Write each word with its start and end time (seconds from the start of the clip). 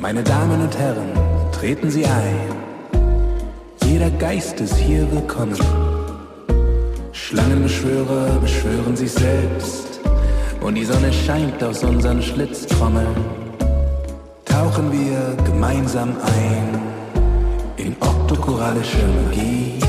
Meine 0.00 0.22
Damen 0.22 0.62
und 0.62 0.78
Herren, 0.78 1.10
treten 1.52 1.90
Sie 1.90 2.06
ein. 2.06 2.56
Jeder 3.84 4.08
Geist 4.12 4.58
ist 4.58 4.76
hier 4.76 5.06
willkommen. 5.12 5.58
Schlangenbeschwörer 7.12 8.38
beschwören 8.40 8.96
sich 8.96 9.12
selbst. 9.12 10.00
Und 10.62 10.76
die 10.76 10.86
Sonne 10.86 11.12
scheint 11.12 11.62
aus 11.62 11.84
unseren 11.84 12.22
Schlitztrommeln. 12.22 13.14
Tauchen 14.46 14.90
wir 14.90 15.36
gemeinsam 15.44 16.16
ein 16.38 16.80
in 17.76 17.94
oktokoralische 18.00 19.06
Magie. 19.26 19.80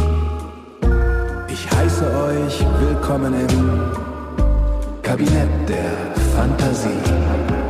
Ich 1.48 1.71
heiße 1.71 2.04
euch 2.04 2.66
willkommen 2.82 3.34
im 3.34 5.02
Kabinett 5.02 5.70
der 5.70 5.93
Fantasie. 6.36 7.61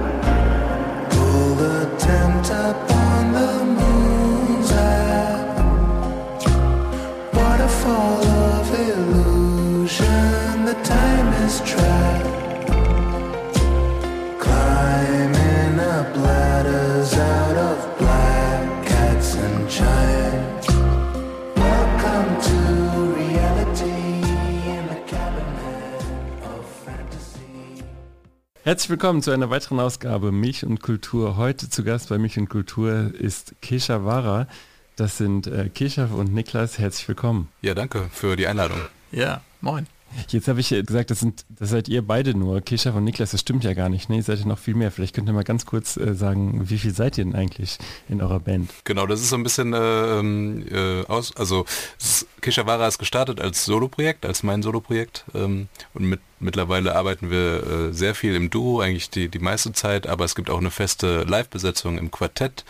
Herzlich 28.71 28.89
willkommen 28.89 29.21
zu 29.21 29.31
einer 29.31 29.49
weiteren 29.49 29.81
Ausgabe 29.81 30.31
Milch 30.31 30.65
und 30.65 30.81
Kultur. 30.81 31.35
Heute 31.35 31.69
zu 31.69 31.83
Gast 31.83 32.07
bei 32.07 32.17
Milch 32.17 32.39
und 32.39 32.47
Kultur 32.47 33.11
ist 33.13 33.53
Kesha 33.61 34.05
Wara. 34.05 34.47
Das 34.95 35.17
sind 35.17 35.47
äh, 35.47 35.67
Kesha 35.67 36.05
und 36.05 36.33
Niklas. 36.33 36.79
Herzlich 36.79 37.05
willkommen. 37.09 37.49
Ja, 37.61 37.73
danke 37.73 38.09
für 38.13 38.37
die 38.37 38.47
Einladung. 38.47 38.77
Ja, 39.11 39.41
moin. 39.59 39.87
Jetzt 40.29 40.47
habe 40.47 40.59
ich 40.59 40.71
äh, 40.71 40.83
gesagt, 40.83 41.11
das, 41.11 41.19
sind, 41.19 41.45
das 41.49 41.69
seid 41.69 41.87
ihr 41.89 42.01
beide 42.01 42.33
nur. 42.33 42.61
Kesha 42.61 42.91
und 42.91 43.03
Niklas, 43.03 43.31
das 43.31 43.41
stimmt 43.41 43.63
ja 43.63 43.73
gar 43.73 43.89
nicht. 43.89 44.09
Ne? 44.09 44.17
Ihr 44.17 44.23
seid 44.23 44.39
ja 44.39 44.45
noch 44.45 44.59
viel 44.59 44.75
mehr. 44.75 44.91
Vielleicht 44.91 45.15
könnt 45.15 45.27
ihr 45.29 45.33
mal 45.33 45.43
ganz 45.43 45.65
kurz 45.65 45.97
äh, 45.97 46.13
sagen, 46.13 46.69
wie 46.69 46.77
viel 46.77 46.93
seid 46.93 47.17
ihr 47.17 47.23
denn 47.25 47.35
eigentlich 47.35 47.77
in 48.09 48.21
eurer 48.21 48.39
Band? 48.39 48.69
Genau, 48.83 49.05
das 49.07 49.21
ist 49.21 49.29
so 49.29 49.35
ein 49.35 49.43
bisschen 49.43 49.73
äh, 49.73 50.19
ähm, 50.19 50.65
äh, 50.69 51.05
aus, 51.07 51.35
also 51.35 51.65
es 51.99 52.05
ist- 52.21 52.27
Kishawara 52.41 52.87
ist 52.87 52.97
gestartet 52.97 53.39
als 53.39 53.65
Soloprojekt, 53.65 54.25
als 54.25 54.41
mein 54.41 54.63
Soloprojekt 54.63 55.25
ähm, 55.35 55.67
und 55.93 56.05
mit, 56.05 56.19
mittlerweile 56.39 56.95
arbeiten 56.95 57.29
wir 57.29 57.89
äh, 57.89 57.93
sehr 57.93 58.15
viel 58.15 58.33
im 58.35 58.49
Duo, 58.49 58.79
eigentlich 58.81 59.11
die, 59.11 59.29
die 59.29 59.37
meiste 59.37 59.73
Zeit, 59.73 60.07
aber 60.07 60.25
es 60.25 60.33
gibt 60.33 60.49
auch 60.49 60.57
eine 60.57 60.71
feste 60.71 61.21
Live-Besetzung 61.23 61.99
im 61.99 62.09
Quartett 62.09 62.65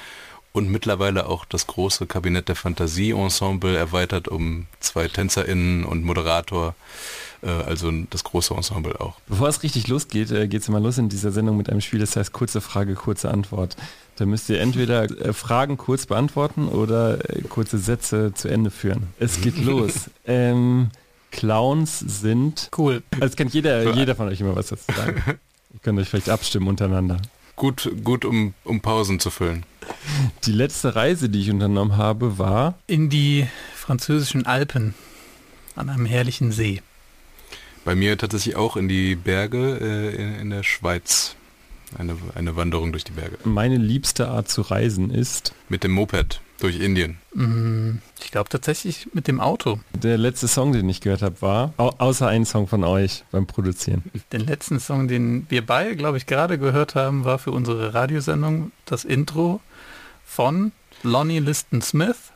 und 0.54 0.70
mittlerweile 0.70 1.28
auch 1.28 1.46
das 1.46 1.68
große 1.68 2.08
Kabinett 2.08 2.50
der 2.50 2.56
Fantasie-Ensemble 2.56 3.76
erweitert 3.76 4.28
um 4.28 4.66
zwei 4.80 5.08
TänzerInnen 5.08 5.86
und 5.86 6.04
Moderator, 6.04 6.76
äh, 7.42 7.48
also 7.48 7.92
das 8.10 8.24
große 8.24 8.54
Ensemble 8.54 9.00
auch. 9.00 9.16
Bevor 9.28 9.48
es 9.48 9.64
richtig 9.64 9.88
losgeht, 9.88 10.32
äh, 10.32 10.48
geht 10.48 10.62
es 10.62 10.68
immer 10.68 10.80
los 10.80 10.98
in 10.98 11.10
dieser 11.10 11.32
Sendung 11.32 11.58
mit 11.58 11.70
einem 11.70 11.82
Spiel, 11.82 12.00
das 12.00 12.16
heißt 12.16 12.34
kurze 12.34 12.60
Frage, 12.60 12.96
kurze 12.96 13.32
Antwort. 13.32 13.78
Da 14.18 14.26
müsst 14.26 14.50
ihr 14.50 14.60
entweder 14.60 15.04
äh, 15.04 15.34
Fragen 15.34 15.78
kurz 15.78 16.06
beantworten 16.06 16.68
oder 16.68 17.20
kurze 17.50 17.78
Sätze 17.78 18.34
zu 18.34 18.50
Ende 18.50 18.72
führen. 18.72 19.08
Es 19.20 19.42
geht 19.42 19.58
los. 19.64 20.10
Ähm, 20.26 20.90
Clowns 21.32 22.00
sind... 22.00 22.70
Cool. 22.78 23.04
Also 23.12 23.28
es 23.28 23.36
kann 23.38 23.48
jeder, 23.48 23.94
jeder 23.94 24.16
von 24.16 24.28
euch 24.28 24.42
immer 24.42 24.56
was 24.56 24.68
dazu 24.68 24.92
sagen. 24.94 25.24
Ihr 25.74 25.80
könnt 25.82 25.98
euch 25.98 26.10
vielleicht 26.10 26.30
abstimmen 26.30 26.68
untereinander. 26.68 27.22
Gut, 27.56 27.90
gut 28.04 28.26
um, 28.26 28.54
um 28.66 28.82
Pausen 28.82 29.20
zu 29.22 29.30
füllen. 29.30 29.64
Die 30.46 30.52
letzte 30.52 30.96
Reise, 30.96 31.30
die 31.30 31.42
ich 31.42 31.52
unternommen 31.52 31.98
habe, 31.98 32.38
war... 32.38 32.76
In 32.88 33.10
die 33.10 33.48
französischen 33.76 34.46
Alpen 34.46 34.94
an 35.76 35.90
einem 35.90 36.06
herrlichen 36.06 36.52
See. 36.52 36.82
Bei 37.86 37.96
mir 37.96 38.18
tatsächlich 38.18 38.56
auch 38.56 38.78
in 38.78 38.88
die 38.88 39.16
Berge 39.16 39.78
äh, 39.82 40.16
in, 40.16 40.36
in 40.40 40.50
der 40.50 40.64
Schweiz. 40.64 41.36
Eine, 41.98 42.16
eine 42.36 42.56
Wanderung 42.56 42.94
durch 42.94 43.04
die 43.04 43.12
Berge. 43.12 43.38
Meine 43.44 43.76
liebste 43.76 44.30
Art 44.30 44.48
zu 44.50 44.62
reisen 44.62 45.10
ist 45.12 45.54
Mit 45.68 45.84
dem 45.84 45.92
Moped 45.92 46.40
durch 46.60 46.80
Indien. 46.80 47.18
Mm, 47.34 47.98
Ich 48.24 48.32
glaube 48.32 48.50
tatsächlich 48.50 49.10
mit 49.14 49.28
dem 49.28 49.42
Auto. 49.42 49.80
der 50.02 50.18
letzte 50.18 50.48
Song, 50.48 50.72
den 50.72 50.88
ich 50.88 51.02
gehört 51.02 51.22
habe, 51.22 51.42
war, 51.42 51.74
au 51.78 51.90
außer 51.98 52.28
ein 52.30 52.46
Song 52.46 52.68
von 52.68 52.84
euch 52.86 53.26
beim 53.32 53.46
Produzieren. 53.46 54.04
Den 54.32 54.42
letzten 54.46 54.80
Song, 54.80 55.10
den 55.10 55.48
wir 55.50 55.66
beide, 55.66 55.96
glaube 55.98 56.18
ich, 56.18 56.28
gerade 56.28 56.58
gehört 56.58 56.96
haben, 56.96 57.26
war 57.26 57.40
für 57.40 57.52
unsere 57.52 57.94
Radiosendung 57.94 58.72
das 58.86 59.04
Intro 59.04 59.60
von 60.32 60.72
Lonnie 61.04 61.40
Liston 61.40 61.82
Smith, 61.82 62.32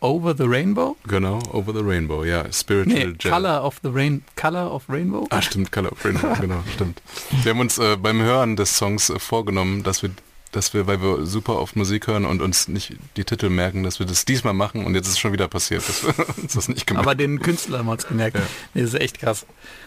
Over 0.00 0.34
the 0.36 0.44
Rainbow. 0.44 0.96
Genau, 1.08 1.40
Over 1.52 1.72
the 1.72 1.80
Rainbow, 1.82 2.24
ja. 2.24 2.44
Spiritual 2.52 2.94
Nee, 2.94 3.14
Jazz. 3.18 3.32
Color 3.32 3.62
of 3.64 3.80
the 3.82 3.88
Rain, 3.90 4.22
Color 4.36 4.70
of 4.70 4.84
Rainbow. 4.88 5.26
Ah, 5.30 5.40
stimmt, 5.40 5.72
Color 5.72 5.92
of 5.92 6.04
Rainbow, 6.04 6.34
genau, 6.40 6.62
stimmt. 6.74 7.00
Wir 7.42 7.52
haben 7.52 7.60
uns 7.60 7.78
äh, 7.78 7.96
beim 7.96 8.20
Hören 8.20 8.56
des 8.56 8.76
Songs 8.76 9.08
äh, 9.08 9.18
vorgenommen, 9.18 9.82
dass 9.82 10.02
wir, 10.02 10.10
dass 10.56 10.72
wir, 10.74 10.86
weil 10.86 11.00
wir 11.02 11.26
super 11.26 11.58
oft 11.58 11.76
Musik 11.76 12.06
hören 12.06 12.24
und 12.24 12.40
uns 12.42 12.68
nicht 12.68 12.94
die 13.16 13.24
Titel 13.24 13.48
merken, 13.48 13.82
dass 13.82 13.98
wir 13.98 14.06
das 14.06 14.24
diesmal 14.24 14.54
machen 14.54 14.84
und 14.84 14.94
jetzt 14.94 15.06
ist 15.06 15.14
es 15.14 15.18
schon 15.18 15.32
wieder 15.32 15.48
passiert, 15.48 15.88
dass 15.88 16.02
wir 16.04 16.14
uns 16.42 16.54
das 16.54 16.68
nicht 16.68 16.86
gemerkt 16.86 17.06
Aber 17.06 17.14
den 17.14 17.40
Künstler 17.40 17.78
haben 17.78 17.86
wir 17.86 17.92
uns 17.92 18.06
gemerkt. 18.06 18.36
Ja. 18.36 18.42
Nee, 18.74 18.82
das 18.82 18.94
ist 18.94 19.00
echt 19.00 19.18
krass 19.20 19.46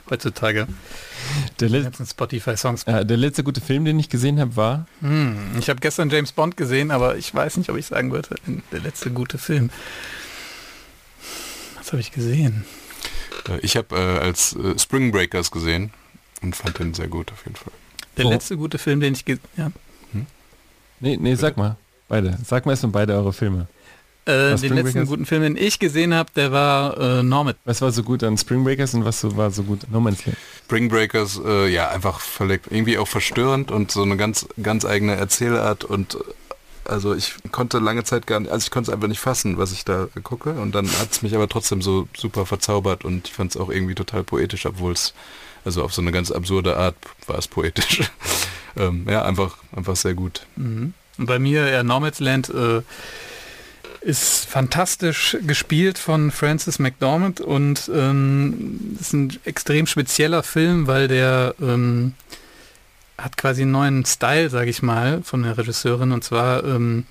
heutzutage. 0.09 0.67
Der, 1.59 1.67
Die 1.69 1.73
le 1.75 1.83
ganzen 1.83 2.05
Spotify-Songs. 2.05 2.83
äh, 2.83 3.05
der 3.05 3.17
letzte 3.17 3.43
gute 3.43 3.61
Film, 3.61 3.85
den 3.85 3.99
ich 3.99 4.09
gesehen 4.09 4.39
habe, 4.39 4.55
war 4.55 4.87
Hm, 5.01 5.37
ich 5.59 5.69
habe 5.69 5.79
gestern 5.79 6.09
James 6.09 6.31
Bond 6.31 6.57
gesehen, 6.57 6.91
aber 6.91 7.17
ich 7.17 7.33
weiß 7.33 7.57
nicht, 7.57 7.69
ob 7.69 7.77
ich 7.77 7.85
sagen 7.85 8.11
würde, 8.11 8.35
der 8.71 8.79
letzte 8.79 9.11
gute 9.11 9.37
Film. 9.37 9.69
Was 11.77 11.91
habe 11.91 12.01
ich 12.01 12.11
gesehen? 12.11 12.65
Äh, 13.49 13.59
Ich 13.61 13.77
habe 13.77 13.95
äh, 13.95 14.19
als 14.19 14.53
äh, 14.55 14.77
Spring 14.77 15.11
Breakers 15.11 15.51
gesehen 15.51 15.91
und 16.41 16.55
fand 16.55 16.79
den 16.79 16.93
sehr 16.93 17.07
gut 17.07 17.31
auf 17.31 17.43
jeden 17.45 17.55
Fall. 17.55 17.73
Der 18.17 18.25
Oh. 18.25 18.29
letzte 18.29 18.57
gute 18.57 18.77
Film, 18.77 18.99
den 18.99 19.13
ich 19.13 19.25
gesehen 19.25 19.41
ja. 19.57 19.71
Nee, 20.99 21.17
nee, 21.19 21.35
sag 21.35 21.57
mal. 21.57 21.75
Beide. 22.07 22.37
Sag 22.45 22.65
mal 22.65 22.71
erstmal 22.73 22.91
beide 22.91 23.13
eure 23.13 23.33
Filme. 23.33 23.67
äh, 24.25 24.49
Den 24.49 24.57
Spring 24.57 24.73
letzten 24.73 24.91
Breakers? 24.93 25.09
guten 25.09 25.25
Film, 25.25 25.41
den 25.43 25.57
ich 25.57 25.79
gesehen 25.79 26.13
habe, 26.13 26.29
der 26.35 26.51
war 26.51 26.97
äh, 26.97 27.23
Normit. 27.23 27.57
Was 27.65 27.81
war 27.81 27.91
so 27.91 28.03
gut 28.03 28.23
an 28.23 28.37
Spring 28.37 28.63
Breakers 28.63 28.93
und 28.93 29.05
was 29.05 29.19
so 29.19 29.35
war 29.37 29.51
so 29.51 29.63
gut 29.63 29.83
an 29.83 29.91
No 29.91 29.99
Man's 29.99 30.25
Land? 30.25 30.37
Spring 30.65 30.89
Breakers, 30.89 31.39
äh, 31.45 31.67
ja, 31.67 31.89
einfach 31.89 32.19
völlig, 32.19 32.61
irgendwie 32.69 32.97
auch 32.97 33.07
verstörend 33.07 33.71
und 33.71 33.91
so 33.91 34.03
eine 34.03 34.17
ganz, 34.17 34.47
ganz 34.61 34.85
eigene 34.85 35.15
Erzählart 35.15 35.83
und 35.83 36.15
äh, 36.15 36.17
also 36.85 37.13
ich 37.13 37.33
konnte 37.51 37.79
lange 37.79 38.05
Zeit 38.05 38.27
gar 38.27 38.39
nicht, 38.39 38.49
also 38.49 38.63
ich 38.63 38.71
konnte 38.71 38.91
es 38.91 38.95
einfach 38.95 39.09
nicht 39.09 39.19
fassen, 39.19 39.57
was 39.57 39.73
ich 39.73 39.83
da 39.83 40.07
gucke 40.23 40.51
und 40.53 40.73
dann 40.73 40.87
hat 40.87 41.11
es 41.11 41.21
mich 41.21 41.35
aber 41.35 41.49
trotzdem 41.49 41.81
so 41.81 42.07
super 42.15 42.45
verzaubert 42.45 43.03
und 43.03 43.27
ich 43.27 43.33
fand 43.33 43.51
es 43.51 43.57
auch 43.57 43.69
irgendwie 43.69 43.93
total 43.95 44.23
poetisch, 44.23 44.65
obwohl 44.65 44.93
es, 44.93 45.13
also 45.67 45.83
auf 45.83 45.93
so 45.93 46.01
eine 46.01 46.13
ganz 46.13 46.31
absurde 46.31 46.77
Art 46.77 46.95
war 47.27 47.37
es 47.37 47.47
poetisch. 47.47 48.01
ähm, 48.77 49.05
ja, 49.07 49.23
einfach, 49.23 49.57
einfach 49.75 49.97
sehr 49.97 50.13
gut. 50.13 50.45
Mhm. 50.55 50.93
Bei 51.17 51.39
mir, 51.39 51.67
ja, 51.69 51.83
Nomadland 51.83 52.49
äh, 52.49 52.81
ist 53.99 54.45
fantastisch 54.45 55.37
gespielt 55.45 55.97
von 55.97 56.31
Francis 56.31 56.79
McDormand 56.79 57.41
und 57.41 57.91
ähm, 57.93 58.97
ist 58.99 59.11
ein 59.11 59.37
extrem 59.43 59.87
spezieller 59.87 60.41
Film, 60.41 60.87
weil 60.87 61.09
der 61.09 61.53
ähm, 61.61 62.13
hat 63.17 63.35
quasi 63.35 63.63
einen 63.63 63.71
neuen 63.71 64.05
Style, 64.05 64.49
sage 64.49 64.69
ich 64.69 64.81
mal, 64.81 65.21
von 65.23 65.43
der 65.43 65.57
Regisseurin 65.57 66.13
und 66.13 66.23
zwar, 66.23 66.63
ähm, 66.63 67.05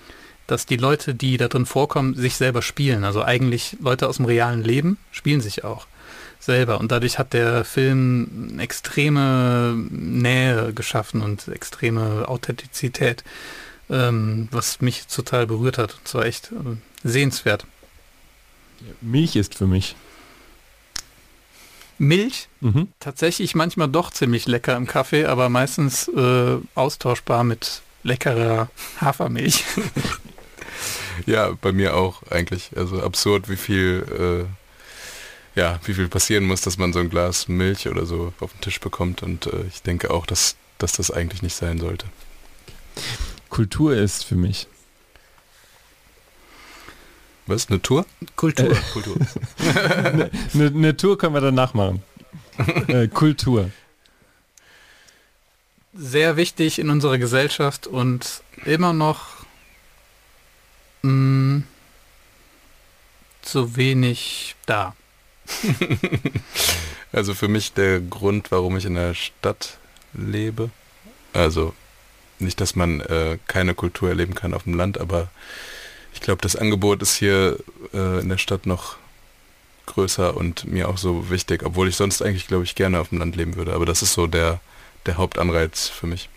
dass 0.47 0.65
die 0.65 0.77
Leute, 0.77 1.15
die 1.15 1.37
da 1.37 1.49
drin 1.49 1.67
vorkommen, 1.67 2.15
sich 2.15 2.37
selber 2.37 2.63
spielen. 2.63 3.05
Also 3.05 3.23
eigentlich 3.23 3.77
Leute 3.81 4.09
aus 4.09 4.17
dem 4.17 4.25
realen 4.25 4.65
Leben 4.65 4.97
spielen 5.11 5.43
sich 5.43 5.63
auch 5.63 5.87
selber 6.47 6.81
und 6.81 6.91
dadurch 6.91 7.19
hat 7.19 7.33
der 7.35 7.65
Film 7.65 8.59
extreme 8.59 9.75
Nähe 9.91 10.73
geschaffen 10.73 11.21
und 11.23 11.47
extreme 11.49 12.27
Authentizität 12.29 13.23
ähm, 13.89 14.49
was 14.51 14.81
mich 14.81 15.07
total 15.07 15.47
berührt 15.47 15.79
hat. 15.79 15.97
Es 16.05 16.15
war 16.15 16.25
echt 16.25 16.51
äh, 16.51 16.77
sehenswert. 17.05 17.67
Milch 19.01 19.37
ist 19.37 19.55
für 19.55 19.67
mich. 19.69 19.95
Milch, 21.99 22.49
Mhm. 22.61 22.89
tatsächlich 23.01 23.55
manchmal 23.55 23.89
doch 23.89 24.11
ziemlich 24.11 24.47
lecker 24.47 24.77
im 24.77 24.87
Kaffee, 24.87 25.25
aber 25.27 25.49
meistens 25.49 26.09
äh, 26.09 26.57
austauschbar 26.75 27.45
mit 27.45 27.83
leckerer 28.03 28.69
Hafermilch. 29.01 29.65
Ja, 31.25 31.53
bei 31.63 31.73
mir 31.73 31.97
auch 31.97 32.23
eigentlich. 32.31 32.71
Also 32.77 33.03
absurd, 33.03 33.49
wie 33.49 33.57
viel, 33.57 34.45
äh, 34.47 34.66
ja, 35.57 35.81
wie 35.85 35.95
viel 35.95 36.09
passieren 36.09 36.45
muss, 36.45 36.61
dass 36.61 36.77
man 36.77 36.93
so 36.93 37.01
ein 37.01 37.11
Glas 37.11 37.49
Milch 37.49 37.89
oder 37.89 38.07
so 38.07 38.33
auf 38.41 38.53
den 38.53 38.61
Tisch 38.61 38.79
bekommt. 38.79 39.23
Und 39.23 39.47
äh, 39.47 39.65
ich 39.69 39.83
denke 39.83 40.11
auch, 40.11 40.27
dass, 40.27 40.55
dass 40.79 40.93
das 40.93 41.11
eigentlich 41.11 41.43
nicht 41.43 41.57
sein 41.57 41.79
sollte. 41.79 42.07
Kultur 43.49 43.97
ist 43.97 44.25
für 44.25 44.37
mich. 44.37 44.69
Was? 47.47 47.69
Eine 47.69 47.81
Tour? 47.81 48.05
Kultur. 48.37 48.77
Kultur. 48.93 49.17
Eine 50.53 50.71
ne 50.71 50.97
Tour 50.97 51.17
können 51.17 51.35
wir 51.35 51.41
danach 51.41 51.75
machen. 51.75 52.03
äh, 52.89 53.09
Kultur. 53.09 53.71
sehr 55.95 56.37
wichtig 56.37 56.79
in 56.79 56.91
unserer 56.91 57.19
Gesellschaft 57.19 57.87
und 57.87 58.43
immer 58.65 58.93
noch 58.93 59.29
mh, 61.03 61.11
mm, 61.11 61.65
zu 63.43 63.77
wenig 63.77 64.57
da. 64.67 64.95
also 67.13 67.35
für 67.35 67.49
mich 67.49 67.73
der 67.73 68.01
Grund, 68.01 68.51
warum 68.51 68.77
ich 68.77 68.85
in 68.85 68.95
der 68.95 69.15
Stadt 69.15 69.79
lebe. 70.13 70.71
Also 71.33 71.75
nicht, 72.39 72.61
dass 72.61 72.77
man 72.77 73.01
äh, 73.01 73.39
keine 73.47 73.75
Kultur 73.75 74.09
erleben 74.09 74.35
kann 74.35 74.55
auf 74.55 74.65
dem 74.65 74.75
Land, 74.75 74.99
aber 74.99 75.29
ich 76.13 76.21
glaube, 76.21 76.43
das 76.43 76.57
Angebot 76.57 77.03
ist 77.03 77.17
hier 77.17 77.59
äh, 77.93 78.21
in 78.21 78.29
der 78.29 78.39
Stadt 78.39 78.67
noch 78.67 78.97
größer 79.87 80.37
und 80.37 80.65
mir 80.65 80.89
auch 80.89 80.99
so 80.99 81.31
wichtig, 81.31 81.63
obwohl 81.65 81.89
ich 81.89 81.97
sonst 81.97 82.23
eigentlich, 82.23 82.49
glaube 82.49 82.65
ich, 82.65 82.75
gerne 82.75 83.01
auf 83.01 83.11
dem 83.11 83.19
Land 83.19 83.37
leben 83.37 83.57
würde. 83.57 83.75
Aber 83.75 83.87
das 83.87 84.03
ist 84.03 84.15
so 84.15 84.27
der, 84.27 84.61
der 85.07 85.17
Hauptanreiz 85.17 85.89
für 85.89 86.07
mich. 86.07 86.29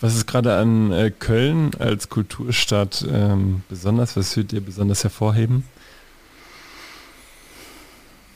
Was 0.00 0.16
ist 0.16 0.26
gerade 0.26 0.56
an 0.56 0.92
äh, 0.92 1.10
Köln 1.10 1.72
als 1.78 2.08
Kulturstadt 2.08 3.06
ähm, 3.12 3.62
besonders? 3.68 4.16
Was 4.16 4.34
würdet 4.36 4.54
ihr 4.54 4.60
besonders 4.62 5.02
hervorheben? 5.04 5.64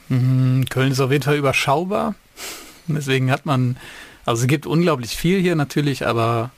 Mhm, 0.08 0.66
Köln 0.68 0.92
ist 0.92 1.00
auf 1.00 1.10
jeden 1.10 1.24
Fall 1.24 1.36
überschaubar. 1.36 2.14
Deswegen 2.86 3.30
hat 3.30 3.46
man, 3.46 3.76
also 4.26 4.42
es 4.42 4.48
gibt 4.48 4.66
unglaublich 4.66 5.16
viel 5.16 5.40
hier 5.40 5.56
natürlich, 5.56 6.06
aber 6.06 6.50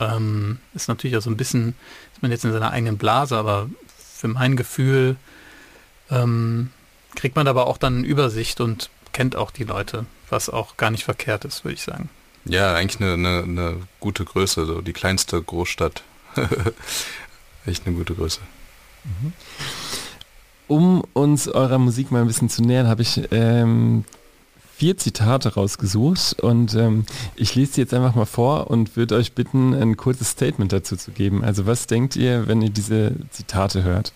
ähm, 0.00 0.58
ist 0.74 0.88
natürlich 0.88 1.16
auch 1.16 1.22
so 1.22 1.30
ein 1.30 1.36
bisschen, 1.36 1.74
ist 2.14 2.22
man 2.22 2.30
jetzt 2.30 2.44
in 2.44 2.52
seiner 2.52 2.70
eigenen 2.70 2.98
Blase, 2.98 3.36
aber 3.36 3.68
für 3.98 4.28
mein 4.28 4.56
Gefühl 4.56 5.16
ähm, 6.10 6.70
kriegt 7.14 7.36
man 7.36 7.48
aber 7.48 7.66
auch 7.66 7.78
dann 7.78 7.98
eine 7.98 8.06
Übersicht 8.06 8.60
und 8.60 8.90
kennt 9.12 9.36
auch 9.36 9.50
die 9.50 9.64
Leute, 9.64 10.06
was 10.30 10.48
auch 10.48 10.76
gar 10.76 10.90
nicht 10.90 11.04
verkehrt 11.04 11.44
ist, 11.44 11.64
würde 11.64 11.74
ich 11.74 11.82
sagen. 11.82 12.08
Ja, 12.44 12.74
eigentlich 12.74 13.00
eine, 13.00 13.14
eine, 13.14 13.42
eine 13.42 13.76
gute 14.00 14.24
Größe, 14.24 14.64
so 14.64 14.80
die 14.80 14.92
kleinste 14.92 15.42
Großstadt. 15.42 16.02
Echt 17.66 17.86
eine 17.86 17.96
gute 17.96 18.14
Größe. 18.14 18.40
Mhm. 19.04 19.32
Um 20.68 21.02
uns 21.14 21.48
eurer 21.48 21.78
Musik 21.78 22.10
mal 22.12 22.20
ein 22.20 22.26
bisschen 22.26 22.50
zu 22.50 22.62
nähern, 22.62 22.88
habe 22.88 23.00
ich 23.00 23.22
ähm, 23.30 24.04
vier 24.76 24.96
Zitate 24.98 25.54
rausgesucht 25.54 26.40
und 26.40 26.74
ähm, 26.74 27.06
ich 27.34 27.54
lese 27.54 27.72
sie 27.72 27.80
jetzt 27.80 27.94
einfach 27.94 28.14
mal 28.14 28.26
vor 28.26 28.70
und 28.70 28.96
würde 28.96 29.16
euch 29.16 29.32
bitten, 29.32 29.74
ein 29.74 29.96
kurzes 29.96 30.30
Statement 30.30 30.72
dazu 30.72 30.96
zu 30.96 31.10
geben. 31.10 31.42
Also 31.42 31.66
was 31.66 31.86
denkt 31.86 32.16
ihr, 32.16 32.46
wenn 32.46 32.62
ihr 32.62 32.70
diese 32.70 33.12
Zitate 33.30 33.82
hört? 33.82 34.12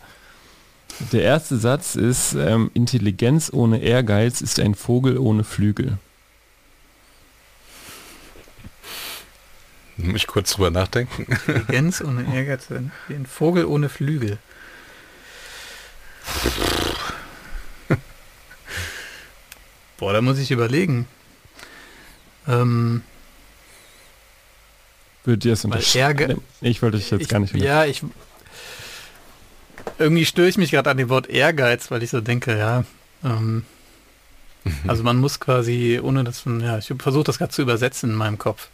Der 1.10 1.22
erste 1.22 1.56
Satz 1.56 1.96
ist, 1.96 2.34
ähm, 2.34 2.70
Intelligenz 2.74 3.50
ohne 3.52 3.80
Ehrgeiz 3.80 4.40
ist 4.40 4.60
ein 4.60 4.74
Vogel 4.74 5.16
ohne 5.16 5.42
Flügel. 5.42 5.98
Muss 9.96 10.16
ich 10.16 10.26
kurz 10.26 10.52
drüber 10.52 10.70
nachdenken. 10.70 11.24
Intelligenz 11.24 12.02
ohne 12.02 12.24
Ehrgeiz, 12.34 12.68
ein 12.70 13.26
Vogel 13.26 13.64
ohne 13.64 13.88
Flügel. 13.88 14.38
Boah, 19.98 20.12
da 20.12 20.20
muss 20.20 20.38
ich 20.38 20.50
überlegen. 20.50 21.06
Ähm, 22.48 23.02
Würde 25.24 25.48
ihr 25.48 25.54
es 25.54 25.64
unterschreiben? 25.64 26.42
Ich 26.60 26.82
wollte 26.82 26.98
dich 26.98 27.10
jetzt 27.10 27.22
ich, 27.22 27.28
gar 27.28 27.38
nicht. 27.40 27.54
Ja, 27.54 27.84
ich 27.84 28.02
irgendwie 29.98 30.26
störe 30.26 30.48
ich 30.48 30.58
mich 30.58 30.70
gerade 30.70 30.90
an 30.90 30.96
dem 30.96 31.08
Wort 31.08 31.28
Ehrgeiz, 31.28 31.90
weil 31.90 32.02
ich 32.02 32.10
so 32.10 32.20
denke, 32.20 32.56
ja, 32.58 32.84
ähm, 33.24 33.64
also 34.86 35.02
man 35.02 35.18
muss 35.18 35.40
quasi, 35.40 36.00
ohne 36.02 36.24
dass 36.24 36.46
man, 36.46 36.60
ja, 36.60 36.78
ich 36.78 36.92
versuche 36.98 37.24
das 37.24 37.38
gerade 37.38 37.52
zu 37.52 37.62
übersetzen 37.62 38.10
in 38.10 38.16
meinem 38.16 38.38
Kopf. 38.38 38.68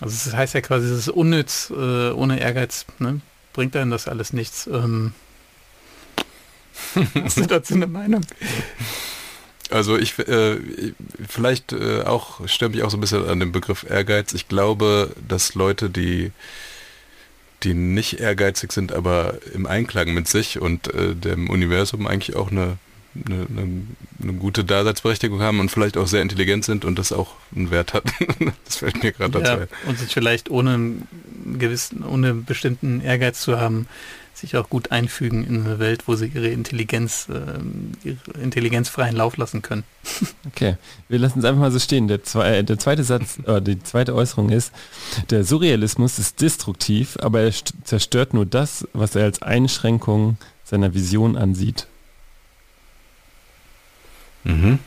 Also 0.00 0.14
es 0.14 0.24
das 0.24 0.34
heißt 0.34 0.54
ja 0.54 0.60
quasi, 0.60 0.86
es 0.86 0.98
ist 0.98 1.08
unnütz, 1.08 1.70
äh, 1.70 2.10
ohne 2.10 2.40
Ehrgeiz, 2.40 2.86
ne? 2.98 3.20
bringt 3.52 3.74
einem 3.74 3.90
das 3.90 4.06
alles 4.06 4.32
nichts. 4.32 4.66
Ähm, 4.68 5.12
hast 7.22 7.36
du 7.38 7.46
dazu 7.46 7.74
eine 7.74 7.86
Meinung? 7.86 8.22
Also 9.70 9.98
ich 9.98 10.18
äh, 10.18 10.56
vielleicht 11.28 11.72
äh, 11.72 12.02
auch 12.02 12.46
stört 12.48 12.72
mich 12.72 12.82
auch 12.82 12.90
so 12.90 12.96
ein 12.96 13.00
bisschen 13.00 13.28
an 13.28 13.40
dem 13.40 13.52
Begriff 13.52 13.84
Ehrgeiz. 13.88 14.32
Ich 14.32 14.48
glaube, 14.48 15.14
dass 15.28 15.54
Leute, 15.54 15.90
die 15.90 16.32
die 17.64 17.74
nicht 17.74 18.20
ehrgeizig 18.20 18.72
sind, 18.72 18.92
aber 18.92 19.38
im 19.52 19.66
Einklang 19.66 20.14
mit 20.14 20.28
sich 20.28 20.60
und 20.60 20.92
äh, 20.94 21.14
dem 21.14 21.50
Universum 21.50 22.06
eigentlich 22.06 22.36
auch 22.36 22.50
eine, 22.50 22.78
eine, 23.26 23.46
eine, 23.48 23.82
eine, 24.22 24.32
gute 24.34 24.64
Daseinsberechtigung 24.64 25.40
haben 25.40 25.58
und 25.58 25.70
vielleicht 25.70 25.96
auch 25.96 26.06
sehr 26.06 26.22
intelligent 26.22 26.64
sind 26.64 26.84
und 26.84 26.98
das 26.98 27.12
auch 27.12 27.34
einen 27.54 27.70
Wert 27.70 27.94
hat. 27.94 28.04
das 28.64 28.76
fällt 28.76 29.02
mir 29.02 29.12
gerade 29.12 29.40
dazu 29.40 29.60
ja, 29.62 29.66
Und 29.86 29.98
sich 29.98 30.12
vielleicht 30.12 30.50
ohne 30.50 30.74
einen 30.74 31.08
gewissen, 31.58 32.04
ohne 32.04 32.34
bestimmten 32.34 33.00
Ehrgeiz 33.00 33.40
zu 33.40 33.58
haben, 33.58 33.86
sich 34.34 34.56
auch 34.56 34.68
gut 34.68 34.92
einfügen 34.92 35.44
in 35.44 35.66
eine 35.66 35.78
Welt, 35.78 36.04
wo 36.06 36.14
sie 36.14 36.26
ihre 36.26 36.48
Intelligenz, 36.48 37.28
äh, 37.28 38.08
ihre 38.08 38.40
Intelligenz 38.40 38.88
freien 38.88 39.16
Lauf 39.16 39.36
lassen 39.36 39.62
können. 39.62 39.84
Okay, 40.46 40.76
wir 41.08 41.18
lassen 41.18 41.38
es 41.40 41.44
einfach 41.44 41.60
mal 41.60 41.70
so 41.70 41.78
stehen. 41.78 42.08
Der, 42.08 42.24
zwei, 42.24 42.58
äh, 42.58 42.64
der 42.64 42.78
zweite 42.78 43.04
Satz, 43.04 43.38
äh, 43.46 43.60
die 43.60 43.80
zweite 43.82 44.14
Äußerung 44.14 44.50
ist, 44.50 44.72
der 45.30 45.44
Surrealismus 45.44 46.18
ist 46.18 46.40
destruktiv, 46.40 47.16
aber 47.20 47.42
er 47.42 47.52
zerstört 47.84 48.34
nur 48.34 48.46
das, 48.46 48.88
was 48.92 49.14
er 49.14 49.24
als 49.24 49.42
Einschränkung 49.42 50.36
seiner 50.64 50.94
Vision 50.94 51.36
ansieht. 51.36 51.86
Mhm. 54.44 54.78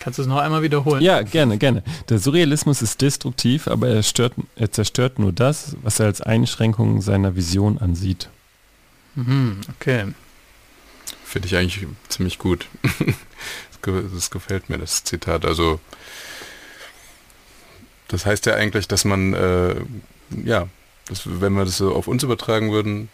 Kannst 0.00 0.18
du 0.18 0.22
es 0.22 0.28
noch 0.28 0.38
einmal 0.38 0.62
wiederholen? 0.62 1.02
Ja, 1.02 1.20
gerne, 1.20 1.58
gerne. 1.58 1.84
Der 2.08 2.18
Surrealismus 2.18 2.80
ist 2.80 3.02
destruktiv, 3.02 3.68
aber 3.68 3.88
er, 3.88 4.02
stört, 4.02 4.32
er 4.56 4.72
zerstört 4.72 5.18
nur 5.18 5.30
das, 5.30 5.76
was 5.82 6.00
er 6.00 6.06
als 6.06 6.22
Einschränkung 6.22 7.02
seiner 7.02 7.36
Vision 7.36 7.78
ansieht. 7.78 8.30
Mhm, 9.14 9.60
okay. 9.76 10.06
Finde 11.22 11.48
ich 11.48 11.56
eigentlich 11.56 11.86
ziemlich 12.08 12.38
gut. 12.38 12.66
das 13.82 14.30
gefällt 14.30 14.70
mir, 14.70 14.78
das 14.78 15.04
Zitat. 15.04 15.44
Also 15.44 15.80
das 18.08 18.24
heißt 18.24 18.46
ja 18.46 18.54
eigentlich, 18.54 18.88
dass 18.88 19.04
man, 19.04 19.34
äh, 19.34 19.76
ja, 20.44 20.66
dass, 21.08 21.22
wenn 21.26 21.52
wir 21.52 21.66
das 21.66 21.76
so 21.76 21.94
auf 21.94 22.08
uns 22.08 22.22
übertragen 22.22 22.72
würden, 22.72 23.10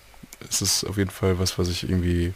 ist 0.49 0.63
es 0.63 0.85
auf 0.85 0.99
jeden 0.99 1.11
Fall 1.11 1.41
was, 1.41 1.59
was 1.59 1.69
ich 1.69 1.83
irgendwie, 1.83 2.33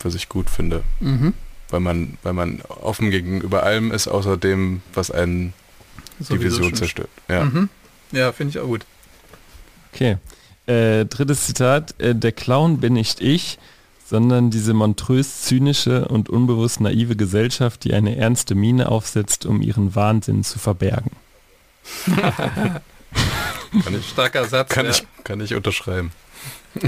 was 0.00 0.16
ich 0.16 0.28
gut 0.28 0.50
finde. 0.50 0.82
Mhm. 0.98 1.32
Weil 1.72 1.80
man, 1.80 2.18
weil 2.22 2.34
man 2.34 2.60
offen 2.68 3.10
gegenüber 3.10 3.62
allem 3.62 3.90
ist, 3.92 4.06
außer 4.06 4.36
dem, 4.36 4.82
was 4.92 5.10
einen 5.10 5.54
Sowieso 6.20 6.36
die 6.36 6.44
Vision 6.44 6.74
zerstört. 6.74 7.08
Ja, 7.28 7.44
mhm. 7.44 7.70
ja 8.12 8.30
finde 8.32 8.50
ich 8.50 8.58
auch 8.58 8.66
gut. 8.66 8.84
Okay. 9.92 10.18
Äh, 10.66 11.06
drittes 11.06 11.46
Zitat, 11.46 11.98
äh, 11.98 12.14
der 12.14 12.32
Clown 12.32 12.78
bin 12.78 12.92
nicht 12.92 13.20
ich, 13.20 13.58
sondern 14.04 14.50
diese 14.50 14.74
montrös 14.74 15.42
zynische 15.42 16.06
und 16.08 16.28
unbewusst 16.28 16.80
naive 16.80 17.16
Gesellschaft, 17.16 17.84
die 17.84 17.94
eine 17.94 18.16
ernste 18.16 18.54
Miene 18.54 18.90
aufsetzt, 18.90 19.46
um 19.46 19.62
ihren 19.62 19.94
Wahnsinn 19.94 20.44
zu 20.44 20.58
verbergen. 20.58 21.12
kann 23.82 23.94
ich, 23.98 24.06
Starker 24.10 24.44
Satz. 24.44 24.68
Kann, 24.68 24.84
ja. 24.84 24.92
ich, 24.92 25.04
kann 25.24 25.40
ich 25.40 25.54
unterschreiben. 25.54 26.12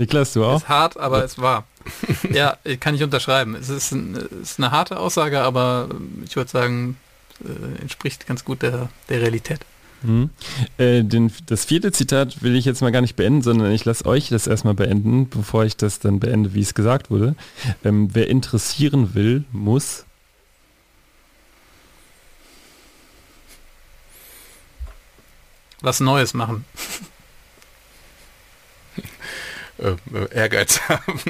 Niklas, 0.00 0.32
du 0.32 0.46
auch? 0.46 0.56
Ist 0.56 0.68
hart, 0.70 0.98
aber 0.98 1.22
es 1.22 1.38
war. 1.38 1.64
ja, 2.32 2.56
kann 2.80 2.94
ich 2.94 3.02
unterschreiben. 3.02 3.54
Es 3.54 3.68
ist, 3.68 3.92
ein, 3.92 4.14
ist 4.42 4.58
eine 4.58 4.70
harte 4.70 4.98
Aussage, 4.98 5.40
aber 5.42 5.90
ich 6.24 6.36
würde 6.36 6.50
sagen, 6.50 6.96
äh, 7.44 7.82
entspricht 7.82 8.26
ganz 8.26 8.42
gut 8.42 8.62
der, 8.62 8.88
der 9.10 9.20
Realität. 9.20 9.60
Mhm. 10.02 10.30
Äh, 10.78 11.04
den, 11.04 11.30
das 11.44 11.66
vierte 11.66 11.92
Zitat 11.92 12.42
will 12.42 12.56
ich 12.56 12.64
jetzt 12.64 12.80
mal 12.80 12.92
gar 12.92 13.02
nicht 13.02 13.14
beenden, 13.14 13.42
sondern 13.42 13.72
ich 13.72 13.84
lasse 13.84 14.06
euch 14.06 14.30
das 14.30 14.46
erstmal 14.46 14.72
beenden, 14.72 15.28
bevor 15.28 15.66
ich 15.66 15.76
das 15.76 15.98
dann 15.98 16.18
beende, 16.18 16.54
wie 16.54 16.62
es 16.62 16.72
gesagt 16.72 17.10
wurde. 17.10 17.34
Ähm, 17.84 18.08
wer 18.14 18.30
interessieren 18.30 19.14
will, 19.14 19.44
muss 19.52 20.06
was 25.82 26.00
Neues 26.00 26.32
machen. 26.32 26.64
äh, 29.80 30.16
äh 30.16 30.34
Ehrgeiz 30.34 30.80
haben. 30.88 31.20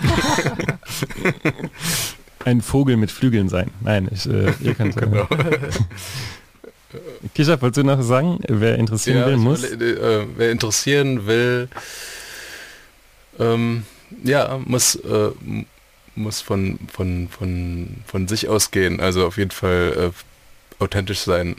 Ein 2.45 2.63
Vogel 2.63 2.97
mit 2.97 3.11
Flügeln 3.11 3.49
sein. 3.49 3.71
Nein, 3.81 4.09
ich, 4.13 4.27
äh, 4.27 4.53
ihr 4.61 4.75
könnt 4.75 4.97
genau. 4.97 5.27
Kisha, 7.35 7.61
wolltest 7.61 7.79
du 7.79 7.85
noch 7.85 8.03
sagen, 8.03 8.39
wer 8.49 8.77
interessieren 8.77 9.19
ja, 9.19 9.27
will, 9.27 9.37
muss? 9.37 9.63
Will, 9.63 9.99
äh, 9.99 10.27
wer 10.37 10.51
interessieren 10.51 11.27
will, 11.27 11.69
ähm, 13.39 13.85
ja, 14.25 14.59
muss, 14.65 14.97
äh, 14.97 15.31
muss 16.17 16.41
von, 16.41 16.79
von, 16.93 17.29
von, 17.29 17.97
von 18.07 18.29
sich 18.29 18.49
ausgehen. 18.49 19.01
Also 19.01 19.27
auf 19.27 19.39
jeden 19.39 19.53
Fall 19.53 20.11
äh, 20.11 20.83
authentisch 20.83 21.21
sein, 21.21 21.57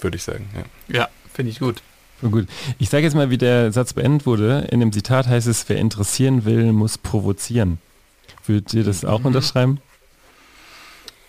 würde 0.00 0.16
ich 0.16 0.22
sagen. 0.22 0.48
Ja, 0.88 1.00
ja 1.00 1.08
finde 1.32 1.50
ich 1.50 1.60
gut. 1.60 1.82
Gut. 2.22 2.48
Ich 2.78 2.88
sage 2.88 3.04
jetzt 3.04 3.14
mal, 3.14 3.30
wie 3.30 3.38
der 3.38 3.72
Satz 3.72 3.92
beendet 3.92 4.26
wurde. 4.26 4.66
In 4.70 4.80
dem 4.80 4.92
Zitat 4.92 5.26
heißt 5.26 5.46
es, 5.46 5.68
wer 5.68 5.76
interessieren 5.76 6.44
will, 6.44 6.72
muss 6.72 6.96
provozieren. 6.96 7.78
Würdet 8.46 8.72
ihr 8.74 8.84
das 8.84 9.04
auch 9.04 9.20
mhm. 9.20 9.26
unterschreiben? 9.26 9.80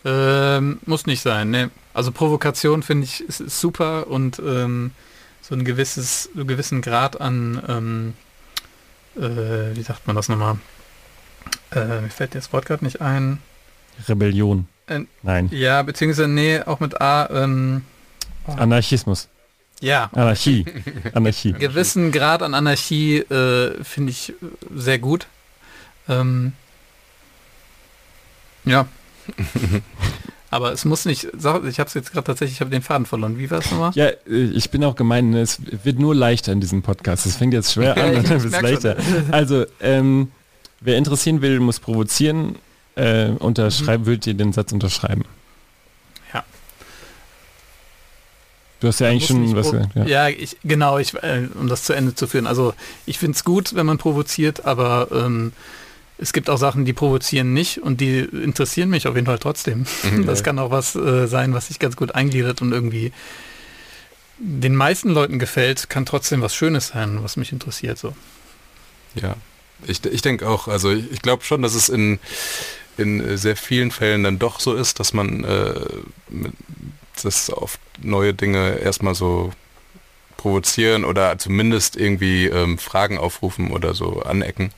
Ähm, 0.06 0.80
muss 0.86 1.06
nicht 1.06 1.22
sein, 1.22 1.50
ne. 1.50 1.72
Also 1.94 2.12
Provokation 2.12 2.84
finde 2.84 3.06
ich 3.06 3.22
ist, 3.22 3.42
ist, 3.42 3.60
super 3.60 4.08
und 4.08 4.40
ähm, 4.40 4.92
so 5.42 5.56
ein 5.56 5.66
gewisses, 5.66 6.30
so 6.34 6.42
einen 6.42 6.48
gewissen 6.48 6.82
Grad 6.82 7.20
an, 7.20 7.62
ähm, 7.68 8.14
äh, 9.16 9.76
wie 9.76 9.82
sagt 9.82 10.06
man 10.06 10.16
das 10.16 10.30
nochmal? 10.30 10.58
Äh, 11.72 12.02
mir 12.02 12.10
fällt 12.10 12.36
das 12.36 12.54
Wort 12.54 12.66
gerade 12.66 12.84
nicht 12.84 13.02
ein. 13.02 13.40
Rebellion. 14.08 14.68
Äh, 14.88 15.02
Nein. 15.24 15.50
Ja, 15.52 15.82
beziehungsweise, 15.82 16.28
nee, 16.28 16.60
auch 16.62 16.80
mit 16.80 17.02
A. 17.02 17.28
Ähm, 17.32 17.84
oh. 18.48 18.52
Anarchismus. 18.52 19.30
Ja. 19.82 20.10
Anarchie. 20.14 20.66
Anarchie. 21.14 21.54
gewissen 21.60 22.12
Grad 22.12 22.42
an 22.42 22.54
Anarchie 22.54 23.18
äh, 23.18 23.84
finde 23.84 24.12
ich 24.12 24.34
sehr 24.74 25.00
gut. 25.00 25.28
Ähm, 26.08 26.54
ja. 28.64 28.88
Aber 30.52 30.72
es 30.72 30.86
muss 30.86 31.04
nicht, 31.06 31.28
ich 31.34 31.46
habe 31.46 31.68
es 31.68 31.94
jetzt 31.96 32.14
gerade 32.14 32.26
tatsächlich, 32.26 32.58
ich 32.58 32.62
habe 32.62 32.72
den 32.72 32.82
Faden 32.82 33.06
verloren. 33.06 33.38
Wie 33.38 33.52
war 33.52 33.60
es 33.60 33.72
nochmal? 33.72 33.92
Ja, 33.96 34.06
äh, 34.06 34.16
ich 34.28 34.70
bin 34.70 34.84
auch 34.86 34.96
gemein, 34.96 35.34
es 35.34 35.60
wird 35.84 36.00
nur 36.00 36.16
leichter 36.16 36.54
in 36.54 36.62
diesem 36.62 36.82
Podcast. 36.82 37.26
Es 37.26 37.36
fängt 37.36 37.54
jetzt 37.54 37.74
schwer 37.74 37.98
an 38.02 38.14
dann 38.14 38.30
wird 38.30 38.54
es 38.54 38.62
leichter. 38.62 38.96
Schon. 39.02 39.34
Also, 39.34 39.66
ähm, 39.82 40.32
wer 40.80 40.98
interessieren 40.98 41.42
will, 41.42 41.60
muss 41.60 41.80
provozieren. 41.80 42.56
Äh, 42.96 43.32
unterschreiben, 43.32 44.04
mhm. 44.04 44.08
würdet 44.08 44.28
ihr 44.28 44.34
den 44.36 44.54
Satz 44.54 44.72
unterschreiben? 44.72 45.26
Ja. 46.34 46.46
Du 48.80 48.88
hast 48.88 49.00
ja 49.00 49.08
eigentlich 49.08 49.28
schon 49.28 49.56
was 49.56 49.72
gesagt. 49.72 49.96
Ja, 49.96 50.06
ja 50.06 50.30
ich, 50.30 50.58
genau, 50.64 50.98
ich, 50.98 51.14
äh, 51.16 51.48
um 51.60 51.68
das 51.68 51.84
zu 51.84 51.94
Ende 51.94 52.14
zu 52.16 52.28
führen. 52.28 52.48
Also 52.48 52.74
ich 53.06 53.18
finde 53.18 53.36
es 53.36 53.44
gut, 53.44 53.76
wenn 53.76 53.86
man 53.86 53.98
provoziert, 53.98 54.66
aber 54.66 55.08
ähm, 55.12 55.54
es 56.18 56.34
gibt 56.34 56.50
auch 56.50 56.58
Sachen, 56.58 56.86
die 56.86 56.94
provozieren 56.94 57.54
nicht 57.54 57.80
und 57.82 58.02
die 58.02 58.20
interessieren 58.20 58.90
mich 58.90 59.08
auf 59.08 59.16
jeden 59.16 59.28
Fall 59.28 59.40
trotzdem. 59.40 59.86
Mhm. 60.04 60.26
Das 60.26 60.44
kann 60.44 60.60
auch 60.60 60.72
was 60.72 60.96
äh, 60.96 61.28
sein, 61.28 61.54
was 61.54 61.68
sich 61.68 61.80
ganz 61.80 61.96
gut 61.96 62.16
eingliedert 62.16 62.62
und 62.62 62.72
irgendwie 62.72 63.12
den 64.38 64.76
meisten 64.76 65.10
Leuten 65.10 65.40
gefällt, 65.40 65.90
kann 65.90 66.06
trotzdem 66.06 66.42
was 66.42 66.54
Schönes 66.54 66.90
sein, 66.90 67.24
was 67.24 67.38
mich 67.38 67.52
interessiert. 67.52 67.98
So. 67.98 68.14
Ja, 69.16 69.36
ich, 69.88 70.04
ich 70.06 70.22
denke 70.22 70.48
auch, 70.48 70.68
also 70.68 70.92
ich, 70.92 71.10
ich 71.12 71.22
glaube 71.22 71.44
schon, 71.44 71.62
dass 71.62 71.74
es 71.74 71.90
in, 71.90 72.20
in 72.98 73.38
sehr 73.38 73.56
vielen 73.56 73.92
Fällen 73.92 74.24
dann 74.24 74.40
doch 74.40 74.60
so 74.60 74.74
ist, 74.74 75.00
dass 75.00 75.14
man 75.14 75.44
äh, 75.44 75.74
das 77.24 77.50
auf 77.50 77.80
neue 78.02 78.34
Dinge 78.34 78.80
erstmal 78.80 79.16
so 79.16 79.52
provozieren 80.38 81.06
oder 81.06 81.38
zumindest 81.38 81.96
irgendwie 81.96 82.46
ähm, 82.46 82.78
Fragen 82.78 83.18
aufrufen 83.18 83.72
oder 83.72 83.94
so 83.94 84.22
anecken. 84.22 84.72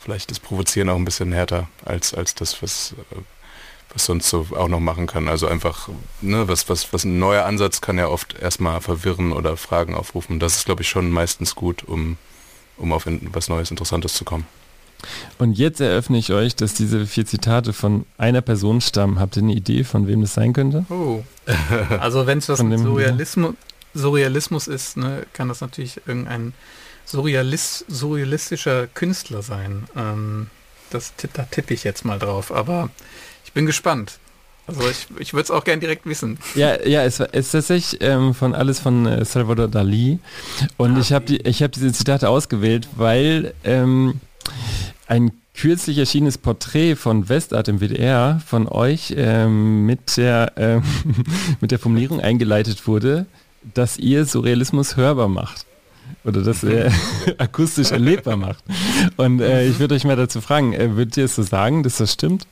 Vielleicht 0.00 0.30
ist 0.30 0.40
Provozieren 0.40 0.88
auch 0.88 0.96
ein 0.96 1.04
bisschen 1.04 1.32
härter 1.32 1.68
als, 1.84 2.14
als 2.14 2.34
das, 2.34 2.62
was, 2.62 2.94
äh, 3.10 3.16
was 3.92 4.04
sonst 4.04 4.28
so 4.28 4.46
auch 4.56 4.68
noch 4.68 4.80
machen 4.80 5.06
kann. 5.06 5.28
Also 5.28 5.46
einfach, 5.46 5.88
ne, 6.20 6.48
was, 6.48 6.68
was, 6.68 6.92
was 6.92 7.04
ein 7.04 7.18
neuer 7.18 7.44
Ansatz 7.44 7.80
kann 7.80 7.98
ja 7.98 8.08
oft 8.08 8.38
erstmal 8.38 8.80
verwirren 8.80 9.32
oder 9.32 9.56
Fragen 9.56 9.94
aufrufen. 9.94 10.38
Das 10.38 10.56
ist, 10.56 10.64
glaube 10.66 10.82
ich, 10.82 10.88
schon 10.88 11.10
meistens 11.10 11.54
gut, 11.54 11.84
um, 11.84 12.16
um 12.76 12.92
auf 12.92 13.06
was 13.06 13.48
Neues, 13.48 13.70
Interessantes 13.70 14.14
zu 14.14 14.24
kommen. 14.24 14.46
Und 15.38 15.58
jetzt 15.58 15.80
eröffne 15.80 16.18
ich 16.18 16.32
euch, 16.32 16.56
dass 16.56 16.74
diese 16.74 17.06
vier 17.06 17.26
Zitate 17.26 17.72
von 17.72 18.06
einer 18.16 18.40
Person 18.40 18.80
stammen. 18.80 19.20
Habt 19.20 19.36
ihr 19.36 19.42
eine 19.42 19.52
Idee, 19.52 19.84
von 19.84 20.06
wem 20.06 20.22
das 20.22 20.34
sein 20.34 20.52
könnte? 20.52 20.84
Oh. 20.88 21.22
Also 22.00 22.26
wenn 22.26 22.38
es 22.38 22.48
was 22.48 22.62
mit 22.62 22.78
Surrealismus, 22.78 23.54
Surrealismus 23.92 24.66
ist, 24.66 24.96
ne, 24.96 25.26
kann 25.32 25.48
das 25.48 25.60
natürlich 25.60 26.00
irgendein 26.06 26.54
Surrealist, 27.04 27.84
surrealistischer 27.88 28.86
Künstler 28.88 29.42
sein. 29.42 29.84
Ähm, 29.96 30.48
das, 30.90 31.12
da 31.32 31.44
tippe 31.44 31.74
ich 31.74 31.84
jetzt 31.84 32.04
mal 32.04 32.18
drauf, 32.18 32.52
aber 32.52 32.90
ich 33.44 33.52
bin 33.52 33.66
gespannt. 33.66 34.18
Also 34.66 34.80
ich, 34.88 35.08
ich 35.18 35.34
würde 35.34 35.44
es 35.44 35.50
auch 35.50 35.64
gern 35.64 35.80
direkt 35.80 36.06
wissen. 36.06 36.38
Ja, 36.54 36.82
ja, 36.86 37.04
es 37.04 37.20
ist 37.20 37.52
tatsächlich 37.52 38.00
ähm, 38.00 38.32
von 38.32 38.54
alles 38.54 38.80
von 38.80 39.04
äh, 39.04 39.24
Salvador 39.24 39.68
Dali. 39.68 40.18
Und 40.78 40.96
ah, 40.96 41.00
ich 41.00 41.12
habe 41.12 41.26
die, 41.26 41.42
ich 41.42 41.62
habe 41.62 41.70
diese 41.70 41.92
Zitate 41.92 42.30
ausgewählt, 42.30 42.88
weil 42.96 43.52
ähm, 43.64 44.20
ein 45.06 45.32
kürzlich 45.54 45.98
erschienenes 45.98 46.38
Porträt 46.38 46.96
von 46.96 47.28
Westart 47.28 47.68
im 47.68 47.80
WDR 47.80 48.40
von 48.44 48.66
euch 48.66 49.14
ähm, 49.16 49.86
mit 49.86 50.16
der 50.16 50.56
äh, 50.56 50.80
mit 51.60 51.70
der 51.70 51.78
Formulierung 51.78 52.20
eingeleitet 52.20 52.86
wurde, 52.86 53.26
dass 53.74 53.98
ihr 53.98 54.26
Surrealismus 54.26 54.96
hörbar 54.96 55.28
macht 55.28 55.66
oder 56.24 56.42
das 56.42 56.64
äh, 56.64 56.90
akustisch 57.38 57.92
erlebbar 57.92 58.36
macht. 58.36 58.64
Und 59.16 59.40
äh, 59.40 59.66
ich 59.66 59.78
würde 59.78 59.94
euch 59.94 60.04
mal 60.04 60.16
dazu 60.16 60.40
fragen, 60.40 60.72
äh, 60.72 60.96
würdet 60.96 61.16
ihr 61.16 61.24
es 61.24 61.36
so 61.36 61.42
sagen, 61.42 61.82
dass 61.82 61.98
das 61.98 62.12
stimmt? 62.12 62.46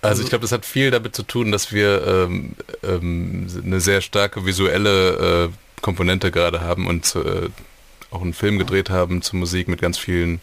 Also 0.00 0.22
ich 0.22 0.28
glaube, 0.28 0.42
das 0.42 0.52
hat 0.52 0.66
viel 0.66 0.90
damit 0.90 1.16
zu 1.16 1.22
tun, 1.22 1.50
dass 1.50 1.72
wir 1.72 2.06
ähm, 2.06 2.54
ähm, 2.82 3.46
eine 3.64 3.80
sehr 3.80 4.02
starke 4.02 4.44
visuelle 4.44 5.46
äh, 5.46 5.80
Komponente 5.80 6.30
gerade 6.30 6.60
haben 6.60 6.86
und 6.86 7.14
äh, 7.16 7.48
auch 8.14 8.22
einen 8.22 8.34
Film 8.34 8.58
gedreht 8.58 8.90
haben 8.90 9.22
zur 9.22 9.38
Musik 9.38 9.68
mit 9.68 9.80
ganz 9.80 9.98
vielen 9.98 10.40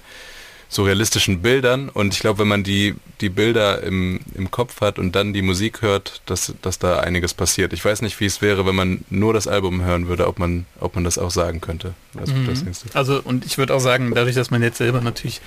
surrealistischen 0.71 1.41
Bildern 1.41 1.89
und 1.89 2.13
ich 2.13 2.21
glaube, 2.21 2.39
wenn 2.39 2.47
man 2.47 2.63
die, 2.63 2.95
die 3.19 3.27
Bilder 3.27 3.83
im, 3.83 4.21
im 4.35 4.51
Kopf 4.51 4.79
hat 4.79 4.99
und 4.99 5.13
dann 5.15 5.33
die 5.33 5.41
Musik 5.41 5.81
hört, 5.81 6.21
dass, 6.27 6.53
dass 6.61 6.79
da 6.79 7.01
einiges 7.01 7.33
passiert. 7.33 7.73
Ich 7.73 7.83
weiß 7.83 8.01
nicht, 8.01 8.17
wie 8.21 8.25
es 8.25 8.41
wäre, 8.41 8.65
wenn 8.65 8.75
man 8.75 9.03
nur 9.09 9.33
das 9.33 9.47
Album 9.47 9.83
hören 9.83 10.07
würde, 10.07 10.27
ob 10.27 10.39
man, 10.39 10.65
ob 10.79 10.95
man 10.95 11.03
das 11.03 11.17
auch 11.17 11.29
sagen 11.29 11.59
könnte. 11.59 11.93
Also, 12.17 12.33
mhm. 12.33 12.49
also 12.93 13.21
und 13.21 13.45
ich 13.45 13.57
würde 13.57 13.75
auch 13.75 13.81
sagen, 13.81 14.13
dadurch, 14.15 14.35
dass 14.35 14.49
man 14.49 14.63
jetzt 14.63 14.77
selber 14.77 15.01
natürlich 15.01 15.41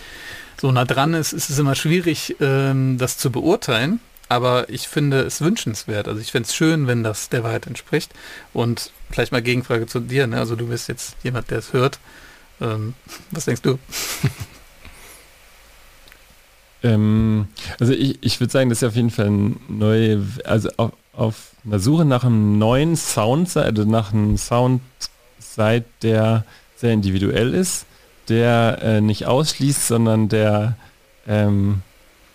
so 0.61 0.71
nah 0.71 0.85
dran 0.85 1.14
ist, 1.14 1.33
ist 1.33 1.49
es 1.49 1.59
immer 1.59 1.75
schwierig, 1.75 2.37
ähm, 2.40 2.99
das 2.99 3.16
zu 3.16 3.33
beurteilen. 3.33 4.00
Aber 4.28 4.69
ich 4.69 4.88
finde 4.88 5.21
es 5.21 5.40
wünschenswert. 5.40 6.09
Also 6.09 6.21
ich 6.21 6.33
finde 6.33 6.49
es 6.49 6.54
schön, 6.54 6.87
wenn 6.87 7.02
das 7.02 7.28
der 7.28 7.45
Wahrheit 7.45 7.66
entspricht. 7.66 8.12
Und 8.52 8.90
vielleicht 9.11 9.33
mal 9.33 9.43
Gegenfrage 9.43 9.87
zu 9.87 10.00
dir. 10.00 10.26
Ne? 10.26 10.38
Also 10.38 10.57
du 10.57 10.69
bist 10.69 10.88
jetzt 10.88 11.16
jemand, 11.23 11.50
der 11.50 11.59
es 11.59 11.73
hört. 11.73 11.99
Ähm, 12.61 12.95
was 13.31 13.45
denkst 13.45 13.62
du? 13.62 13.78
Ähm, 16.85 17.49
also 17.81 17.95
ich, 17.95 18.19
ich 18.21 18.38
würde 18.40 18.52
sagen, 18.52 18.69
das 18.69 18.83
ist 18.83 18.88
auf 18.88 18.95
jeden 18.95 19.11
Fall 19.11 19.31
ein 19.31 19.61
neue, 19.69 20.23
also 20.45 20.69
auf, 20.76 20.93
auf 21.14 21.37
einer 21.64 21.78
Suche 21.78 22.04
nach 22.04 22.25
einem 22.25 22.59
neuen 22.59 22.95
Sound, 22.95 23.57
also 23.57 23.85
nach 23.85 24.12
einem 24.12 24.37
Sound 24.37 24.83
seit 25.38 25.85
der 26.02 26.45
sehr 26.76 26.93
individuell 26.93 27.54
ist, 27.54 27.87
der 28.28 28.78
äh, 28.83 29.00
nicht 29.00 29.26
ausschließt, 29.26 29.87
sondern 29.87 30.28
der 30.28 30.76
ähm, 31.26 31.81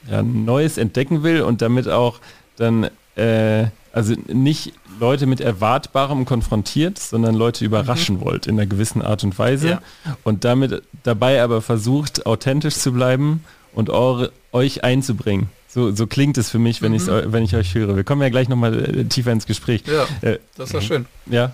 ja, 0.10 0.22
Neues 0.22 0.77
entdecken 0.77 1.24
will 1.24 1.41
und 1.41 1.62
damit 1.62 1.88
auch 1.88 2.20
dann 2.58 2.89
äh, 3.15 3.68
also 3.91 4.13
nicht 4.27 4.74
Leute 5.00 5.25
mit 5.25 5.41
Erwartbarem 5.41 6.25
konfrontiert, 6.25 7.00
sondern 7.00 7.36
Leute 7.36 7.65
überraschen 7.65 8.18
mhm. 8.18 8.22
wollt 8.22 8.48
in 8.48 8.60
einer 8.60 8.68
gewissen 8.68 9.01
Art 9.01 9.24
und 9.24 9.38
Weise 9.39 9.70
ja. 9.70 9.82
und 10.24 10.44
damit 10.44 10.84
dabei 11.03 11.41
aber 11.41 11.62
versucht, 11.62 12.25
authentisch 12.25 12.75
zu 12.75 12.91
bleiben 12.91 13.44
und 13.74 13.89
eure, 13.89 14.32
euch 14.51 14.84
einzubringen. 14.84 15.50
So, 15.68 15.94
so 15.96 16.08
klingt 16.08 16.38
es 16.38 16.50
für 16.50 16.60
mich, 16.60 16.82
wenn, 16.82 16.94
mhm. 16.94 17.08
wenn 17.27 17.44
ich 17.44 17.56
euch 17.56 17.75
höre. 17.75 17.96
Wir 17.96 18.03
kommen 18.03 18.22
ja 18.22 18.29
gleich 18.29 18.50
nochmal 18.50 19.00
äh, 19.00 19.06
tiefer 19.06 19.32
ins 19.32 19.46
Gespräch. 19.46 19.84
Ja, 19.86 20.08
äh, 20.27 20.39
das 20.58 20.74
war 20.74 20.82
schön. 20.82 21.06
Ja. 21.27 21.53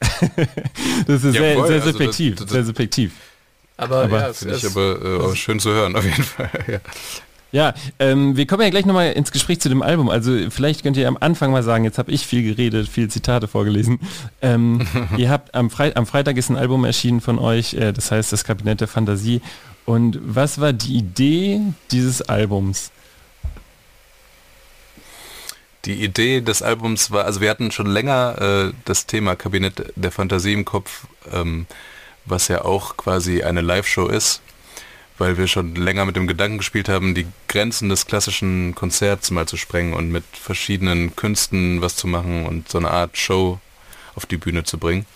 das 1.06 1.24
ist 1.24 1.34
ja, 1.34 1.40
sehr, 1.40 1.66
sehr 1.66 1.82
also 1.82 1.92
subjektiv. 1.92 2.34
Das, 2.34 2.44
das, 2.44 2.52
sehr 2.52 2.64
subjektiv. 2.64 3.12
Aber, 3.82 4.04
aber 4.04 4.20
ja, 4.20 4.32
finde 4.32 4.56
ich 4.56 4.66
aber, 4.66 5.02
äh, 5.02 5.14
aber 5.16 5.36
schön 5.36 5.60
zu 5.60 5.70
hören, 5.70 5.96
auf 5.96 6.04
jeden 6.04 6.22
Fall. 6.22 6.50
ja. 6.68 6.80
Ja, 7.52 7.74
ähm, 7.98 8.34
wir 8.34 8.46
kommen 8.46 8.62
ja 8.62 8.70
gleich 8.70 8.86
nochmal 8.86 9.12
ins 9.12 9.30
Gespräch 9.30 9.60
zu 9.60 9.68
dem 9.68 9.82
Album. 9.82 10.08
Also 10.08 10.32
vielleicht 10.48 10.82
könnt 10.82 10.96
ihr 10.96 11.06
am 11.06 11.18
Anfang 11.20 11.52
mal 11.52 11.62
sagen, 11.62 11.84
jetzt 11.84 11.98
habe 11.98 12.10
ich 12.10 12.26
viel 12.26 12.42
geredet, 12.42 12.88
viele 12.88 13.08
Zitate 13.08 13.46
vorgelesen. 13.46 14.00
Ähm, 14.40 14.80
ihr 15.18 15.28
habt 15.28 15.54
am, 15.54 15.68
Fre 15.68 15.94
am, 15.94 16.06
Freitag 16.06 16.38
ist 16.38 16.48
ein 16.48 16.56
Album 16.56 16.86
erschienen 16.86 17.20
von 17.20 17.38
euch, 17.38 17.74
äh, 17.74 17.92
das 17.92 18.10
heißt 18.10 18.32
das 18.32 18.44
Kabinett 18.44 18.80
der 18.80 18.88
Fantasie. 18.88 19.42
Und 19.84 20.18
was 20.22 20.62
war 20.62 20.72
die 20.72 20.96
Idee 20.96 21.60
dieses 21.90 22.22
Albums? 22.22 22.90
Die 25.84 26.04
Idee 26.04 26.40
des 26.40 26.62
Albums 26.62 27.10
war, 27.10 27.26
also 27.26 27.40
wir 27.40 27.50
hatten 27.50 27.70
schon 27.70 27.86
länger 27.86 28.70
äh, 28.70 28.72
das 28.86 29.06
Thema 29.06 29.36
Kabinett 29.36 29.92
der 29.96 30.12
Fantasie 30.12 30.52
im 30.52 30.64
Kopf, 30.64 31.06
ähm, 31.30 31.66
was 32.24 32.48
ja 32.48 32.64
auch 32.64 32.96
quasi 32.96 33.42
eine 33.42 33.60
Live-Show 33.60 34.06
ist 34.08 34.42
weil 35.22 35.38
wir 35.38 35.46
schon 35.46 35.76
länger 35.76 36.04
mit 36.04 36.16
dem 36.16 36.26
Gedanken 36.26 36.58
gespielt 36.58 36.88
haben, 36.88 37.14
die 37.14 37.28
Grenzen 37.46 37.88
des 37.88 38.06
klassischen 38.06 38.74
Konzerts 38.74 39.30
mal 39.30 39.46
zu 39.46 39.56
sprengen 39.56 39.94
und 39.94 40.10
mit 40.10 40.24
verschiedenen 40.32 41.14
Künsten 41.14 41.80
was 41.80 41.94
zu 41.94 42.08
machen 42.08 42.44
und 42.44 42.68
so 42.68 42.78
eine 42.78 42.90
Art 42.90 43.16
Show 43.16 43.60
auf 44.16 44.26
die 44.26 44.36
Bühne 44.36 44.64
zu 44.64 44.78
bringen. 44.78 45.06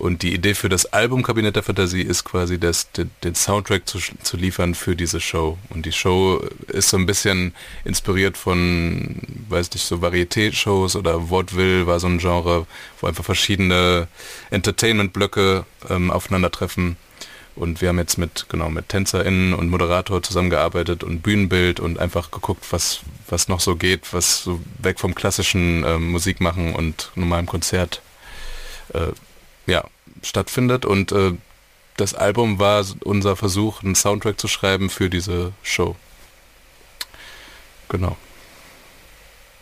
Und 0.00 0.22
die 0.22 0.32
Idee 0.32 0.54
für 0.54 0.70
das 0.70 0.86
Album 0.86 1.22
Kabinett 1.22 1.56
der 1.56 1.62
Fantasie 1.62 2.00
ist 2.00 2.24
quasi 2.24 2.58
das, 2.58 2.90
den, 2.92 3.10
den 3.22 3.34
Soundtrack 3.34 3.86
zu, 3.86 3.98
zu, 4.22 4.38
liefern 4.38 4.74
für 4.74 4.96
diese 4.96 5.20
Show. 5.20 5.58
Und 5.68 5.84
die 5.84 5.92
Show 5.92 6.42
ist 6.68 6.88
so 6.88 6.96
ein 6.96 7.04
bisschen 7.04 7.54
inspiriert 7.84 8.38
von, 8.38 9.20
weiß 9.50 9.70
nicht, 9.72 9.84
so 9.84 9.96
Varieté-Shows 9.96 10.96
oder 10.96 11.28
Vaudeville 11.28 11.86
war 11.86 12.00
so 12.00 12.06
ein 12.06 12.16
Genre, 12.16 12.66
wo 12.98 13.08
einfach 13.08 13.24
verschiedene 13.24 14.08
Entertainment-Blöcke 14.50 15.66
ähm, 15.90 16.10
aufeinandertreffen 16.10 16.96
Und 17.54 17.82
wir 17.82 17.90
haben 17.90 17.98
jetzt 17.98 18.16
mit, 18.16 18.46
genau, 18.48 18.70
mit 18.70 18.88
TänzerInnen 18.88 19.52
und 19.52 19.68
Moderator 19.68 20.22
zusammengearbeitet 20.22 21.04
und 21.04 21.20
Bühnenbild 21.20 21.78
und 21.78 21.98
einfach 21.98 22.30
geguckt, 22.30 22.64
was, 22.70 23.00
was 23.28 23.48
noch 23.48 23.60
so 23.60 23.76
geht, 23.76 24.14
was 24.14 24.44
so 24.44 24.60
weg 24.78 24.98
vom 24.98 25.14
klassischen 25.14 25.84
äh, 25.84 25.98
Musik 25.98 26.40
machen 26.40 26.74
und 26.74 27.10
normalem 27.16 27.44
Konzert 27.44 28.00
äh, 28.94 29.08
ja, 29.70 29.84
stattfindet. 30.22 30.84
Und 30.84 31.12
äh, 31.12 31.32
das 31.96 32.14
Album 32.14 32.58
war 32.58 32.84
unser 33.04 33.36
Versuch, 33.36 33.82
einen 33.82 33.94
Soundtrack 33.94 34.40
zu 34.40 34.48
schreiben 34.48 34.90
für 34.90 35.08
diese 35.08 35.52
Show. 35.62 35.96
Genau. 37.88 38.16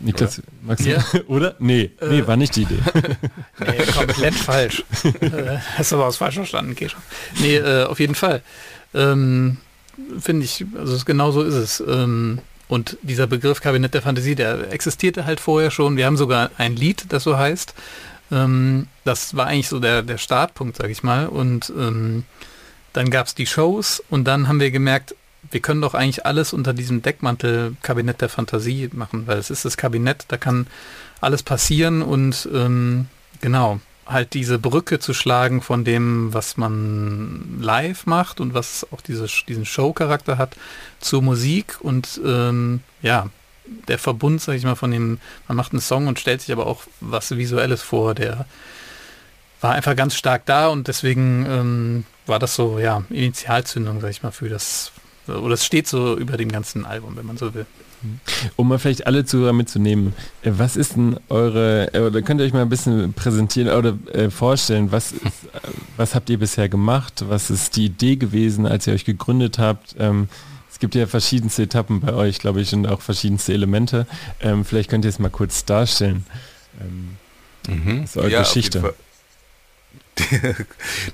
Niklas, 0.01 0.41
magst 0.61 0.85
du? 0.85 0.91
Ja. 0.91 1.03
Oder? 1.27 1.55
Nee, 1.59 1.91
äh, 1.99 2.07
nee, 2.07 2.27
war 2.27 2.37
nicht 2.37 2.55
die 2.55 2.61
Idee. 2.61 2.79
nee, 3.59 3.85
komplett 3.93 4.35
falsch. 4.35 4.83
Äh, 5.03 5.57
hast 5.77 5.91
du 5.91 5.97
aber 5.97 6.07
was 6.07 6.17
falsch 6.17 6.35
verstanden, 6.35 6.75
Kesha. 6.75 6.97
Nee, 7.39 7.57
äh, 7.57 7.83
auf 7.83 7.99
jeden 7.99 8.15
Fall. 8.15 8.41
Ähm, 8.93 9.57
Finde 10.19 10.45
ich, 10.45 10.65
also 10.77 11.03
genau 11.03 11.31
so 11.31 11.43
ist 11.43 11.55
es. 11.55 11.83
Ähm, 11.85 12.39
und 12.69 12.97
dieser 13.01 13.27
Begriff 13.27 13.59
Kabinett 13.59 13.93
der 13.93 14.01
Fantasie, 14.01 14.35
der 14.35 14.71
existierte 14.71 15.25
halt 15.25 15.41
vorher 15.41 15.71
schon. 15.71 15.97
Wir 15.97 16.05
haben 16.05 16.15
sogar 16.15 16.51
ein 16.57 16.77
Lied, 16.77 17.05
das 17.09 17.23
so 17.23 17.37
heißt. 17.37 17.73
Ähm, 18.31 18.87
das 19.05 19.35
war 19.35 19.47
eigentlich 19.47 19.69
so 19.69 19.79
der, 19.79 20.01
der 20.01 20.17
Startpunkt, 20.17 20.77
sag 20.77 20.89
ich 20.89 21.03
mal. 21.03 21.27
Und 21.27 21.71
ähm, 21.77 22.23
dann 22.93 23.09
gab 23.09 23.27
es 23.27 23.35
die 23.35 23.45
Shows 23.45 24.03
und 24.09 24.25
dann 24.25 24.47
haben 24.47 24.59
wir 24.59 24.71
gemerkt, 24.71 25.15
wir 25.51 25.61
können 25.61 25.81
doch 25.81 25.93
eigentlich 25.93 26.25
alles 26.25 26.53
unter 26.53 26.73
diesem 26.73 27.01
Deckmantel 27.01 27.75
Kabinett 27.81 28.21
der 28.21 28.29
Fantasie 28.29 28.89
machen, 28.93 29.25
weil 29.25 29.37
es 29.37 29.49
ist 29.49 29.65
das 29.65 29.77
Kabinett, 29.77 30.25
da 30.27 30.37
kann 30.37 30.67
alles 31.21 31.43
passieren 31.43 32.01
und 32.01 32.47
ähm, 32.53 33.07
genau, 33.41 33.79
halt 34.05 34.33
diese 34.33 34.59
Brücke 34.59 34.99
zu 34.99 35.13
schlagen 35.13 35.61
von 35.61 35.85
dem, 35.85 36.33
was 36.33 36.57
man 36.57 37.59
live 37.61 38.05
macht 38.05 38.41
und 38.41 38.53
was 38.53 38.85
auch 38.91 39.01
diese, 39.01 39.27
diesen 39.47 39.65
Show-Charakter 39.65 40.37
hat, 40.37 40.55
zur 40.99 41.21
Musik 41.21 41.77
und 41.79 42.19
ähm, 42.25 42.81
ja, 43.01 43.27
der 43.87 43.99
Verbund, 43.99 44.41
sag 44.41 44.55
ich 44.55 44.63
mal, 44.63 44.75
von 44.75 44.91
dem, 44.91 45.19
man 45.47 45.57
macht 45.57 45.73
einen 45.73 45.81
Song 45.81 46.07
und 46.07 46.19
stellt 46.19 46.41
sich 46.41 46.51
aber 46.51 46.67
auch 46.67 46.83
was 47.01 47.35
Visuelles 47.35 47.81
vor, 47.81 48.15
der 48.15 48.45
war 49.61 49.73
einfach 49.73 49.95
ganz 49.95 50.15
stark 50.15 50.45
da 50.45 50.67
und 50.67 50.87
deswegen 50.87 51.45
ähm, 51.47 52.03
war 52.25 52.39
das 52.39 52.55
so, 52.55 52.79
ja, 52.79 53.03
Initialzündung, 53.09 53.99
sag 54.01 54.11
ich 54.11 54.23
mal, 54.23 54.31
für 54.31 54.49
das, 54.49 54.91
oder 55.27 55.53
es 55.53 55.65
steht 55.65 55.87
so 55.87 56.17
über 56.17 56.37
dem 56.37 56.49
ganzen 56.49 56.85
Album, 56.85 57.17
wenn 57.17 57.25
man 57.25 57.37
so 57.37 57.53
will. 57.53 57.65
Um 58.55 58.69
mal 58.69 58.79
vielleicht 58.79 59.07
alle 59.07 59.25
Zuhörer 59.25 59.51
mitzunehmen, 59.51 60.13
äh, 60.41 60.51
was 60.55 60.77
ist 60.77 60.95
denn 60.95 61.19
eure, 61.27 61.93
äh, 61.93 61.99
oder 61.99 62.21
könnt 62.21 62.39
ihr 62.39 62.45
euch 62.45 62.53
mal 62.53 62.61
ein 62.61 62.69
bisschen 62.69 63.13
präsentieren 63.13 63.69
oder 63.75 63.97
äh, 64.13 64.29
vorstellen, 64.29 64.91
was, 64.91 65.11
ist, 65.11 65.49
was 65.97 66.15
habt 66.15 66.29
ihr 66.29 66.39
bisher 66.39 66.69
gemacht? 66.69 67.25
Was 67.27 67.49
ist 67.49 67.75
die 67.75 67.85
Idee 67.85 68.15
gewesen, 68.15 68.65
als 68.65 68.87
ihr 68.87 68.93
euch 68.93 69.03
gegründet 69.03 69.59
habt? 69.59 69.95
Ähm, 69.99 70.29
es 70.79 70.81
gibt 70.81 70.95
ja 70.95 71.07
verschiedenste 71.07 71.63
Etappen 71.63 71.99
bei 71.99 72.13
euch, 72.13 72.39
glaube 72.39 72.61
ich, 72.61 72.73
und 72.73 72.87
auch 72.87 73.01
verschiedenste 73.01 73.51
Elemente. 73.51 74.07
Ähm, 74.39 74.63
vielleicht 74.63 74.89
könnt 74.89 75.03
ihr 75.03 75.09
es 75.09 75.19
mal 75.19 75.27
kurz 75.27 75.65
darstellen. 75.65 76.25
Ähm, 76.79 77.17
mhm. 77.67 78.01
Das 78.03 78.11
ist 78.11 78.17
eure 78.17 78.31
ja, 78.31 78.39
Geschichte. 78.39 78.93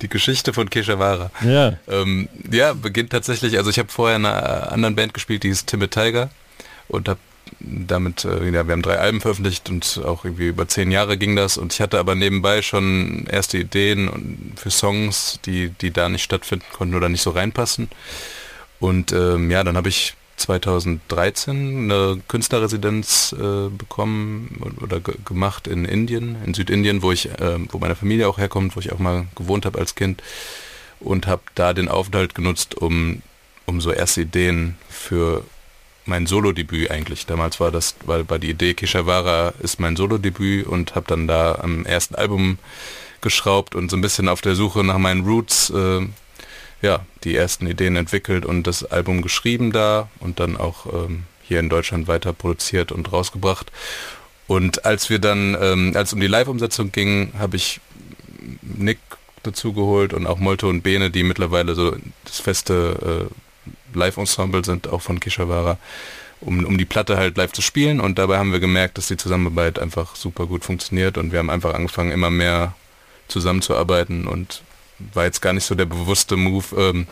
die 0.03 0.07
Geschichte 0.07 0.53
von 0.53 0.69
Keshawara. 0.69 1.31
Ja. 1.43 1.79
Ähm, 1.87 2.29
ja, 2.51 2.73
beginnt 2.73 3.09
tatsächlich, 3.09 3.57
also 3.57 3.71
ich 3.71 3.79
habe 3.79 3.89
vorher 3.89 4.17
in 4.17 4.27
einer 4.27 4.71
anderen 4.71 4.95
Band 4.95 5.15
gespielt, 5.15 5.41
die 5.41 5.47
hieß 5.47 5.65
Timid 5.65 5.89
Tiger 5.89 6.29
und 6.87 7.09
habe 7.09 7.19
damit, 7.59 8.23
äh, 8.23 8.47
ja, 8.51 8.67
wir 8.67 8.71
haben 8.71 8.83
drei 8.83 8.99
Alben 8.99 9.19
veröffentlicht 9.19 9.67
und 9.71 9.99
auch 10.05 10.25
irgendwie 10.25 10.49
über 10.49 10.67
zehn 10.67 10.91
Jahre 10.91 11.17
ging 11.17 11.35
das 11.35 11.57
und 11.57 11.73
ich 11.73 11.81
hatte 11.81 11.97
aber 11.97 12.13
nebenbei 12.13 12.61
schon 12.61 13.25
erste 13.25 13.57
Ideen 13.57 14.53
für 14.57 14.69
Songs, 14.69 15.39
die, 15.47 15.69
die 15.69 15.89
da 15.89 16.07
nicht 16.07 16.21
stattfinden 16.21 16.65
konnten 16.71 16.93
oder 16.93 17.09
nicht 17.09 17.23
so 17.23 17.31
reinpassen. 17.31 17.89
Und 18.85 19.13
ähm, 19.13 19.49
ja, 19.49 19.63
dann 19.63 19.77
habe 19.77 19.89
ich 19.89 20.13
2013 20.37 21.91
eine 21.91 22.21
Künstlerresidenz 22.27 23.33
äh, 23.33 23.69
bekommen 23.69 24.61
oder 24.79 24.99
gemacht 24.99 25.65
in 25.65 25.85
Indien, 25.85 26.37
in 26.45 26.53
Südindien, 26.53 27.01
wo 27.01 27.11
ich, 27.11 27.25
äh, 27.25 27.57
wo 27.71 27.79
meine 27.79 27.95
Familie 27.95 28.27
auch 28.27 28.37
herkommt, 28.37 28.75
wo 28.75 28.79
ich 28.79 28.91
auch 28.91 28.99
mal 28.99 29.25
gewohnt 29.33 29.65
habe 29.65 29.79
als 29.79 29.95
Kind 29.95 30.21
und 30.99 31.25
habe 31.25 31.41
da 31.55 31.73
den 31.73 31.89
Aufenthalt 31.89 32.35
genutzt, 32.35 32.75
um, 32.75 33.23
um 33.65 33.81
so 33.81 33.91
erste 33.91 34.21
Ideen 34.21 34.77
für 34.87 35.43
mein 36.05 36.27
Solo-Debüt 36.27 36.91
eigentlich. 36.91 37.25
Damals 37.25 37.59
war 37.59 37.71
das, 37.71 37.95
weil 38.05 38.29
war 38.29 38.37
die 38.37 38.51
Idee 38.51 38.75
Kishawara 38.75 39.55
ist 39.63 39.79
mein 39.79 39.95
Solo-Debüt 39.95 40.67
und 40.67 40.93
habe 40.93 41.07
dann 41.07 41.27
da 41.27 41.55
am 41.55 41.87
ersten 41.87 42.13
Album 42.13 42.59
geschraubt 43.21 43.73
und 43.73 43.89
so 43.89 43.97
ein 43.97 44.01
bisschen 44.01 44.29
auf 44.29 44.41
der 44.41 44.53
Suche 44.53 44.83
nach 44.83 44.99
meinen 44.99 45.25
Roots 45.25 45.71
äh, 45.71 46.01
ja, 46.85 47.05
die 47.23 47.35
ersten 47.35 47.65
Ideen 47.67 47.95
entwickelt 47.95 48.45
und 48.45 48.67
das 48.67 48.83
Album 48.83 49.21
geschrieben 49.21 49.71
da 49.71 50.07
und 50.19 50.39
dann 50.39 50.55
auch 50.55 50.85
ähm, 50.85 51.23
hier 51.41 51.59
in 51.59 51.67
Deutschland 51.69 52.07
weiter 52.07 52.31
produziert 52.31 52.91
und 52.91 53.11
rausgebracht. 53.11 53.71
Und 54.47 54.85
als 54.85 55.09
wir 55.09 55.17
dann, 55.17 55.57
ähm, 55.59 55.93
als 55.95 56.13
um 56.13 56.19
die 56.19 56.27
Live-Umsetzung 56.27 56.91
ging, 56.91 57.33
habe 57.39 57.55
ich 57.55 57.81
Nick 58.61 58.99
dazu 59.41 59.73
geholt 59.73 60.13
und 60.13 60.27
auch 60.27 60.37
Molto 60.37 60.69
und 60.69 60.83
Bene, 60.83 61.09
die 61.09 61.23
mittlerweile 61.23 61.73
so 61.73 61.95
das 62.23 62.39
feste 62.39 63.27
äh, 63.31 63.97
Live-Ensemble 63.97 64.63
sind, 64.63 64.87
auch 64.87 65.01
von 65.01 65.19
Kishawara, 65.19 65.79
um, 66.41 66.63
um 66.65 66.77
die 66.77 66.85
Platte 66.85 67.17
halt 67.17 67.37
live 67.37 67.53
zu 67.53 67.63
spielen. 67.63 67.99
Und 67.99 68.19
dabei 68.19 68.37
haben 68.37 68.51
wir 68.51 68.59
gemerkt, 68.59 68.99
dass 68.99 69.07
die 69.07 69.17
Zusammenarbeit 69.17 69.79
einfach 69.79 70.15
super 70.15 70.45
gut 70.45 70.63
funktioniert 70.63 71.17
und 71.17 71.31
wir 71.31 71.39
haben 71.39 71.49
einfach 71.49 71.73
angefangen, 71.73 72.11
immer 72.11 72.29
mehr 72.29 72.75
zusammenzuarbeiten 73.27 74.27
und 74.27 74.61
war 75.13 75.25
jetzt 75.25 75.41
gar 75.41 75.53
nicht 75.53 75.65
so 75.65 75.75
der 75.75 75.85
bewusste 75.85 76.35
Move. 76.35 76.65
Ähm, 76.77 77.07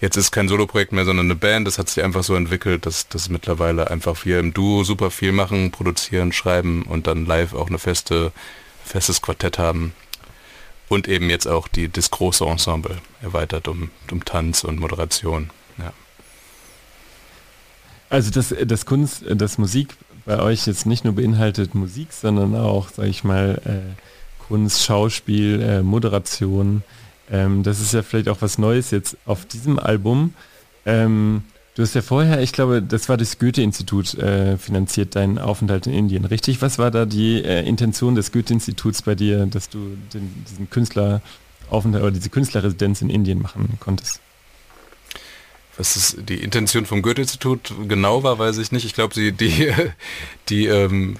jetzt 0.00 0.16
ist 0.16 0.30
kein 0.30 0.48
Solo-Projekt 0.48 0.92
mehr, 0.92 1.04
sondern 1.04 1.26
eine 1.26 1.34
Band. 1.34 1.66
Das 1.66 1.78
hat 1.78 1.88
sich 1.88 2.02
einfach 2.02 2.22
so 2.22 2.34
entwickelt, 2.34 2.86
dass, 2.86 3.08
dass 3.08 3.28
mittlerweile 3.28 3.90
einfach 3.90 4.24
wir 4.24 4.38
im 4.38 4.54
Duo 4.54 4.84
super 4.84 5.10
viel 5.10 5.32
machen, 5.32 5.70
produzieren, 5.70 6.32
schreiben 6.32 6.82
und 6.82 7.06
dann 7.06 7.26
live 7.26 7.54
auch 7.54 7.68
eine 7.68 7.78
feste, 7.78 8.32
festes 8.84 9.22
Quartett 9.22 9.58
haben. 9.58 9.92
Und 10.88 11.06
eben 11.06 11.28
jetzt 11.28 11.46
auch 11.46 11.68
die, 11.68 11.90
das 11.90 12.10
große 12.10 12.44
Ensemble 12.44 12.96
erweitert 13.22 13.68
um, 13.68 13.90
um 14.10 14.24
Tanz 14.24 14.64
und 14.64 14.80
Moderation. 14.80 15.50
Ja. 15.76 15.92
Also 18.08 18.30
das, 18.30 18.54
das 18.64 18.86
Kunst, 18.86 19.22
das 19.28 19.58
Musik 19.58 19.94
bei 20.24 20.40
euch 20.40 20.66
jetzt 20.66 20.86
nicht 20.86 21.04
nur 21.04 21.14
beinhaltet 21.14 21.74
Musik, 21.74 22.12
sondern 22.12 22.54
auch, 22.54 22.88
sage 22.88 23.08
ich 23.08 23.24
mal, 23.24 23.60
äh, 23.64 24.02
Kunst, 24.46 24.82
Schauspiel, 24.82 25.60
äh, 25.60 25.82
Moderation, 25.82 26.82
ähm, 27.30 27.62
das 27.62 27.80
ist 27.80 27.92
ja 27.92 28.02
vielleicht 28.02 28.28
auch 28.28 28.40
was 28.40 28.58
Neues 28.58 28.90
jetzt 28.90 29.16
auf 29.26 29.46
diesem 29.46 29.78
Album. 29.78 30.34
Ähm, 30.86 31.42
du 31.74 31.82
hast 31.82 31.94
ja 31.94 32.02
vorher, 32.02 32.40
ich 32.40 32.52
glaube, 32.52 32.82
das 32.82 33.08
war 33.08 33.16
das 33.16 33.38
Goethe-Institut 33.38 34.14
äh, 34.14 34.56
finanziert, 34.56 35.16
deinen 35.16 35.38
Aufenthalt 35.38 35.86
in 35.86 35.94
Indien, 35.94 36.24
richtig? 36.24 36.62
Was 36.62 36.78
war 36.78 36.90
da 36.90 37.04
die 37.04 37.42
äh, 37.42 37.66
Intention 37.66 38.14
des 38.14 38.32
Goethe-Instituts 38.32 39.02
bei 39.02 39.14
dir, 39.14 39.46
dass 39.46 39.68
du 39.68 39.96
den, 40.12 40.44
diesen 40.48 40.70
Künstleraufenthalt 40.70 42.02
oder 42.02 42.10
diese 42.10 42.30
Künstlerresidenz 42.30 43.02
in 43.02 43.10
Indien 43.10 43.42
machen 43.42 43.78
konntest? 43.80 44.20
Was 45.76 45.94
ist 45.94 46.28
die 46.28 46.42
Intention 46.42 46.86
vom 46.86 47.02
Goethe-Institut 47.02 47.72
genau 47.86 48.24
war, 48.24 48.38
weiß 48.38 48.58
ich 48.58 48.72
nicht. 48.72 48.84
Ich 48.84 48.94
glaube, 48.94 49.14
sie 49.14 49.30
die, 49.30 49.72
die 50.48 50.66
ähm, 50.66 51.18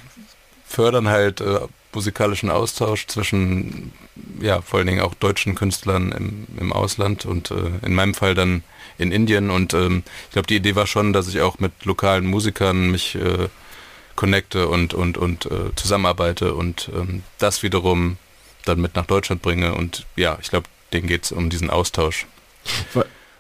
fördern 0.67 1.09
halt 1.09 1.41
äh, 1.41 1.61
musikalischen 1.93 2.51
Austausch 2.51 3.07
zwischen 3.07 3.93
ja 4.41 4.61
vor 4.61 4.79
allen 4.79 4.87
Dingen 4.87 5.01
auch 5.01 5.15
deutschen 5.15 5.55
Künstlern 5.55 6.13
im, 6.13 6.47
im 6.59 6.73
Ausland 6.73 7.27
und 7.27 7.51
äh, 7.51 7.71
in 7.85 7.95
meinem 7.95 8.15
Fall 8.15 8.35
dann 8.35 8.63
in 8.99 9.13
Indien. 9.13 9.51
Und 9.51 9.75
ähm, 9.75 10.03
ich 10.27 10.33
glaube 10.33 10.47
die 10.47 10.57
Idee 10.57 10.75
war 10.75 10.87
schon, 10.87 11.13
dass 11.13 11.29
ich 11.29 11.41
auch 11.41 11.59
mit 11.59 11.85
lokalen 11.85 12.27
Musikern 12.27 12.91
mich 12.91 13.15
äh, 13.15 13.49
connecte 14.17 14.69
und 14.69 14.95
und 14.95 15.19
und 15.19 15.47
äh, 15.47 15.75
zusammenarbeite 15.77 16.55
und 16.55 16.91
ähm, 16.95 17.23
das 17.39 17.63
wiederum 17.63 18.17
dann 18.65 18.81
mit 18.81 18.97
nach 18.97 19.07
Deutschland 19.07 19.43
bringe. 19.43 19.75
Und 19.75 20.07
ja 20.17 20.39
ich 20.41 20.51
glaube 20.51 20.69
denen 20.93 21.07
geht 21.07 21.25
es 21.25 21.33
um 21.33 21.51
diesen 21.51 21.71
Austausch. 21.71 22.27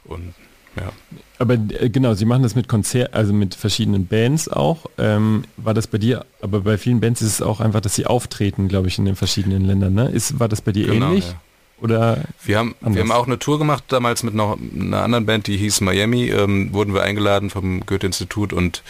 Und 0.04 0.34
ja. 0.80 0.92
Aber 1.38 1.54
äh, 1.54 1.88
genau, 1.88 2.14
Sie 2.14 2.24
machen 2.24 2.42
das 2.42 2.54
mit 2.54 2.68
Konzert, 2.68 3.14
also 3.14 3.32
mit 3.32 3.54
verschiedenen 3.54 4.06
Bands 4.06 4.48
auch. 4.48 4.86
Ähm, 4.98 5.44
war 5.56 5.74
das 5.74 5.86
bei 5.86 5.98
dir, 5.98 6.24
aber 6.42 6.60
bei 6.60 6.78
vielen 6.78 7.00
Bands 7.00 7.22
ist 7.22 7.34
es 7.34 7.42
auch 7.42 7.60
einfach, 7.60 7.80
dass 7.80 7.94
sie 7.94 8.06
auftreten, 8.06 8.68
glaube 8.68 8.88
ich, 8.88 8.98
in 8.98 9.04
den 9.04 9.16
verschiedenen 9.16 9.64
Ländern. 9.64 9.94
Ne? 9.94 10.08
Ist, 10.08 10.40
war 10.40 10.48
das 10.48 10.60
bei 10.60 10.72
dir 10.72 10.86
genau, 10.86 11.08
ähnlich? 11.08 11.26
Ja. 11.26 11.40
Oder 11.80 12.24
wir 12.44 12.58
haben, 12.58 12.74
wir 12.80 13.00
haben 13.00 13.12
auch 13.12 13.26
eine 13.26 13.38
Tour 13.38 13.58
gemacht, 13.58 13.84
damals 13.88 14.24
mit 14.24 14.34
noch 14.34 14.58
einer 14.58 15.02
anderen 15.02 15.26
Band, 15.26 15.46
die 15.46 15.56
hieß 15.56 15.80
Miami, 15.80 16.28
ähm, 16.28 16.72
wurden 16.72 16.92
wir 16.92 17.02
eingeladen 17.02 17.50
vom 17.50 17.86
Goethe-Institut 17.86 18.52
und 18.52 18.82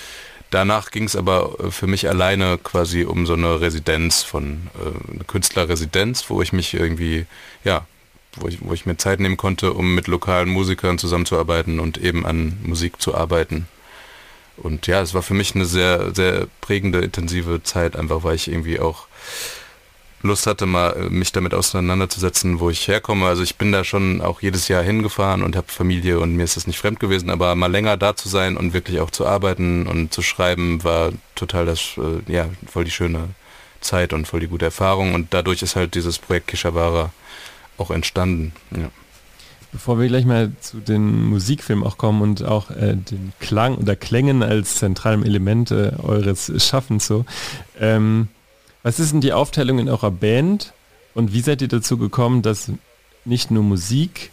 danach 0.48 0.90
ging 0.90 1.04
es 1.04 1.14
aber 1.14 1.54
äh, 1.60 1.70
für 1.70 1.86
mich 1.86 2.08
alleine 2.08 2.56
quasi 2.56 3.04
um 3.04 3.26
so 3.26 3.34
eine 3.34 3.60
Residenz 3.60 4.22
von, 4.22 4.68
äh, 4.78 5.12
eine 5.12 5.24
Künstlerresidenz, 5.24 6.30
wo 6.30 6.40
ich 6.40 6.54
mich 6.54 6.72
irgendwie, 6.72 7.26
ja, 7.62 7.86
wo 8.40 8.48
ich, 8.48 8.58
wo 8.60 8.72
ich 8.72 8.86
mir 8.86 8.96
Zeit 8.96 9.20
nehmen 9.20 9.36
konnte, 9.36 9.72
um 9.72 9.94
mit 9.94 10.06
lokalen 10.06 10.48
Musikern 10.48 10.98
zusammenzuarbeiten 10.98 11.80
und 11.80 11.98
eben 11.98 12.26
an 12.26 12.58
Musik 12.62 13.00
zu 13.00 13.14
arbeiten. 13.14 13.68
Und 14.56 14.86
ja, 14.86 15.00
es 15.00 15.14
war 15.14 15.22
für 15.22 15.34
mich 15.34 15.54
eine 15.54 15.66
sehr, 15.66 16.14
sehr 16.14 16.48
prägende, 16.60 16.98
intensive 17.00 17.62
Zeit, 17.62 17.96
einfach 17.96 18.24
weil 18.24 18.34
ich 18.34 18.48
irgendwie 18.48 18.80
auch 18.80 19.06
Lust 20.22 20.48
hatte, 20.48 20.66
mal 20.66 20.96
äh, 20.96 21.10
mich 21.10 21.30
damit 21.30 21.54
auseinanderzusetzen, 21.54 22.58
wo 22.58 22.70
ich 22.70 22.88
herkomme. 22.88 23.26
Also 23.26 23.42
ich 23.42 23.56
bin 23.56 23.70
da 23.70 23.84
schon 23.84 24.20
auch 24.20 24.42
jedes 24.42 24.66
Jahr 24.68 24.82
hingefahren 24.82 25.42
und 25.42 25.54
habe 25.54 25.68
Familie 25.68 26.18
und 26.18 26.34
mir 26.34 26.42
ist 26.42 26.56
das 26.56 26.66
nicht 26.66 26.78
fremd 26.78 26.98
gewesen, 26.98 27.30
aber 27.30 27.54
mal 27.54 27.70
länger 27.70 27.96
da 27.96 28.16
zu 28.16 28.28
sein 28.28 28.56
und 28.56 28.72
wirklich 28.72 28.98
auch 29.00 29.10
zu 29.10 29.26
arbeiten 29.26 29.86
und 29.86 30.12
zu 30.12 30.22
schreiben, 30.22 30.82
war 30.82 31.12
total 31.36 31.66
das, 31.66 31.96
äh, 31.98 32.32
ja, 32.32 32.48
voll 32.66 32.84
die 32.84 32.90
schöne 32.90 33.28
Zeit 33.80 34.12
und 34.12 34.26
voll 34.26 34.40
die 34.40 34.48
gute 34.48 34.64
Erfahrung 34.64 35.14
und 35.14 35.32
dadurch 35.32 35.62
ist 35.62 35.76
halt 35.76 35.94
dieses 35.94 36.18
Projekt 36.18 36.48
Kishabara 36.48 37.12
auch 37.78 37.90
entstanden. 37.90 38.52
Ja. 38.70 38.90
Bevor 39.70 39.98
wir 39.98 40.08
gleich 40.08 40.24
mal 40.24 40.52
zu 40.60 40.78
den 40.78 41.26
Musikfilmen 41.28 41.84
auch 41.86 41.98
kommen 41.98 42.22
und 42.22 42.42
auch 42.42 42.70
äh, 42.70 42.96
den 42.96 43.32
Klang 43.38 43.76
oder 43.76 43.96
Klängen 43.96 44.42
als 44.42 44.76
zentralem 44.76 45.22
Element 45.24 45.70
äh, 45.70 45.92
eures 46.02 46.50
Schaffens 46.64 47.06
so, 47.06 47.26
ähm, 47.78 48.28
was 48.82 48.98
ist 48.98 49.12
denn 49.12 49.20
die 49.20 49.32
Aufteilung 49.32 49.78
in 49.78 49.88
eurer 49.88 50.10
Band 50.10 50.72
und 51.14 51.32
wie 51.32 51.40
seid 51.40 51.60
ihr 51.60 51.68
dazu 51.68 51.98
gekommen, 51.98 52.42
dass 52.42 52.70
nicht 53.24 53.50
nur 53.50 53.62
Musik 53.62 54.30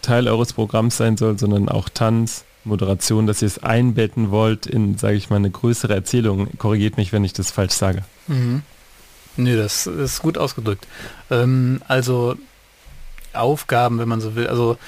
Teil 0.00 0.28
eures 0.28 0.54
Programms 0.54 0.96
sein 0.96 1.16
soll, 1.16 1.38
sondern 1.38 1.68
auch 1.68 1.88
Tanz, 1.88 2.44
Moderation, 2.64 3.26
dass 3.26 3.42
ihr 3.42 3.46
es 3.46 3.62
einbetten 3.62 4.30
wollt 4.30 4.66
in, 4.66 4.96
sage 4.96 5.16
ich 5.16 5.30
mal, 5.30 5.36
eine 5.36 5.50
größere 5.50 5.94
Erzählung. 5.94 6.48
Korrigiert 6.58 6.96
mich, 6.96 7.12
wenn 7.12 7.24
ich 7.24 7.32
das 7.32 7.50
falsch 7.50 7.72
sage. 7.72 8.04
Mhm. 8.28 8.62
Nee, 9.36 9.56
das 9.56 9.86
ist 9.86 10.20
gut 10.22 10.38
ausgedrückt. 10.38 10.86
Ähm, 11.30 11.80
also 11.88 12.36
Aufgaben, 13.34 13.98
wenn 13.98 14.08
man 14.08 14.20
so 14.20 14.34
will. 14.34 14.46
Also 14.46 14.78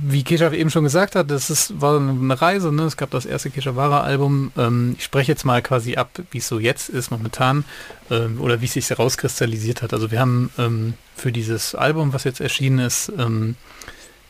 wie 0.00 0.24
Kesha 0.24 0.50
eben 0.52 0.70
schon 0.70 0.84
gesagt 0.84 1.16
hat, 1.16 1.30
das 1.30 1.50
ist, 1.50 1.80
war 1.80 1.98
eine 1.98 2.40
Reise, 2.40 2.72
ne? 2.72 2.84
es 2.84 2.96
gab 2.96 3.10
das 3.10 3.26
erste 3.26 3.50
Keshavara-Album. 3.50 4.52
Ähm, 4.56 4.94
ich 4.96 5.04
spreche 5.04 5.32
jetzt 5.32 5.44
mal 5.44 5.60
quasi 5.60 5.96
ab, 5.96 6.10
wie 6.30 6.38
es 6.38 6.48
so 6.48 6.58
jetzt 6.58 6.88
ist 6.88 7.10
momentan 7.10 7.64
ähm, 8.10 8.40
oder 8.40 8.60
wie 8.60 8.64
es 8.64 8.72
sich 8.72 8.88
herauskristallisiert 8.88 9.82
hat. 9.82 9.92
Also 9.92 10.10
wir 10.10 10.18
haben 10.18 10.50
ähm, 10.56 10.94
für 11.14 11.30
dieses 11.30 11.74
Album, 11.74 12.12
was 12.14 12.24
jetzt 12.24 12.40
erschienen 12.40 12.78
ist, 12.78 13.12
ähm, 13.18 13.56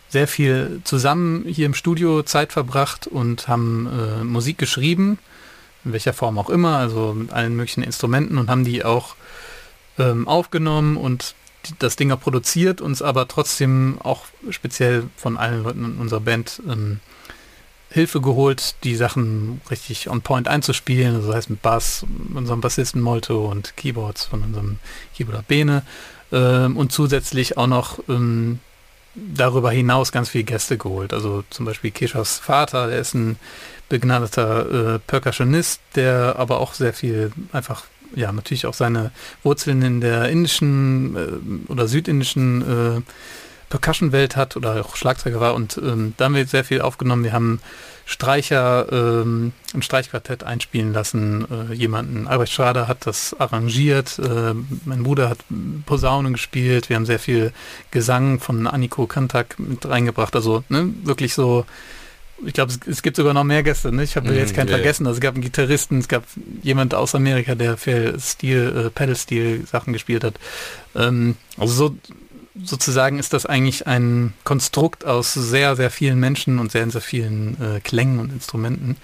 sehr 0.08 0.26
viel 0.26 0.80
zusammen 0.84 1.44
hier 1.46 1.66
im 1.66 1.74
Studio 1.74 2.22
Zeit 2.22 2.52
verbracht 2.52 3.06
und 3.06 3.46
haben 3.46 3.86
äh, 3.86 4.24
Musik 4.24 4.58
geschrieben, 4.58 5.18
in 5.84 5.92
welcher 5.92 6.12
Form 6.12 6.38
auch 6.38 6.50
immer, 6.50 6.76
also 6.76 7.14
mit 7.14 7.32
allen 7.32 7.54
möglichen 7.54 7.82
Instrumenten 7.82 8.36
und 8.36 8.50
haben 8.50 8.64
die 8.64 8.84
auch 8.84 9.14
ähm, 9.98 10.26
aufgenommen 10.26 10.96
und 10.96 11.34
das 11.78 11.96
Ding 11.96 12.16
produziert, 12.18 12.80
uns 12.80 13.02
aber 13.02 13.28
trotzdem 13.28 13.98
auch 14.02 14.26
speziell 14.50 15.04
von 15.16 15.36
allen 15.36 15.62
Leuten 15.62 15.84
in 15.84 15.98
unserer 15.98 16.20
Band 16.20 16.62
ähm, 16.68 17.00
Hilfe 17.90 18.20
geholt, 18.20 18.74
die 18.84 18.96
Sachen 18.96 19.60
richtig 19.70 20.08
on 20.08 20.22
point 20.22 20.48
einzuspielen, 20.48 21.14
also 21.14 21.28
das 21.28 21.36
heißt 21.36 21.50
mit 21.50 21.62
Bass, 21.62 22.06
unserem 22.34 22.60
Bassisten 22.60 23.02
Molto 23.02 23.50
und 23.50 23.76
Keyboards 23.76 24.24
von 24.24 24.42
unserem 24.42 24.78
Keyboarder 25.14 25.44
Bene 25.46 25.82
ähm, 26.32 26.76
und 26.76 26.92
zusätzlich 26.92 27.58
auch 27.58 27.66
noch 27.66 27.98
ähm, 28.08 28.60
darüber 29.14 29.70
hinaus 29.70 30.10
ganz 30.10 30.30
viele 30.30 30.44
Gäste 30.44 30.78
geholt. 30.78 31.12
Also 31.12 31.44
zum 31.50 31.66
Beispiel 31.66 31.90
Keshas 31.90 32.38
Vater, 32.38 32.86
der 32.86 32.98
ist 32.98 33.14
ein 33.14 33.36
begnadeter 33.90 34.94
äh, 34.94 34.98
Percussionist, 34.98 35.80
der 35.94 36.36
aber 36.38 36.60
auch 36.60 36.72
sehr 36.72 36.94
viel 36.94 37.30
einfach 37.52 37.84
ja 38.14 38.32
natürlich 38.32 38.66
auch 38.66 38.74
seine 38.74 39.10
Wurzeln 39.42 39.82
in 39.82 40.00
der 40.00 40.28
indischen 40.28 41.16
äh, 41.16 41.70
oder 41.70 41.88
südindischen 41.88 42.62
äh, 42.62 43.00
Percussion-Welt 43.68 44.36
hat 44.36 44.56
oder 44.56 44.84
auch 44.84 44.96
Schlagzeuger 44.96 45.40
war. 45.40 45.54
Und 45.54 45.78
ähm, 45.78 46.12
da 46.16 46.26
haben 46.26 46.34
wir 46.34 46.46
sehr 46.46 46.64
viel 46.64 46.82
aufgenommen. 46.82 47.24
Wir 47.24 47.32
haben 47.32 47.60
Streicher, 48.04 48.86
ähm, 48.90 49.52
ein 49.74 49.82
Streichquartett 49.82 50.44
einspielen 50.44 50.92
lassen, 50.92 51.46
äh, 51.50 51.72
jemanden, 51.72 52.26
Albrecht 52.26 52.52
Schrader 52.52 52.88
hat 52.88 53.06
das 53.06 53.34
arrangiert, 53.38 54.18
äh, 54.18 54.54
mein 54.84 55.04
Bruder 55.04 55.30
hat 55.30 55.38
Posaunen 55.86 56.32
gespielt, 56.32 56.88
wir 56.88 56.96
haben 56.96 57.06
sehr 57.06 57.20
viel 57.20 57.52
Gesang 57.90 58.40
von 58.40 58.66
Anniko 58.66 59.06
Kantak 59.06 59.58
mit 59.58 59.88
reingebracht, 59.88 60.34
also 60.34 60.64
ne, 60.68 60.92
wirklich 61.04 61.32
so 61.32 61.64
ich 62.44 62.52
glaube, 62.54 62.72
es, 62.72 62.80
es, 62.86 63.02
gibt 63.02 63.16
sogar 63.16 63.34
noch 63.34 63.44
mehr 63.44 63.62
Gäste. 63.62 63.92
Ne? 63.92 64.02
Ich 64.02 64.16
habe 64.16 64.32
jetzt 64.34 64.54
keinen 64.54 64.68
yeah. 64.68 64.76
vergessen. 64.76 65.06
Also 65.06 65.18
es 65.18 65.20
gab 65.20 65.34
einen 65.34 65.42
Gitarristen, 65.42 65.98
es 65.98 66.08
gab 66.08 66.24
jemand 66.62 66.94
aus 66.94 67.14
Amerika, 67.14 67.54
der 67.54 67.76
für 67.76 68.18
Stil, 68.18 68.86
äh, 68.86 68.90
Pedal-Stil-Sachen 68.90 69.92
gespielt 69.92 70.24
hat. 70.24 70.34
Ähm, 70.94 71.36
also 71.56 71.72
so 71.72 71.96
sozusagen 72.62 73.18
ist 73.18 73.32
das 73.32 73.46
eigentlich 73.46 73.86
ein 73.86 74.34
Konstrukt 74.44 75.04
aus 75.04 75.32
sehr, 75.32 75.76
sehr 75.76 75.90
vielen 75.90 76.20
Menschen 76.20 76.58
und 76.58 76.70
sehr, 76.70 76.88
sehr 76.90 77.00
vielen 77.00 77.56
äh, 77.60 77.80
Klängen 77.80 78.18
und 78.18 78.32
Instrumenten. 78.32 78.96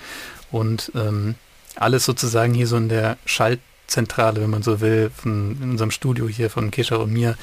Und 0.51 0.92
ähm, 0.94 1.35
alles 1.77 2.05
sozusagen 2.05 2.55
hier 2.55 2.66
so 2.66 2.77
in 2.77 2.88
der 2.88 3.16
Schaltzentrale, 3.24 4.40
wenn 4.40 4.51
man 4.51 4.62
so 4.62 4.81
will, 4.81 5.11
von, 5.14 5.59
in 5.62 5.70
unserem 5.70 5.90
Studio 5.90 6.29
hier 6.29 6.51
von 6.51 6.70
Kesha 6.70 6.96
und 6.96 7.12
mir 7.12 7.37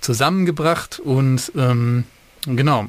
zusammengebracht. 0.00 1.00
Und 1.00 1.52
ähm, 1.56 2.04
genau, 2.46 2.86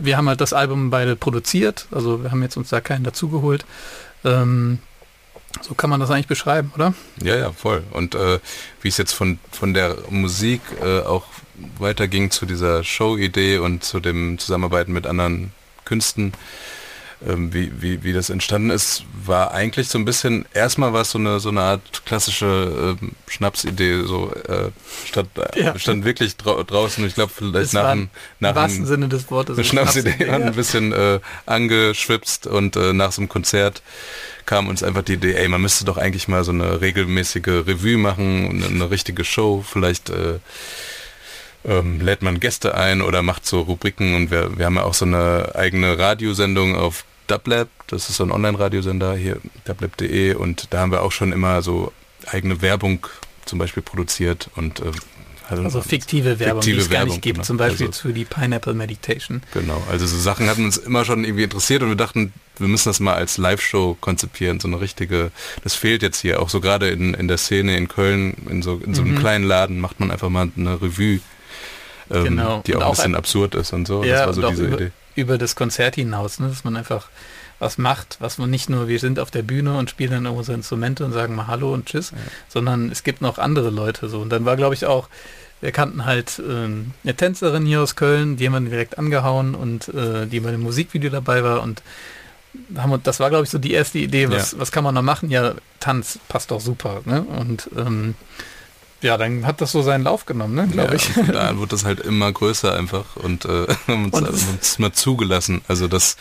wir 0.00 0.16
haben 0.16 0.28
halt 0.28 0.40
das 0.40 0.52
Album 0.52 0.90
beide 0.90 1.16
produziert, 1.16 1.86
also 1.90 2.22
wir 2.22 2.30
haben 2.30 2.42
jetzt 2.42 2.56
uns 2.56 2.70
da 2.70 2.80
keinen 2.80 3.04
dazugeholt. 3.04 3.64
Ähm, 4.24 4.78
so 5.62 5.74
kann 5.74 5.90
man 5.90 6.00
das 6.00 6.10
eigentlich 6.10 6.28
beschreiben, 6.28 6.72
oder? 6.74 6.94
Ja, 7.22 7.36
ja, 7.36 7.52
voll. 7.52 7.82
Und 7.90 8.14
äh, 8.14 8.38
wie 8.82 8.88
es 8.88 8.96
jetzt 8.98 9.12
von, 9.12 9.38
von 9.50 9.74
der 9.74 9.96
Musik 10.08 10.60
äh, 10.80 11.00
auch 11.00 11.24
weiterging 11.78 12.30
zu 12.30 12.46
dieser 12.46 12.84
Show-Idee 12.84 13.58
und 13.58 13.82
zu 13.82 14.00
dem 14.00 14.38
Zusammenarbeiten 14.38 14.92
mit 14.92 15.06
anderen 15.06 15.52
Künsten, 15.84 16.32
ähm, 17.26 17.52
wie, 17.52 17.70
wie, 17.80 18.02
wie 18.02 18.12
das 18.12 18.30
entstanden 18.30 18.70
ist, 18.70 19.04
war 19.24 19.52
eigentlich 19.52 19.88
so 19.88 19.98
ein 19.98 20.04
bisschen, 20.04 20.46
erstmal 20.54 20.92
war 20.92 21.02
es 21.02 21.10
so 21.10 21.18
eine, 21.18 21.38
so 21.38 21.50
eine 21.50 21.60
Art 21.60 22.06
klassische 22.06 22.96
ähm, 23.00 23.12
Schnapsidee, 23.28 24.04
so 24.04 24.32
äh, 24.48 24.70
stand, 25.06 25.28
ja. 25.54 25.78
stand 25.78 26.04
wirklich 26.04 26.36
drau 26.36 26.62
draußen, 26.62 27.04
ich 27.06 27.14
glaube 27.14 27.32
vielleicht 27.34 27.74
nach 27.74 27.92
dem 27.92 28.08
nach 28.38 28.50
im 28.50 28.56
wahrsten 28.56 28.86
Sinne 28.86 29.08
des 29.08 29.30
Wortes 29.30 29.58
eine 29.58 29.64
Schnapsidee, 29.64 30.12
Schnapsidee 30.12 30.30
ein 30.30 30.54
bisschen 30.54 30.92
äh, 30.92 31.20
angeschwipst 31.46 32.46
und 32.46 32.76
äh, 32.76 32.92
nach 32.92 33.12
so 33.12 33.20
einem 33.20 33.28
Konzert 33.28 33.82
kam 34.46 34.68
uns 34.68 34.82
einfach 34.82 35.02
die 35.02 35.14
Idee, 35.14 35.34
ey, 35.34 35.48
man 35.48 35.60
müsste 35.60 35.84
doch 35.84 35.98
eigentlich 35.98 36.26
mal 36.26 36.42
so 36.42 36.52
eine 36.52 36.80
regelmäßige 36.80 37.66
Revue 37.66 37.98
machen, 37.98 38.50
eine, 38.50 38.66
eine 38.66 38.90
richtige 38.90 39.24
Show, 39.24 39.62
vielleicht 39.66 40.08
äh, 40.08 40.38
ähm, 41.64 42.00
lädt 42.00 42.22
man 42.22 42.40
Gäste 42.40 42.74
ein 42.74 43.02
oder 43.02 43.22
macht 43.22 43.46
so 43.46 43.60
Rubriken 43.60 44.14
und 44.14 44.30
wir, 44.30 44.56
wir 44.56 44.64
haben 44.64 44.76
ja 44.76 44.84
auch 44.84 44.94
so 44.94 45.04
eine 45.04 45.52
eigene 45.54 45.98
Radiosendung 45.98 46.74
auf 46.74 47.04
Dublab, 47.30 47.68
das 47.86 48.08
ist 48.08 48.16
so 48.16 48.24
ein 48.24 48.32
Online-Radiosender 48.32 49.14
hier, 49.14 49.38
dublab.de 49.64 50.34
und 50.34 50.68
da 50.70 50.80
haben 50.80 50.92
wir 50.92 51.02
auch 51.02 51.12
schon 51.12 51.32
immer 51.32 51.62
so 51.62 51.92
eigene 52.26 52.60
Werbung 52.60 53.06
zum 53.44 53.58
Beispiel 53.58 53.82
produziert 53.82 54.50
und 54.56 54.80
äh, 54.80 54.90
also 55.48 55.80
fiktive 55.80 56.38
Werbung, 56.38 56.62
fiktive 56.62 56.76
die 56.76 56.82
es 56.82 56.90
gar 56.90 57.04
nicht 57.04 57.22
gibt, 57.22 57.36
genau. 57.36 57.46
zum 57.46 57.56
Beispiel 57.56 57.88
also, 57.88 58.02
für 58.02 58.12
die 58.12 58.24
Pineapple 58.24 58.74
Meditation. 58.74 59.42
Genau, 59.52 59.82
also 59.90 60.06
so 60.06 60.16
Sachen 60.16 60.48
hatten 60.48 60.64
uns 60.64 60.76
immer 60.76 61.04
schon 61.04 61.24
irgendwie 61.24 61.42
interessiert 61.42 61.82
und 61.82 61.88
wir 61.88 61.96
dachten, 61.96 62.32
wir 62.58 62.68
müssen 62.68 62.88
das 62.88 63.00
mal 63.00 63.14
als 63.14 63.36
Live-Show 63.36 63.96
konzipieren, 64.00 64.60
so 64.60 64.68
eine 64.68 64.80
richtige, 64.80 65.32
das 65.64 65.74
fehlt 65.74 66.02
jetzt 66.02 66.20
hier, 66.20 66.40
auch 66.40 66.48
so 66.48 66.60
gerade 66.60 66.88
in, 66.88 67.14
in 67.14 67.26
der 67.26 67.38
Szene 67.38 67.76
in 67.76 67.88
Köln, 67.88 68.34
in 68.48 68.62
so, 68.62 68.80
in 68.84 68.94
so 68.94 69.02
einem 69.02 69.14
mhm. 69.14 69.18
kleinen 69.18 69.44
Laden 69.44 69.80
macht 69.80 69.98
man 69.98 70.12
einfach 70.12 70.28
mal 70.28 70.50
eine 70.56 70.80
Revue, 70.80 71.20
ähm, 72.10 72.24
genau. 72.24 72.62
die 72.64 72.76
auch, 72.76 72.82
auch, 72.82 72.86
ein 72.86 72.96
bisschen 72.96 73.14
absurd 73.16 73.54
ist 73.56 73.72
und 73.72 73.86
so, 73.86 74.04
ja, 74.04 74.26
das 74.26 74.26
war 74.26 74.34
so 74.34 74.50
diese 74.50 74.68
Idee 74.68 74.92
über 75.20 75.38
das 75.38 75.56
Konzert 75.56 75.94
hinaus, 75.94 76.40
ne? 76.40 76.48
dass 76.48 76.64
man 76.64 76.76
einfach 76.76 77.08
was 77.58 77.76
macht, 77.78 78.16
was 78.20 78.38
man 78.38 78.50
nicht 78.50 78.70
nur, 78.70 78.88
wir 78.88 78.98
sind 78.98 79.20
auf 79.20 79.30
der 79.30 79.42
Bühne 79.42 79.76
und 79.76 79.90
spielen 79.90 80.24
dann 80.24 80.26
unsere 80.26 80.56
Instrumente 80.56 81.04
und 81.04 81.12
sagen 81.12 81.34
mal 81.34 81.46
Hallo 81.46 81.72
und 81.74 81.86
Tschüss, 81.86 82.10
ja. 82.10 82.16
sondern 82.48 82.90
es 82.90 83.02
gibt 83.02 83.20
noch 83.20 83.38
andere 83.38 83.70
Leute 83.70 84.08
so. 84.08 84.20
Und 84.20 84.30
dann 84.30 84.46
war, 84.46 84.56
glaube 84.56 84.74
ich, 84.74 84.86
auch, 84.86 85.08
wir 85.60 85.72
kannten 85.72 86.06
halt 86.06 86.40
ähm, 86.46 86.92
eine 87.04 87.14
Tänzerin 87.14 87.66
hier 87.66 87.82
aus 87.82 87.96
Köln, 87.96 88.36
die 88.36 88.46
haben 88.46 88.64
wir 88.64 88.70
direkt 88.70 88.98
angehauen 88.98 89.54
und 89.54 89.88
äh, 89.88 90.26
die 90.26 90.40
bei 90.40 90.50
dem 90.50 90.62
Musikvideo 90.62 91.10
dabei 91.10 91.44
war 91.44 91.62
und 91.62 91.82
haben, 92.76 93.00
das 93.02 93.20
war, 93.20 93.28
glaube 93.28 93.44
ich, 93.44 93.50
so 93.50 93.58
die 93.58 93.72
erste 93.72 93.98
Idee, 93.98 94.30
was, 94.30 94.52
ja. 94.52 94.58
was 94.58 94.72
kann 94.72 94.82
man 94.82 94.94
da 94.94 95.02
machen? 95.02 95.30
Ja, 95.30 95.54
Tanz 95.78 96.18
passt 96.28 96.50
doch 96.50 96.60
super. 96.60 97.02
Ne? 97.04 97.22
Und 97.22 97.68
ähm, 97.76 98.14
ja, 99.02 99.16
dann 99.16 99.46
hat 99.46 99.60
das 99.60 99.72
so 99.72 99.82
seinen 99.82 100.04
Lauf 100.04 100.26
genommen, 100.26 100.54
ne, 100.54 100.68
glaube 100.68 100.90
ja, 100.90 100.94
ich. 100.96 101.32
Da 101.32 101.58
wird 101.58 101.72
das 101.72 101.84
halt 101.84 102.00
immer 102.00 102.30
größer 102.30 102.74
einfach 102.74 103.16
und 103.16 103.44
äh, 103.46 103.66
uns, 103.86 104.12
und 104.12 104.28
uns 104.28 104.78
mal 104.78 104.92
zugelassen. 104.92 105.62
Also 105.68 105.88
dass, 105.88 106.16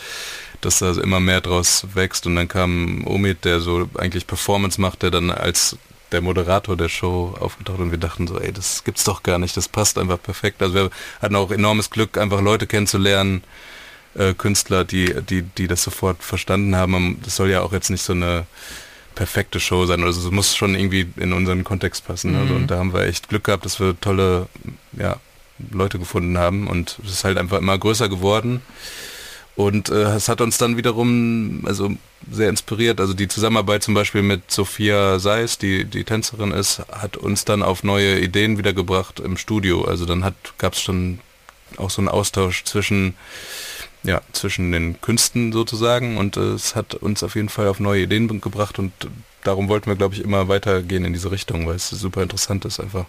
dass 0.61 0.79
da 0.79 0.87
also 0.87 1.01
immer 1.01 1.19
mehr 1.19 1.41
draus 1.41 1.85
wächst 1.93 2.25
und 2.25 2.35
dann 2.35 2.47
kam 2.47 3.05
Omid, 3.05 3.45
der 3.45 3.59
so 3.59 3.89
eigentlich 3.97 4.27
Performance 4.27 4.79
macht, 4.79 5.03
der 5.03 5.11
dann 5.11 5.29
als 5.29 5.77
der 6.11 6.21
Moderator 6.21 6.75
der 6.75 6.89
Show 6.89 7.35
aufgetaucht 7.39 7.79
und 7.79 7.91
wir 7.91 7.97
dachten 7.97 8.27
so, 8.27 8.39
ey, 8.39 8.51
das 8.51 8.83
gibt's 8.83 9.03
doch 9.03 9.23
gar 9.23 9.37
nicht, 9.37 9.55
das 9.57 9.67
passt 9.67 9.97
einfach 9.97 10.21
perfekt. 10.21 10.61
Also 10.61 10.73
wir 10.73 10.89
hatten 11.21 11.35
auch 11.35 11.51
enormes 11.51 11.89
Glück, 11.89 12.17
einfach 12.17 12.41
Leute 12.41 12.65
kennenzulernen, 12.65 13.43
äh, 14.15 14.33
Künstler, 14.33 14.85
die, 14.85 15.13
die, 15.21 15.43
die 15.43 15.67
das 15.67 15.83
sofort 15.83 16.23
verstanden 16.23 16.75
haben. 16.75 17.19
Das 17.23 17.35
soll 17.35 17.49
ja 17.49 17.61
auch 17.61 17.73
jetzt 17.73 17.89
nicht 17.89 18.01
so 18.01 18.13
eine 18.13 18.47
perfekte 19.19 19.59
Show 19.59 19.85
sein. 19.85 20.01
Also 20.01 20.25
es 20.25 20.31
muss 20.31 20.55
schon 20.55 20.75
irgendwie 20.75 21.05
in 21.17 21.33
unseren 21.33 21.65
Kontext 21.65 22.07
passen. 22.07 22.31
Mhm. 22.31 22.39
Also, 22.39 22.53
und 22.53 22.67
da 22.71 22.77
haben 22.77 22.93
wir 22.93 23.01
echt 23.01 23.27
Glück 23.27 23.43
gehabt, 23.43 23.65
dass 23.65 23.77
wir 23.81 23.99
tolle 23.99 24.47
ja, 24.93 25.17
Leute 25.71 25.99
gefunden 25.99 26.37
haben 26.37 26.67
und 26.67 26.97
es 27.03 27.11
ist 27.11 27.23
halt 27.25 27.37
einfach 27.37 27.57
immer 27.57 27.77
größer 27.77 28.07
geworden. 28.07 28.61
Und 29.57 29.89
äh, 29.89 30.15
es 30.15 30.29
hat 30.29 30.39
uns 30.39 30.57
dann 30.57 30.77
wiederum 30.77 31.63
also 31.65 31.91
sehr 32.31 32.47
inspiriert. 32.47 33.01
Also 33.01 33.13
die 33.13 33.27
Zusammenarbeit 33.27 33.83
zum 33.83 33.93
Beispiel 33.93 34.21
mit 34.21 34.49
Sophia 34.49 35.19
Seis, 35.19 35.57
die 35.57 35.83
die 35.83 36.05
Tänzerin 36.05 36.53
ist, 36.53 36.81
hat 36.89 37.17
uns 37.17 37.43
dann 37.43 37.61
auf 37.61 37.83
neue 37.83 38.21
Ideen 38.21 38.57
wiedergebracht 38.57 39.19
im 39.19 39.35
Studio. 39.35 39.83
Also 39.83 40.05
dann 40.05 40.23
hat 40.23 40.35
gab 40.59 40.75
es 40.75 40.81
schon 40.81 41.19
auch 41.75 41.89
so 41.89 41.99
einen 41.99 42.07
Austausch 42.07 42.63
zwischen 42.63 43.15
ja 44.03 44.21
zwischen 44.31 44.71
den 44.71 45.01
Künsten 45.01 45.51
sozusagen. 45.51 46.17
Und 46.17 46.37
äh, 46.37 46.53
es 46.53 46.75
hat 46.75 46.95
uns 46.95 47.23
auf 47.23 47.35
jeden 47.35 47.49
Fall 47.49 47.67
auf 47.67 47.79
neue 47.79 48.03
Ideen 48.03 48.41
gebracht. 48.41 48.79
Und 48.79 48.91
darum 49.43 49.69
wollten 49.69 49.87
wir 49.87 49.95
glaube 49.95 50.15
ich 50.15 50.23
immer 50.23 50.47
weitergehen 50.47 51.05
in 51.05 51.13
diese 51.13 51.31
Richtung, 51.31 51.67
weil 51.67 51.75
es 51.75 51.89
super 51.89 52.23
interessant 52.23 52.65
ist 52.65 52.79
einfach. 52.79 53.05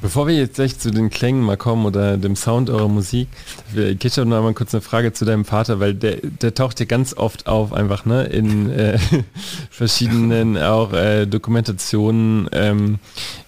Bevor 0.00 0.26
wir 0.26 0.34
jetzt 0.34 0.56
gleich 0.56 0.78
zu 0.78 0.90
den 0.90 1.08
Klängen 1.08 1.42
mal 1.42 1.56
kommen 1.56 1.86
oder 1.86 2.18
dem 2.18 2.36
Sound 2.36 2.68
eurer 2.68 2.88
Musik, 2.88 3.28
habe 3.74 4.26
noch 4.26 4.42
mal 4.42 4.52
kurz 4.52 4.74
eine 4.74 4.82
Frage 4.82 5.12
zu 5.12 5.24
deinem 5.24 5.44
Vater, 5.44 5.80
weil 5.80 5.94
der, 5.94 6.16
der 6.16 6.54
taucht 6.54 6.80
ja 6.80 6.86
ganz 6.86 7.14
oft 7.14 7.46
auf, 7.46 7.72
einfach 7.72 8.04
ne, 8.04 8.24
in 8.24 8.70
äh, 8.70 8.98
verschiedenen 9.70 10.58
auch 10.58 10.92
äh, 10.92 11.26
Dokumentationen, 11.26 12.48
ähm, 12.52 12.98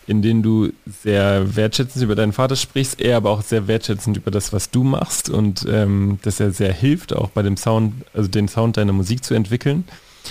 in 0.08 0.22
denen 0.22 0.42
du 0.42 0.72
sehr 1.02 1.54
wertschätzend 1.54 2.02
über 2.02 2.14
deinen 2.14 2.32
Vater 2.32 2.56
sprichst, 2.56 2.98
er 2.98 3.18
aber 3.18 3.30
auch 3.30 3.42
sehr 3.42 3.68
wertschätzend 3.68 4.16
über 4.16 4.30
das, 4.30 4.54
was 4.54 4.70
du 4.70 4.82
machst 4.82 5.28
und 5.28 5.66
ähm, 5.70 6.18
dass 6.22 6.40
er 6.40 6.50
sehr 6.50 6.72
hilft, 6.72 7.14
auch 7.14 7.28
bei 7.28 7.42
dem 7.42 7.58
Sound, 7.58 7.92
also 8.14 8.26
den 8.26 8.48
Sound 8.48 8.78
deiner 8.78 8.94
Musik 8.94 9.22
zu 9.22 9.34
entwickeln. 9.34 9.84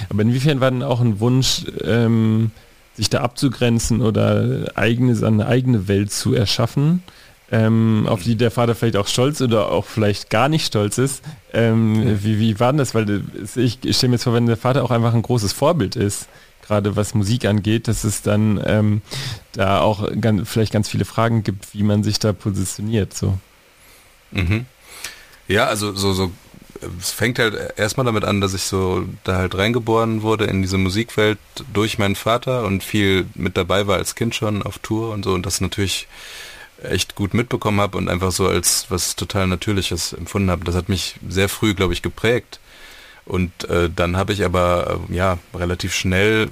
Aber 0.09 0.23
inwiefern 0.23 0.61
war 0.61 0.71
denn 0.71 0.81
auch 0.81 0.99
ein 0.99 1.19
Wunsch, 1.19 1.65
ähm, 1.83 2.49
sich 2.95 3.11
da 3.11 3.21
abzugrenzen 3.21 4.01
oder 4.01 4.71
eigene, 4.73 5.25
eine 5.25 5.45
eigene 5.45 5.87
Welt 5.87 6.11
zu 6.11 6.33
erschaffen, 6.33 7.03
ähm, 7.51 8.07
auf 8.09 8.23
die 8.23 8.35
der 8.35 8.49
Vater 8.49 8.73
vielleicht 8.73 8.97
auch 8.97 9.07
stolz 9.07 9.41
oder 9.41 9.71
auch 9.71 9.85
vielleicht 9.85 10.31
gar 10.31 10.49
nicht 10.49 10.65
stolz 10.65 10.97
ist. 10.97 11.23
Ähm, 11.53 12.17
wie, 12.23 12.39
wie 12.39 12.59
war 12.59 12.73
denn 12.73 12.79
das? 12.79 12.95
Weil 12.95 13.21
ich, 13.55 13.77
ich 13.83 13.95
stelle 13.95 14.09
mir 14.09 14.15
jetzt 14.15 14.23
vor, 14.23 14.33
wenn 14.33 14.47
der 14.47 14.57
Vater 14.57 14.83
auch 14.83 14.91
einfach 14.91 15.13
ein 15.13 15.21
großes 15.21 15.53
Vorbild 15.53 15.95
ist, 15.95 16.27
gerade 16.67 16.95
was 16.95 17.13
Musik 17.13 17.45
angeht, 17.45 17.88
dass 17.88 18.03
es 18.03 18.21
dann 18.21 18.62
ähm, 18.65 19.01
da 19.53 19.82
auch 19.82 20.10
ganz, 20.19 20.47
vielleicht 20.49 20.73
ganz 20.73 20.89
viele 20.89 21.06
Fragen 21.06 21.43
gibt, 21.43 21.73
wie 21.73 21.84
man 21.84 22.03
sich 22.03 22.19
da 22.19 22.34
positioniert. 22.34 23.13
So. 23.13 23.38
Mhm. 24.32 24.65
Ja, 25.47 25.65
also 25.65 25.93
so, 25.93 26.13
so 26.13 26.32
es 26.99 27.12
fängt 27.12 27.39
halt 27.39 27.58
erstmal 27.77 28.06
damit 28.06 28.23
an, 28.23 28.41
dass 28.41 28.53
ich 28.53 28.63
so 28.63 29.06
da 29.23 29.38
halt 29.38 29.56
reingeboren 29.56 30.21
wurde 30.21 30.45
in 30.45 30.62
diese 30.62 30.77
Musikwelt 30.77 31.39
durch 31.73 31.97
meinen 31.97 32.15
Vater 32.15 32.65
und 32.65 32.84
viel 32.84 33.25
mit 33.36 33.58
dabei 33.58 33.88
war 33.88 33.97
als 33.97 34.15
Kind 34.15 34.36
schon 34.36 34.62
auf 34.62 34.80
Tour 34.80 35.12
und 35.12 35.23
so 35.23 35.34
und 35.34 35.45
das 35.45 35.62
natürlich 35.62 36.08
echt 36.84 37.15
gut 37.15 37.34
mitbekommen 37.34 37.82
habe 37.82 37.97
und 37.97 38.10
einfach 38.10 38.32
so 38.32 38.47
als 38.47 38.86
was 38.89 39.15
total 39.15 39.47
Natürliches 39.47 40.13
empfunden 40.13 40.51
habe. 40.51 40.65
Das 40.65 40.75
hat 40.75 40.89
mich 40.89 41.15
sehr 41.27 41.49
früh, 41.49 41.73
glaube 41.73 41.93
ich, 41.93 42.01
geprägt. 42.01 42.60
Und 43.27 43.69
äh, 43.69 43.89
dann 43.93 44.15
habe 44.15 44.33
ich 44.33 44.45
aber 44.45 45.01
äh, 45.09 45.13
ja 45.13 45.37
relativ 45.53 45.93
schnell 45.93 46.49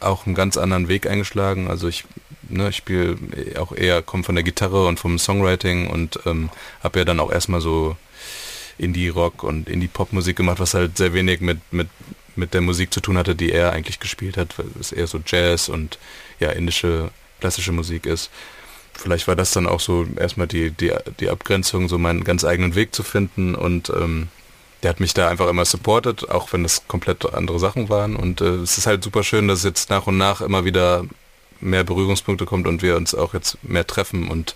auch 0.00 0.26
einen 0.26 0.34
ganz 0.34 0.56
anderen 0.56 0.88
Weg 0.88 1.06
eingeschlagen. 1.06 1.68
Also 1.68 1.88
ich, 1.88 2.04
ne, 2.48 2.70
ich 2.70 2.76
spiele 2.76 3.16
auch 3.58 3.72
eher, 3.72 4.02
komme 4.02 4.24
von 4.24 4.34
der 4.34 4.44
Gitarre 4.44 4.86
und 4.86 4.98
vom 4.98 5.18
Songwriting 5.18 5.88
und 5.88 6.20
ähm, 6.26 6.50
habe 6.82 7.00
ja 7.00 7.04
dann 7.04 7.20
auch 7.20 7.30
erstmal 7.30 7.60
so 7.60 7.96
Indie-Rock 8.78 9.42
und 9.42 9.68
Indie-Pop-Musik 9.68 10.36
gemacht, 10.36 10.58
was 10.58 10.74
halt 10.74 10.96
sehr 10.96 11.12
wenig 11.12 11.40
mit, 11.40 11.58
mit, 11.70 11.88
mit 12.34 12.54
der 12.54 12.60
Musik 12.60 12.92
zu 12.92 13.00
tun 13.00 13.18
hatte, 13.18 13.34
die 13.34 13.52
er 13.52 13.72
eigentlich 13.72 14.00
gespielt 14.00 14.36
hat, 14.36 14.58
weil 14.58 14.66
es 14.80 14.92
eher 14.92 15.06
so 15.06 15.20
Jazz 15.24 15.68
und 15.68 15.98
ja, 16.40 16.50
indische 16.50 17.10
klassische 17.40 17.72
Musik 17.72 18.06
ist. 18.06 18.30
Vielleicht 18.94 19.28
war 19.28 19.36
das 19.36 19.52
dann 19.52 19.66
auch 19.66 19.80
so 19.80 20.06
erstmal 20.16 20.46
die, 20.46 20.70
die, 20.70 20.92
die 21.20 21.28
Abgrenzung, 21.28 21.88
so 21.88 21.98
meinen 21.98 22.24
ganz 22.24 22.44
eigenen 22.44 22.74
Weg 22.74 22.94
zu 22.94 23.02
finden 23.02 23.54
und 23.54 23.90
ähm, 23.90 24.28
der 24.86 24.90
hat 24.90 25.00
mich 25.00 25.14
da 25.14 25.28
einfach 25.28 25.48
immer 25.48 25.64
supportet, 25.64 26.30
auch 26.30 26.52
wenn 26.52 26.62
das 26.62 26.86
komplett 26.86 27.34
andere 27.34 27.58
Sachen 27.58 27.88
waren. 27.88 28.14
Und 28.14 28.40
äh, 28.40 28.44
es 28.44 28.78
ist 28.78 28.86
halt 28.86 29.02
super 29.02 29.24
schön, 29.24 29.48
dass 29.48 29.64
jetzt 29.64 29.90
nach 29.90 30.06
und 30.06 30.16
nach 30.16 30.40
immer 30.40 30.64
wieder 30.64 31.04
mehr 31.58 31.82
Berührungspunkte 31.82 32.46
kommt 32.46 32.68
und 32.68 32.82
wir 32.82 32.96
uns 32.96 33.12
auch 33.12 33.34
jetzt 33.34 33.58
mehr 33.64 33.84
treffen 33.84 34.28
und 34.28 34.54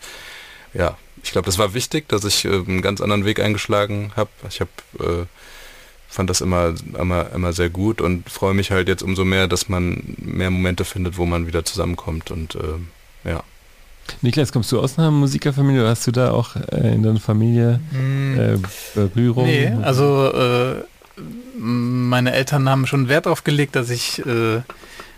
ja, 0.72 0.96
ich 1.24 1.32
glaube, 1.32 1.46
das 1.46 1.58
war 1.58 1.74
wichtig, 1.74 2.08
dass 2.08 2.22
ich 2.22 2.44
äh, 2.44 2.48
einen 2.48 2.80
ganz 2.80 3.00
anderen 3.00 3.24
Weg 3.24 3.40
eingeschlagen 3.40 4.12
habe. 4.14 4.30
Ich 4.48 4.60
habe 4.60 4.70
äh, 5.00 5.26
fand 6.08 6.30
das 6.30 6.42
immer, 6.42 6.74
immer, 6.96 7.32
immer 7.32 7.52
sehr 7.52 7.68
gut 7.68 8.00
und 8.00 8.30
freue 8.30 8.54
mich 8.54 8.70
halt 8.70 8.86
jetzt 8.86 9.02
umso 9.02 9.24
mehr, 9.24 9.48
dass 9.48 9.68
man 9.68 10.14
mehr 10.18 10.52
Momente 10.52 10.84
findet, 10.84 11.18
wo 11.18 11.26
man 11.26 11.48
wieder 11.48 11.64
zusammenkommt 11.64 12.30
und 12.30 12.54
äh, 12.54 13.28
ja. 13.28 13.42
Niklas, 14.22 14.52
kommst 14.52 14.70
du 14.72 14.80
aus 14.80 14.98
einer 14.98 15.10
Musikerfamilie 15.10 15.80
oder 15.80 15.90
hast 15.90 16.06
du 16.06 16.12
da 16.12 16.30
auch 16.32 16.56
äh, 16.56 16.94
in 16.94 17.02
deiner 17.02 17.20
Familie 17.20 17.80
hm. 17.92 18.38
äh, 18.38 18.58
Berührung? 18.94 19.46
Nee, 19.46 19.72
also 19.82 20.32
äh, 20.32 20.84
meine 21.56 22.32
Eltern 22.32 22.68
haben 22.68 22.86
schon 22.86 23.08
Wert 23.08 23.26
darauf 23.26 23.44
gelegt, 23.44 23.76
dass 23.76 23.90
ich, 23.90 24.20
äh, 24.20 24.62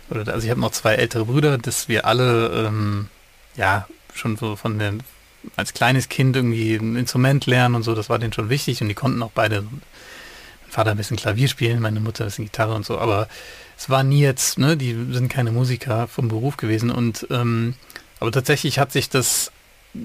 oder 0.09 0.33
also 0.33 0.45
ich 0.45 0.49
habe 0.49 0.59
noch 0.59 0.71
zwei 0.71 0.95
ältere 0.95 1.25
Brüder, 1.25 1.57
dass 1.57 1.87
wir 1.87 2.05
alle 2.05 2.67
ähm, 2.67 3.07
ja 3.55 3.87
schon 4.13 4.37
so 4.37 4.55
von 4.55 4.79
den 4.79 5.01
als 5.55 5.73
kleines 5.73 6.09
Kind 6.09 6.35
irgendwie 6.35 6.75
ein 6.75 6.95
Instrument 6.95 7.45
lernen 7.45 7.75
und 7.75 7.83
so, 7.83 7.95
das 7.95 8.09
war 8.09 8.19
denen 8.19 8.33
schon 8.33 8.49
wichtig 8.49 8.81
und 8.81 8.87
die 8.87 8.93
konnten 8.93 9.21
auch 9.23 9.31
beide, 9.31 9.61
mein 9.63 9.81
Vater 10.69 10.91
ein 10.91 10.97
bisschen 10.97 11.17
Klavier 11.17 11.47
spielen, 11.47 11.81
meine 11.81 11.99
Mutter 11.99 12.23
ein 12.23 12.27
bisschen 12.27 12.45
Gitarre 12.45 12.73
und 12.73 12.85
so, 12.85 12.97
aber 12.97 13.27
es 13.77 13.89
war 13.89 14.03
nie 14.03 14.21
jetzt, 14.21 14.57
ne, 14.57 14.77
die 14.77 14.93
sind 15.11 15.29
keine 15.29 15.51
Musiker 15.51 16.07
vom 16.07 16.27
Beruf 16.27 16.57
gewesen 16.57 16.89
und 16.89 17.27
ähm, 17.29 17.75
aber 18.23 18.31
tatsächlich 18.31 18.79
hat 18.79 18.93
sich 18.93 19.09
das 19.09 19.51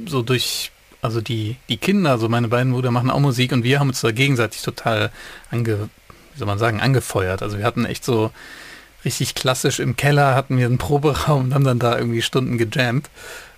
so 0.06 0.22
durch, 0.22 0.72
also 1.02 1.20
die, 1.20 1.54
die 1.68 1.76
Kinder, 1.76 2.10
also 2.10 2.28
meine 2.28 2.48
beiden 2.48 2.72
Brüder 2.72 2.90
machen 2.90 3.10
auch 3.10 3.20
Musik 3.20 3.52
und 3.52 3.62
wir 3.62 3.78
haben 3.78 3.90
uns 3.90 4.00
da 4.00 4.10
gegenseitig 4.10 4.62
total 4.62 5.12
ange, 5.52 5.88
wie 6.32 6.38
soll 6.38 6.48
man 6.48 6.58
sagen, 6.58 6.80
angefeuert. 6.80 7.42
Also 7.42 7.58
wir 7.58 7.64
hatten 7.64 7.84
echt 7.84 8.04
so 8.04 8.32
richtig 9.04 9.36
klassisch 9.36 9.78
im 9.78 9.94
Keller 9.94 10.34
hatten 10.34 10.58
wir 10.58 10.66
einen 10.66 10.78
Proberaum 10.78 11.44
und 11.44 11.54
haben 11.54 11.62
dann 11.62 11.78
da 11.78 11.96
irgendwie 11.96 12.20
Stunden 12.20 12.58
gejammt. 12.58 13.08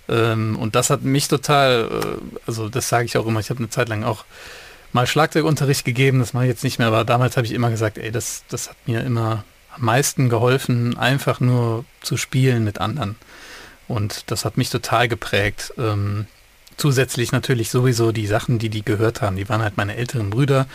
Ähm, 0.07 0.55
und 0.59 0.75
das 0.75 0.91
hat 0.91 1.01
mich 1.01 1.27
total, 1.27 1.89
äh, 1.91 2.37
also 2.45 2.69
das 2.69 2.87
sage 2.87 3.05
ich 3.05 3.17
auch 3.17 3.25
immer, 3.25 3.39
ich 3.39 3.49
habe 3.49 3.57
eine 3.57 3.69
Zeit 3.71 3.89
lang 3.89 4.03
auch 4.03 4.25
mal 4.93 5.07
Schlagzeugunterricht 5.07 5.85
gegeben, 5.85 6.19
das 6.19 6.33
mache 6.33 6.43
ich 6.43 6.49
jetzt 6.49 6.63
nicht 6.63 6.77
mehr, 6.77 6.89
aber 6.89 7.03
damals 7.03 7.35
habe 7.35 7.47
ich 7.47 7.53
immer 7.53 7.71
gesagt, 7.71 7.97
ey, 7.97 8.11
das, 8.11 8.43
das 8.47 8.69
hat 8.69 8.77
mir 8.85 9.01
immer 9.01 9.43
am 9.75 9.85
meisten 9.85 10.29
geholfen, 10.29 10.99
einfach 10.99 11.39
nur 11.39 11.83
zu 12.01 12.15
spielen 12.15 12.63
mit 12.63 12.79
anderen. 12.79 13.15
Und 13.91 14.31
das 14.31 14.45
hat 14.45 14.57
mich 14.57 14.69
total 14.69 15.07
geprägt. 15.07 15.73
Ähm, 15.77 16.25
zusätzlich 16.77 17.31
natürlich 17.31 17.69
sowieso 17.69 18.11
die 18.11 18.27
Sachen, 18.27 18.57
die 18.57 18.69
die 18.69 18.83
gehört 18.83 19.21
haben. 19.21 19.35
Die 19.35 19.49
waren 19.49 19.61
halt 19.61 19.77
meine 19.77 19.95
älteren 19.95 20.29
Brüder 20.29 20.67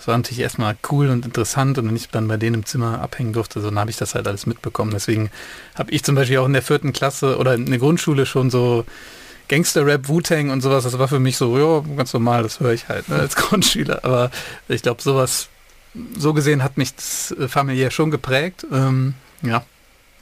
das 0.00 0.06
war 0.06 0.16
natürlich 0.16 0.40
erstmal 0.40 0.78
cool 0.90 1.10
und 1.10 1.26
interessant 1.26 1.76
und 1.76 1.86
wenn 1.86 1.94
ich 1.94 2.08
dann 2.08 2.26
bei 2.26 2.38
denen 2.38 2.54
im 2.54 2.64
Zimmer 2.64 3.02
abhängen 3.02 3.34
durfte, 3.34 3.60
so, 3.60 3.68
dann 3.68 3.78
habe 3.78 3.90
ich 3.90 3.98
das 3.98 4.14
halt 4.14 4.26
alles 4.26 4.46
mitbekommen. 4.46 4.92
Deswegen 4.94 5.30
habe 5.74 5.90
ich 5.90 6.02
zum 6.04 6.14
Beispiel 6.14 6.38
auch 6.38 6.46
in 6.46 6.54
der 6.54 6.62
vierten 6.62 6.94
Klasse 6.94 7.36
oder 7.36 7.52
in 7.52 7.66
der 7.66 7.78
Grundschule 7.78 8.24
schon 8.24 8.48
so 8.48 8.86
Gangster-Rap, 9.48 10.08
Wu-Tang 10.08 10.48
und 10.48 10.62
sowas, 10.62 10.84
das 10.84 10.98
war 10.98 11.06
für 11.06 11.18
mich 11.18 11.36
so, 11.36 11.58
ja, 11.58 11.84
ganz 11.98 12.14
normal, 12.14 12.42
das 12.42 12.60
höre 12.60 12.72
ich 12.72 12.88
halt 12.88 13.10
ne, 13.10 13.16
als 13.16 13.36
Grundschüler. 13.36 14.02
Aber 14.02 14.30
ich 14.68 14.80
glaube, 14.80 15.02
sowas, 15.02 15.50
so 16.16 16.32
gesehen 16.32 16.62
hat 16.62 16.78
mich 16.78 16.94
das 16.94 17.32
äh, 17.32 17.46
familiär 17.46 17.90
schon 17.90 18.10
geprägt. 18.10 18.66
Ähm, 18.72 19.12
ja, 19.42 19.66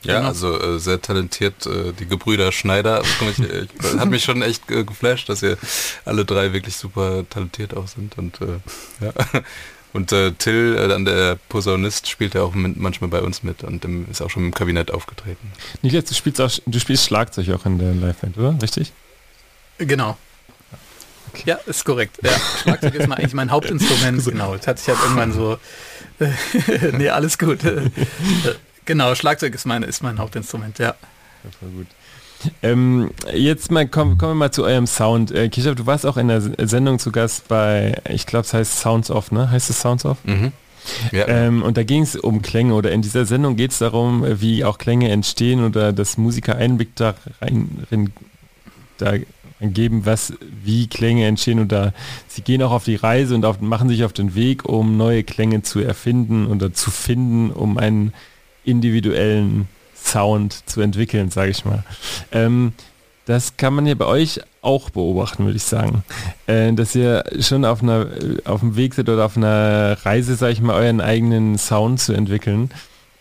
ja, 0.03 0.17
genau. 0.17 0.29
also 0.29 0.61
äh, 0.61 0.79
sehr 0.79 1.01
talentiert, 1.01 1.67
äh, 1.67 1.93
die 1.93 2.07
Gebrüder 2.07 2.53
Schneider. 2.53 3.03
Ich, 3.03 3.39
äh, 3.41 3.67
hat 3.99 4.09
mich 4.09 4.25
schon 4.25 4.43
echt 4.43 4.71
äh, 4.71 4.85
geflasht, 4.85 5.29
dass 5.29 5.43
ihr 5.43 5.59
alle 6.05 6.25
drei 6.25 6.53
wirklich 6.53 6.77
super 6.77 7.25
talentiert 7.29 7.77
auch 7.77 7.89
sind. 7.89 8.17
Und 8.19 8.41
äh, 8.41 9.05
ja. 9.05 9.13
Und 9.95 10.13
äh, 10.13 10.33
Till, 10.33 10.77
äh, 10.77 10.87
dann 10.87 11.07
der 11.07 11.39
Posaunist, 11.49 12.09
spielt 12.09 12.35
ja 12.35 12.43
auch 12.43 12.55
mit, 12.55 12.77
manchmal 12.77 13.09
bei 13.09 13.23
uns 13.23 13.43
mit 13.43 13.65
und 13.65 13.85
im, 13.87 14.07
ist 14.11 14.21
auch 14.21 14.29
schon 14.29 14.45
im 14.45 14.55
Kabinett 14.55 14.91
aufgetreten. 14.91 15.51
Niklas, 15.81 16.05
du 16.05 16.15
spielst 16.15 16.41
auch, 16.41 16.51
du 16.67 16.79
spielst 16.79 17.07
Schlagzeug 17.07 17.49
auch 17.51 17.65
in 17.65 17.79
der 17.79 17.95
Liveband, 17.95 18.37
oder? 18.37 18.57
Richtig? 18.61 18.93
Genau. 19.79 20.19
Okay. 21.31 21.43
Ja, 21.47 21.55
ist 21.67 21.85
korrekt. 21.85 22.19
Ja, 22.23 22.33
Schlagzeug 22.63 22.95
ist 22.95 23.09
mal 23.09 23.17
eigentlich 23.17 23.35
mein 23.35 23.51
Hauptinstrument, 23.51 24.25
genau. 24.27 24.57
Das 24.57 24.67
hatte 24.67 24.83
ich 24.83 24.89
halt 24.89 24.99
irgendwann 25.03 25.33
so. 25.33 25.59
nee, 26.99 27.09
alles 27.09 27.39
gut. 27.39 27.61
Genau, 28.88 29.14
Schlagzeug 29.14 29.55
ist, 29.55 29.66
meine, 29.66 29.85
ist 29.85 30.03
mein 30.03 30.18
Hauptinstrument, 30.18 30.79
ja. 30.79 30.94
ja 31.44 31.51
voll 31.61 31.68
gut. 31.68 31.87
Ähm, 32.62 33.11
jetzt 33.35 33.70
mal 33.70 33.87
kommen, 33.87 34.16
kommen 34.16 34.31
wir 34.31 34.46
mal 34.46 34.51
zu 34.51 34.64
eurem 34.64 34.87
Sound. 34.87 35.31
Äh, 35.31 35.51
Kisha, 35.51 35.74
du 35.74 35.85
warst 35.85 36.07
auch 36.07 36.16
in 36.16 36.29
der 36.29 36.40
Sendung 36.66 36.98
zu 36.98 37.12
Gast 37.12 37.48
bei, 37.48 38.01
ich 38.09 38.24
glaube, 38.24 38.46
es 38.46 38.55
heißt 38.55 38.79
Sounds 38.79 39.11
Off, 39.11 39.31
ne? 39.31 39.51
Heißt 39.51 39.68
es 39.68 39.83
Sounds 39.83 40.07
Off? 40.07 40.16
Mhm. 40.24 40.53
Ja. 41.12 41.29
Ähm, 41.29 41.62
und 41.62 41.77
da 41.77 41.83
ging 41.83 42.01
es 42.01 42.16
um 42.16 42.40
Klänge 42.40 42.72
oder 42.72 42.90
in 42.90 43.03
dieser 43.03 43.27
Sendung 43.27 43.57
geht 43.57 43.72
es 43.72 43.79
darum, 43.79 44.24
wie 44.40 44.64
auch 44.64 44.79
Klänge 44.79 45.11
entstehen 45.11 45.62
oder 45.62 45.92
dass 45.92 46.16
Musiker 46.16 46.57
Einblick 46.57 46.96
da 46.96 47.14
rein, 47.42 47.87
rein 47.90 48.11
da 48.96 49.16
geben, 49.61 50.07
was, 50.07 50.33
wie 50.64 50.87
Klänge 50.87 51.27
entstehen 51.27 51.61
oder 51.61 51.92
sie 52.27 52.40
gehen 52.40 52.62
auch 52.62 52.72
auf 52.72 52.85
die 52.85 52.96
Reise 52.96 53.35
und 53.35 53.44
auf, 53.44 53.61
machen 53.61 53.90
sich 53.90 54.05
auf 54.05 54.14
den 54.14 54.35
Weg, 54.35 54.64
um 54.64 54.96
neue 54.96 55.24
Klänge 55.24 55.61
zu 55.61 55.79
erfinden 55.81 56.46
oder 56.46 56.72
zu 56.72 56.90
finden, 56.90 57.51
um 57.51 57.77
einen 57.77 58.14
individuellen 58.68 59.68
Sound 59.94 60.68
zu 60.68 60.81
entwickeln, 60.81 61.31
sage 61.31 61.50
ich 61.50 61.64
mal. 61.64 61.83
Ähm, 62.33 62.72
das 63.26 63.57
kann 63.57 63.74
man 63.74 63.87
ja 63.87 63.94
bei 63.94 64.07
euch 64.07 64.40
auch 64.62 64.90
beobachten, 64.90 65.44
würde 65.44 65.57
ich 65.57 65.64
sagen. 65.64 66.02
Äh, 66.46 66.72
dass 66.72 66.94
ihr 66.94 67.24
schon 67.40 67.64
auf 67.64 67.83
einer 67.83 68.07
auf 68.44 68.61
dem 68.61 68.76
Weg 68.76 68.94
seid 68.94 69.09
oder 69.09 69.26
auf 69.26 69.37
einer 69.37 69.98
Reise, 70.04 70.35
sage 70.37 70.52
ich 70.52 70.61
mal, 70.61 70.74
euren 70.74 71.00
eigenen 71.00 71.59
Sound 71.59 72.00
zu 72.00 72.12
entwickeln. 72.12 72.70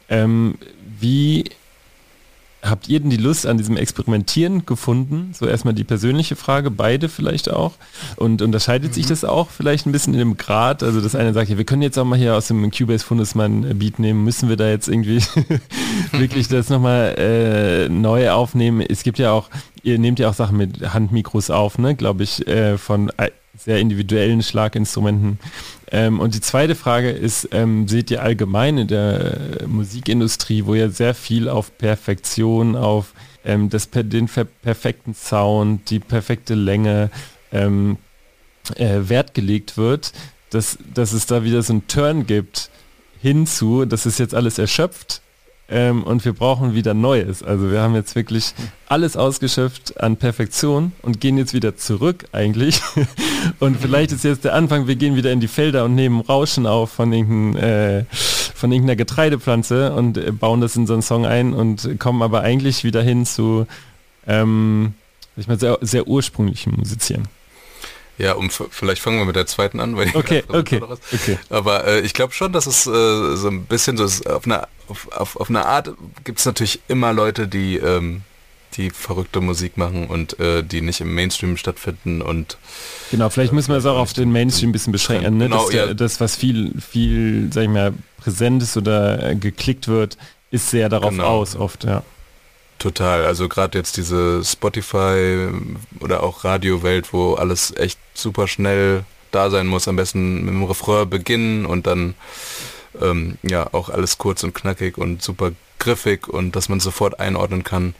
Ähm, 0.09 0.57
wie 0.99 1.45
habt 2.69 2.89
ihr 2.89 2.99
denn 2.99 3.09
die 3.09 3.17
Lust 3.17 3.45
an 3.45 3.57
diesem 3.57 3.77
Experimentieren 3.77 4.65
gefunden? 4.65 5.31
So 5.33 5.45
erstmal 5.47 5.73
die 5.73 5.83
persönliche 5.83 6.35
Frage, 6.35 6.71
beide 6.71 7.09
vielleicht 7.09 7.51
auch. 7.51 7.73
Und 8.15 8.41
unterscheidet 8.41 8.91
mhm. 8.91 8.93
sich 8.93 9.05
das 9.05 9.23
auch 9.23 9.49
vielleicht 9.49 9.85
ein 9.85 9.91
bisschen 9.91 10.13
in 10.13 10.19
dem 10.19 10.37
Grad? 10.37 10.83
Also 10.83 11.01
das 11.01 11.15
eine 11.15 11.33
sagt, 11.33 11.49
ja, 11.49 11.57
wir 11.57 11.65
können 11.65 11.81
jetzt 11.81 11.97
auch 11.97 12.05
mal 12.05 12.17
hier 12.17 12.35
aus 12.35 12.47
dem 12.47 12.69
Cubase 12.71 13.05
Fundus 13.05 13.35
mal 13.35 13.45
ein 13.49 13.79
Beat 13.79 13.99
nehmen. 13.99 14.23
Müssen 14.23 14.49
wir 14.49 14.57
da 14.57 14.69
jetzt 14.69 14.87
irgendwie 14.87 15.21
wirklich 16.11 16.47
das 16.49 16.69
nochmal 16.69 17.15
äh, 17.17 17.89
neu 17.89 18.31
aufnehmen? 18.31 18.81
Es 18.81 19.03
gibt 19.03 19.19
ja 19.19 19.31
auch, 19.31 19.49
ihr 19.83 19.99
nehmt 19.99 20.19
ja 20.19 20.29
auch 20.29 20.33
Sachen 20.33 20.57
mit 20.57 20.93
Handmikros 20.93 21.49
auf, 21.49 21.77
ne? 21.77 21.95
Glaube 21.95 22.23
ich, 22.23 22.47
äh, 22.47 22.77
von 22.77 23.11
sehr 23.57 23.79
individuellen 23.79 24.43
Schlaginstrumenten. 24.43 25.39
Ähm, 25.89 26.19
und 26.19 26.35
die 26.35 26.41
zweite 26.41 26.75
Frage 26.75 27.11
ist, 27.11 27.49
ähm, 27.51 27.87
seht 27.87 28.11
ihr 28.11 28.21
allgemein 28.21 28.77
in 28.77 28.87
der 28.87 29.37
Musikindustrie, 29.67 30.65
wo 30.65 30.75
ja 30.75 30.89
sehr 30.89 31.13
viel 31.13 31.47
auf 31.47 31.77
Perfektion, 31.77 32.75
auf 32.75 33.13
ähm, 33.45 33.69
das, 33.69 33.89
den 33.91 34.27
perfekten 34.27 35.13
Sound, 35.13 35.89
die 35.89 35.99
perfekte 35.99 36.55
Länge 36.55 37.09
ähm, 37.51 37.97
äh, 38.75 39.09
Wert 39.09 39.33
gelegt 39.33 39.77
wird, 39.77 40.11
dass, 40.49 40.77
dass 40.93 41.13
es 41.13 41.25
da 41.25 41.43
wieder 41.43 41.61
so 41.61 41.73
einen 41.73 41.87
Turn 41.87 42.27
gibt 42.27 42.69
hinzu, 43.21 43.85
dass 43.85 44.05
es 44.05 44.17
jetzt 44.17 44.35
alles 44.35 44.59
erschöpft 44.59 45.21
ähm, 45.69 46.03
und 46.03 46.23
wir 46.25 46.33
brauchen 46.33 46.73
wieder 46.73 46.93
Neues. 46.93 47.43
Also 47.43 47.71
wir 47.71 47.81
haben 47.81 47.95
jetzt 47.95 48.15
wirklich 48.15 48.53
alles 48.87 49.17
ausgeschöpft 49.17 49.99
an 49.99 50.17
Perfektion 50.17 50.93
und 51.01 51.19
gehen 51.19 51.37
jetzt 51.37 51.53
wieder 51.53 51.75
zurück 51.75 52.25
eigentlich. 52.31 52.81
und 53.59 53.79
vielleicht 53.79 54.11
ist 54.11 54.23
jetzt 54.23 54.45
der 54.45 54.53
Anfang, 54.53 54.87
wir 54.87 54.95
gehen 54.95 55.15
wieder 55.15 55.31
in 55.31 55.39
die 55.39 55.47
Felder 55.47 55.85
und 55.85 55.95
nehmen 55.95 56.21
Rauschen 56.21 56.65
auf 56.65 56.91
von, 56.91 57.11
irgendein, 57.11 57.63
äh, 57.63 58.05
von 58.11 58.71
irgendeiner 58.71 58.95
Getreidepflanze 58.95 59.93
und 59.93 60.17
äh, 60.17 60.31
bauen 60.31 60.61
das 60.61 60.75
in 60.75 60.87
so 60.87 60.93
einen 60.93 61.01
Song 61.01 61.25
ein 61.25 61.53
und 61.53 61.99
kommen 61.99 62.21
aber 62.21 62.41
eigentlich 62.41 62.83
wieder 62.83 63.01
hin 63.01 63.25
zu 63.25 63.67
ähm, 64.25 64.93
ich 65.37 65.47
meine, 65.47 65.59
sehr, 65.59 65.77
sehr 65.81 66.07
ursprünglichem 66.07 66.73
Musizieren. 66.75 67.27
Ja, 68.17 68.33
um 68.33 68.49
vielleicht 68.49 69.01
fangen 69.01 69.19
wir 69.19 69.25
mit 69.25 69.35
der 69.35 69.45
zweiten 69.45 69.79
an, 69.79 69.95
weil 69.95 70.09
okay, 70.15 70.43
okay, 70.47 70.81
okay. 70.81 71.37
Aber 71.49 71.85
äh, 71.85 71.99
ich 72.01 72.13
glaube 72.13 72.33
schon, 72.33 72.51
dass 72.51 72.65
es 72.65 72.87
äh, 72.87 73.35
so 73.35 73.47
ein 73.47 73.65
bisschen 73.65 73.95
so 73.95 74.05
ist, 74.05 74.27
auf 74.27 74.45
eine 74.45 74.67
auf, 74.87 75.11
auf, 75.11 75.35
auf 75.35 75.49
eine 75.49 75.65
Art 75.65 75.93
gibt 76.23 76.39
es 76.39 76.45
natürlich 76.45 76.79
immer 76.87 77.13
Leute, 77.13 77.47
die 77.47 77.77
ähm, 77.77 78.21
die 78.75 78.89
verrückte 78.89 79.39
Musik 79.39 79.77
machen 79.77 80.07
und 80.07 80.39
äh, 80.39 80.63
die 80.63 80.81
nicht 80.81 81.01
im 81.01 81.13
Mainstream 81.13 81.57
stattfinden 81.57 82.21
und 82.21 82.57
genau 83.11 83.29
vielleicht 83.29 83.53
müssen 83.53 83.69
wir 83.69 83.77
es 83.77 83.85
auch 83.85 83.97
auf 83.97 84.13
den 84.13 84.31
Mainstream 84.31 84.69
ein 84.69 84.73
bisschen 84.73 84.91
beschränken 84.91 85.37
ne? 85.37 85.45
genau, 85.45 85.65
das, 85.65 85.73
ja. 85.73 85.93
das 85.93 86.19
was 86.19 86.35
viel 86.35 86.73
viel 86.79 87.49
sag 87.51 87.63
ich 87.63 87.69
mal 87.69 87.93
präsent 88.17 88.61
ist 88.61 88.77
oder 88.77 89.31
äh, 89.31 89.35
geklickt 89.35 89.87
wird 89.87 90.17
ist 90.51 90.69
sehr 90.69 90.89
darauf 90.89 91.11
genau. 91.11 91.27
aus 91.27 91.55
oft 91.55 91.85
ja 91.85 92.03
Total, 92.79 93.25
also 93.25 93.49
gerade 93.49 93.77
jetzt 93.77 93.97
diese 93.97 94.43
Spotify 94.43 95.49
oder 95.99 96.21
auch 96.21 96.43
Radiowelt, 96.43 97.11
wo 97.11 97.33
alles 97.33 97.75
echt 97.75 97.99
super 98.13 98.47
schnell 98.47 99.03
da 99.31 99.49
sein 99.49 99.65
muss, 99.67 99.87
am 99.87 99.95
besten 99.95 100.45
mit 100.45 100.53
dem 100.53 100.63
Refrain 100.63 101.09
beginnen 101.09 101.65
und 101.65 101.87
dann 101.87 102.13
ähm, 103.01 103.37
ja 103.41 103.73
auch 103.73 103.89
alles 103.89 104.17
kurz 104.19 104.43
und 104.43 104.53
knackig 104.53 104.97
und 104.97 105.23
super 105.23 105.51
griffig 105.79 106.27
und 106.27 106.55
dass 106.55 106.69
man 106.69 106.79
sofort 106.79 107.19
einordnen 107.19 107.63
kann. 107.63 107.95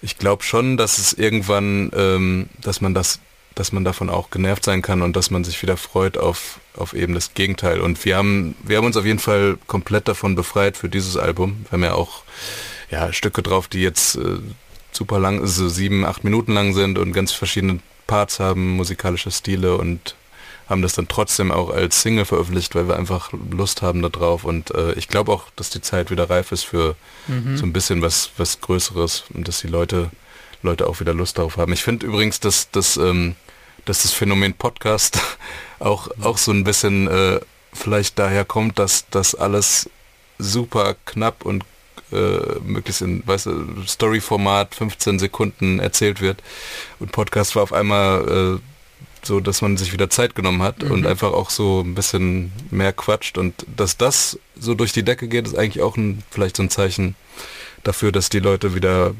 Ich 0.00 0.16
glaube 0.18 0.42
schon, 0.42 0.76
dass 0.76 0.98
es 0.98 1.12
irgendwann, 1.12 1.90
ähm, 1.94 2.48
dass 2.60 2.80
man 2.80 2.94
das, 2.94 3.20
dass 3.54 3.72
man 3.72 3.84
davon 3.84 4.08
auch 4.08 4.30
genervt 4.30 4.64
sein 4.64 4.82
kann 4.82 5.02
und 5.02 5.16
dass 5.16 5.30
man 5.30 5.44
sich 5.44 5.60
wieder 5.62 5.76
freut 5.76 6.16
auf, 6.16 6.60
auf 6.76 6.94
eben 6.94 7.14
das 7.14 7.34
Gegenteil. 7.34 7.80
Und 7.80 8.04
wir 8.04 8.16
haben, 8.16 8.54
wir 8.62 8.76
haben 8.76 8.86
uns 8.86 8.96
auf 8.96 9.04
jeden 9.04 9.18
Fall 9.18 9.58
komplett 9.66 10.08
davon 10.08 10.34
befreit 10.34 10.76
für 10.76 10.88
dieses 10.88 11.16
Album. 11.16 11.66
Wir 11.68 11.72
haben 11.72 11.84
ja 11.84 11.94
auch 11.94 12.22
ja, 12.90 13.12
Stücke 13.12 13.42
drauf, 13.42 13.68
die 13.68 13.82
jetzt 13.82 14.16
äh, 14.16 14.38
super 14.92 15.18
lang, 15.18 15.46
so 15.46 15.68
sieben, 15.68 16.04
acht 16.04 16.24
Minuten 16.24 16.52
lang 16.52 16.74
sind 16.74 16.98
und 16.98 17.12
ganz 17.12 17.32
verschiedene 17.32 17.80
Parts 18.06 18.40
haben, 18.40 18.76
musikalische 18.76 19.30
Stile 19.30 19.76
und 19.76 20.16
haben 20.68 20.82
das 20.82 20.94
dann 20.94 21.08
trotzdem 21.08 21.50
auch 21.50 21.70
als 21.70 22.02
Single 22.02 22.26
veröffentlicht, 22.26 22.74
weil 22.74 22.88
wir 22.88 22.96
einfach 22.96 23.32
Lust 23.50 23.80
haben 23.80 24.02
darauf 24.02 24.44
und 24.44 24.70
äh, 24.72 24.92
ich 24.94 25.08
glaube 25.08 25.32
auch, 25.32 25.44
dass 25.56 25.70
die 25.70 25.80
Zeit 25.80 26.10
wieder 26.10 26.28
reif 26.28 26.52
ist 26.52 26.64
für 26.64 26.94
mhm. 27.26 27.56
so 27.56 27.64
ein 27.64 27.72
bisschen 27.72 28.02
was 28.02 28.30
was 28.36 28.60
Größeres 28.60 29.24
und 29.32 29.48
dass 29.48 29.60
die 29.60 29.68
Leute 29.68 30.10
Leute 30.62 30.86
auch 30.86 31.00
wieder 31.00 31.14
Lust 31.14 31.38
darauf 31.38 31.56
haben. 31.56 31.72
Ich 31.72 31.84
finde 31.84 32.06
übrigens, 32.06 32.40
dass, 32.40 32.70
dass, 32.70 32.96
ähm, 32.96 33.36
dass 33.84 34.02
das 34.02 34.12
Phänomen 34.12 34.54
Podcast 34.54 35.20
auch 35.78 36.08
auch 36.20 36.36
so 36.36 36.52
ein 36.52 36.64
bisschen 36.64 37.08
äh, 37.08 37.40
vielleicht 37.72 38.18
daher 38.18 38.44
kommt, 38.44 38.78
dass 38.78 39.06
das 39.10 39.34
alles 39.34 39.88
super 40.38 40.96
knapp 41.04 41.44
und 41.44 41.64
äh, 42.12 42.58
möglichst 42.64 43.02
in, 43.02 43.22
weißt 43.26 43.46
du, 43.46 43.82
Story-Format 43.86 44.74
15 44.74 45.18
Sekunden 45.18 45.78
erzählt 45.78 46.20
wird. 46.20 46.42
Und 46.98 47.12
Podcast 47.12 47.56
war 47.56 47.62
auf 47.62 47.72
einmal 47.72 48.58
äh, 48.58 48.60
so, 49.22 49.40
dass 49.40 49.62
man 49.62 49.76
sich 49.76 49.92
wieder 49.92 50.10
Zeit 50.10 50.34
genommen 50.34 50.62
hat 50.62 50.82
mhm. 50.82 50.90
und 50.90 51.06
einfach 51.06 51.32
auch 51.32 51.50
so 51.50 51.80
ein 51.80 51.94
bisschen 51.94 52.52
mehr 52.70 52.92
quatscht. 52.92 53.38
Und 53.38 53.66
dass 53.76 53.96
das 53.96 54.38
so 54.58 54.74
durch 54.74 54.92
die 54.92 55.02
Decke 55.02 55.28
geht, 55.28 55.46
ist 55.46 55.56
eigentlich 55.56 55.82
auch 55.82 55.96
ein, 55.96 56.22
vielleicht 56.30 56.56
so 56.56 56.62
ein 56.62 56.70
Zeichen 56.70 57.14
dafür, 57.84 58.12
dass 58.12 58.28
die 58.28 58.40
Leute 58.40 58.74
wieder 58.74 59.14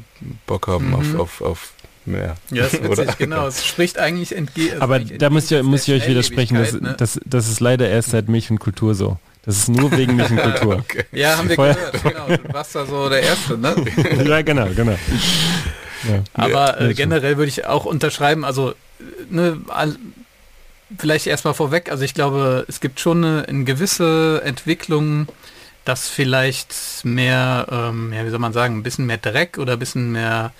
Bock 0.45 0.67
haben 0.67 0.89
mhm. 0.89 0.95
auf, 0.95 1.15
auf, 1.15 1.41
auf 1.41 1.73
mehr. 2.05 2.35
Ja, 2.51 2.65
ist 2.65 2.73
witzig, 2.83 2.89
Oder? 2.89 3.15
genau. 3.17 3.47
Es 3.47 3.65
spricht 3.65 3.97
eigentlich 3.97 4.35
entgegen. 4.35 4.73
Also 4.73 4.83
Aber 4.83 4.99
da 4.99 5.29
muss 5.29 5.49
ich, 5.49 5.63
muss 5.63 5.87
ich 5.87 5.93
euch 5.93 6.07
widersprechen, 6.07 6.57
dass, 6.57 6.73
ne? 6.73 6.95
das, 6.97 7.19
das 7.25 7.49
ist 7.49 7.59
leider 7.59 7.87
erst 7.87 8.09
seit 8.09 8.27
Milch 8.29 8.49
und 8.51 8.59
Kultur 8.59 8.95
so. 8.95 9.17
Das 9.43 9.57
ist 9.57 9.69
nur 9.69 9.91
wegen 9.91 10.15
Märchenkultur. 10.15 10.75
okay. 10.79 11.05
Ja, 11.11 11.37
haben 11.37 11.49
wir 11.49 11.55
Vorher 11.55 11.75
gehört. 11.75 12.03
Genau. 12.03 12.27
Du 12.27 12.53
warst 12.53 12.75
da 12.75 12.85
so 12.85 13.09
der 13.09 13.21
Erste, 13.21 13.57
ne? 13.57 13.75
ja, 14.25 14.41
genau, 14.41 14.67
genau. 14.75 14.97
Ja. 16.07 16.23
Aber 16.33 16.79
äh, 16.81 16.93
generell 16.93 17.37
würde 17.37 17.49
ich 17.49 17.65
auch 17.65 17.85
unterschreiben, 17.85 18.45
also 18.45 18.73
ne, 19.29 19.59
vielleicht 20.97 21.27
erstmal 21.27 21.53
vorweg, 21.53 21.91
also 21.91 22.03
ich 22.03 22.13
glaube, 22.13 22.65
es 22.67 22.79
gibt 22.79 22.99
schon 22.99 23.23
eine, 23.23 23.45
eine 23.47 23.63
gewisse 23.63 24.41
Entwicklung, 24.43 25.27
dass 25.85 26.07
vielleicht 26.07 26.75
mehr, 27.03 27.67
ähm, 27.71 28.13
ja, 28.13 28.25
wie 28.25 28.29
soll 28.29 28.39
man 28.39 28.53
sagen, 28.53 28.77
ein 28.77 28.83
bisschen 28.83 29.05
mehr 29.05 29.17
Dreck 29.17 29.57
oder 29.57 29.73
ein 29.73 29.79
bisschen 29.79 30.11
mehr 30.11 30.51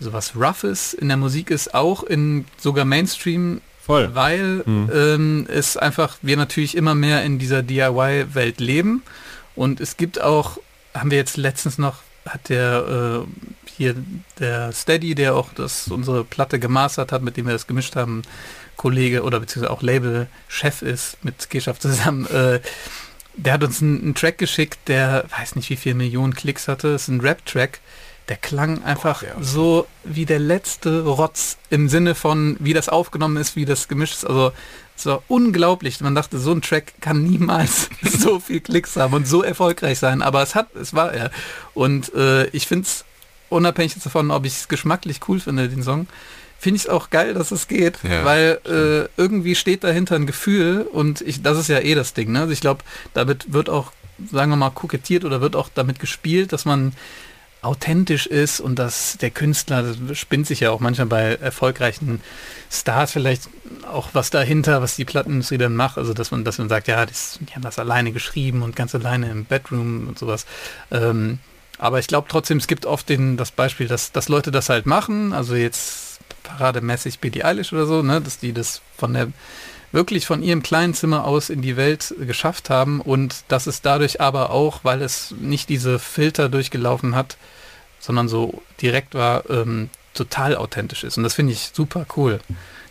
sowas 0.00 0.34
Roughes 0.36 0.94
in 0.94 1.08
der 1.08 1.16
Musik 1.16 1.50
ist, 1.50 1.74
auch 1.74 2.02
in 2.04 2.44
sogar 2.56 2.84
Mainstream 2.84 3.60
Voll. 3.88 4.14
Weil 4.14 4.62
mhm. 4.66 4.90
ähm, 4.94 5.46
es 5.48 5.78
einfach, 5.78 6.18
wir 6.20 6.36
natürlich 6.36 6.76
immer 6.76 6.94
mehr 6.94 7.24
in 7.24 7.38
dieser 7.38 7.62
DIY-Welt 7.62 8.60
leben. 8.60 9.02
Und 9.56 9.80
es 9.80 9.96
gibt 9.96 10.20
auch, 10.20 10.58
haben 10.92 11.10
wir 11.10 11.16
jetzt 11.16 11.38
letztens 11.38 11.78
noch, 11.78 12.02
hat 12.26 12.50
der 12.50 13.24
äh, 13.24 13.68
hier 13.78 13.94
der 14.38 14.72
Steady, 14.72 15.14
der 15.14 15.34
auch 15.34 15.54
das 15.54 15.88
unsere 15.88 16.22
Platte 16.22 16.58
gemastert 16.58 17.12
hat, 17.12 17.22
mit 17.22 17.38
dem 17.38 17.46
wir 17.46 17.54
das 17.54 17.66
gemischt 17.66 17.96
haben, 17.96 18.22
Kollege 18.76 19.22
oder 19.22 19.40
beziehungsweise 19.40 19.72
auch 19.72 19.80
Label-Chef 19.80 20.82
ist 20.82 21.24
mit 21.24 21.48
Geschaft 21.48 21.80
zusammen, 21.80 22.26
äh, 22.26 22.60
der 23.36 23.54
hat 23.54 23.64
uns 23.64 23.80
einen, 23.80 24.02
einen, 24.02 24.14
Track 24.14 24.36
geschickt, 24.36 24.80
der 24.88 25.24
weiß 25.38 25.56
nicht 25.56 25.70
wie 25.70 25.76
viele 25.76 25.94
Millionen 25.94 26.34
Klicks 26.34 26.68
hatte. 26.68 26.92
Das 26.92 27.02
ist 27.02 27.08
ein 27.08 27.20
Rap-Track 27.22 27.80
der 28.28 28.36
klang 28.36 28.84
einfach 28.84 29.22
oh, 29.22 29.42
so 29.42 29.86
wie 30.04 30.26
der 30.26 30.38
letzte 30.38 31.02
Rotz 31.02 31.56
im 31.70 31.88
Sinne 31.88 32.14
von, 32.14 32.56
wie 32.60 32.74
das 32.74 32.88
aufgenommen 32.88 33.36
ist, 33.36 33.56
wie 33.56 33.64
das 33.64 33.88
gemischt 33.88 34.14
ist. 34.14 34.26
Also 34.26 34.52
es 34.96 35.06
war 35.06 35.22
unglaublich. 35.28 36.00
Man 36.00 36.14
dachte, 36.14 36.38
so 36.38 36.52
ein 36.52 36.62
Track 36.62 36.94
kann 37.00 37.22
niemals 37.22 37.88
so 38.02 38.40
viel 38.40 38.60
Klicks 38.60 38.96
haben 38.96 39.14
und 39.14 39.26
so 39.26 39.42
erfolgreich 39.42 39.98
sein. 39.98 40.22
Aber 40.22 40.42
es 40.42 40.54
hat, 40.54 40.74
es 40.76 40.94
war 40.94 41.12
er. 41.12 41.30
Und 41.74 42.12
äh, 42.14 42.46
ich 42.48 42.66
finde 42.66 42.84
es, 42.86 43.04
unabhängig 43.48 43.94
davon, 44.02 44.30
ob 44.30 44.44
ich 44.44 44.52
es 44.54 44.68
geschmacklich 44.68 45.20
cool 45.28 45.40
finde, 45.40 45.68
den 45.68 45.82
Song, 45.82 46.06
finde 46.58 46.76
ich 46.76 46.82
es 46.82 46.88
auch 46.88 47.10
geil, 47.10 47.34
dass 47.34 47.50
es 47.50 47.68
geht, 47.68 47.98
ja, 48.02 48.24
weil 48.24 48.60
äh, 48.66 49.08
irgendwie 49.20 49.54
steht 49.54 49.84
dahinter 49.84 50.16
ein 50.16 50.26
Gefühl 50.26 50.82
und 50.82 51.20
ich, 51.20 51.42
das 51.42 51.56
ist 51.56 51.68
ja 51.68 51.78
eh 51.78 51.94
das 51.94 52.14
Ding. 52.14 52.32
Ne? 52.32 52.40
Also 52.40 52.52
ich 52.52 52.60
glaube, 52.60 52.82
damit 53.14 53.52
wird 53.52 53.70
auch, 53.70 53.92
sagen 54.30 54.50
wir 54.50 54.56
mal, 54.56 54.70
kokettiert 54.70 55.24
oder 55.24 55.40
wird 55.40 55.54
auch 55.54 55.68
damit 55.72 56.00
gespielt, 56.00 56.52
dass 56.52 56.64
man 56.64 56.92
authentisch 57.62 58.26
ist 58.26 58.60
und 58.60 58.78
dass 58.78 59.18
der 59.18 59.30
Künstler, 59.30 59.82
das 59.82 60.18
spinnt 60.18 60.46
sich 60.46 60.60
ja 60.60 60.70
auch 60.70 60.80
manchmal 60.80 61.06
bei 61.06 61.22
erfolgreichen 61.34 62.20
Stars 62.70 63.12
vielleicht 63.12 63.48
auch 63.90 64.10
was 64.12 64.30
dahinter, 64.30 64.80
was 64.80 64.96
die 64.96 65.04
Plattenindustrie 65.04 65.58
dann 65.58 65.74
macht, 65.74 65.98
also 65.98 66.14
dass 66.14 66.30
man, 66.30 66.44
dass 66.44 66.58
man 66.58 66.68
sagt, 66.68 66.88
ja, 66.88 67.04
das, 67.04 67.38
die 67.40 67.52
haben 67.54 67.62
das 67.62 67.78
alleine 67.78 68.12
geschrieben 68.12 68.62
und 68.62 68.76
ganz 68.76 68.94
alleine 68.94 69.30
im 69.30 69.44
Bedroom 69.44 70.06
und 70.08 70.18
sowas. 70.18 70.46
Ähm, 70.90 71.40
aber 71.78 71.98
ich 71.98 72.06
glaube 72.06 72.28
trotzdem, 72.28 72.58
es 72.58 72.66
gibt 72.66 72.86
oft 72.86 73.08
den, 73.08 73.36
das 73.36 73.50
Beispiel, 73.50 73.88
dass, 73.88 74.12
dass 74.12 74.28
Leute 74.28 74.50
das 74.50 74.68
halt 74.68 74.86
machen, 74.86 75.32
also 75.32 75.54
jetzt 75.54 76.20
parademäßig 76.42 77.18
Billie 77.18 77.44
Eilish 77.44 77.72
oder 77.72 77.86
so, 77.86 78.02
ne, 78.02 78.20
dass 78.20 78.38
die 78.38 78.52
das 78.52 78.82
von 78.96 79.14
der 79.14 79.28
wirklich 79.92 80.26
von 80.26 80.42
ihrem 80.42 80.62
kleinen 80.62 80.94
Zimmer 80.94 81.24
aus 81.24 81.50
in 81.50 81.62
die 81.62 81.76
Welt 81.76 82.14
geschafft 82.20 82.70
haben 82.70 83.00
und 83.00 83.44
dass 83.48 83.66
es 83.66 83.80
dadurch 83.80 84.20
aber 84.20 84.50
auch, 84.50 84.80
weil 84.82 85.02
es 85.02 85.34
nicht 85.40 85.68
diese 85.68 85.98
Filter 85.98 86.48
durchgelaufen 86.48 87.14
hat, 87.14 87.36
sondern 87.98 88.28
so 88.28 88.62
direkt 88.80 89.14
war, 89.14 89.48
ähm, 89.50 89.90
total 90.14 90.56
authentisch 90.56 91.04
ist. 91.04 91.16
Und 91.16 91.24
das 91.24 91.34
finde 91.34 91.52
ich 91.52 91.70
super 91.72 92.06
cool, 92.16 92.40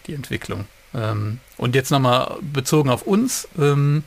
die 0.08 0.14
Entwicklung. 0.14 0.66
Ähm, 0.94 1.40
und 1.58 1.76
jetzt 1.76 1.92
nochmal 1.92 2.38
bezogen 2.42 2.90
auf 2.90 3.04
uns. 3.04 3.48
Ähm, 3.58 4.04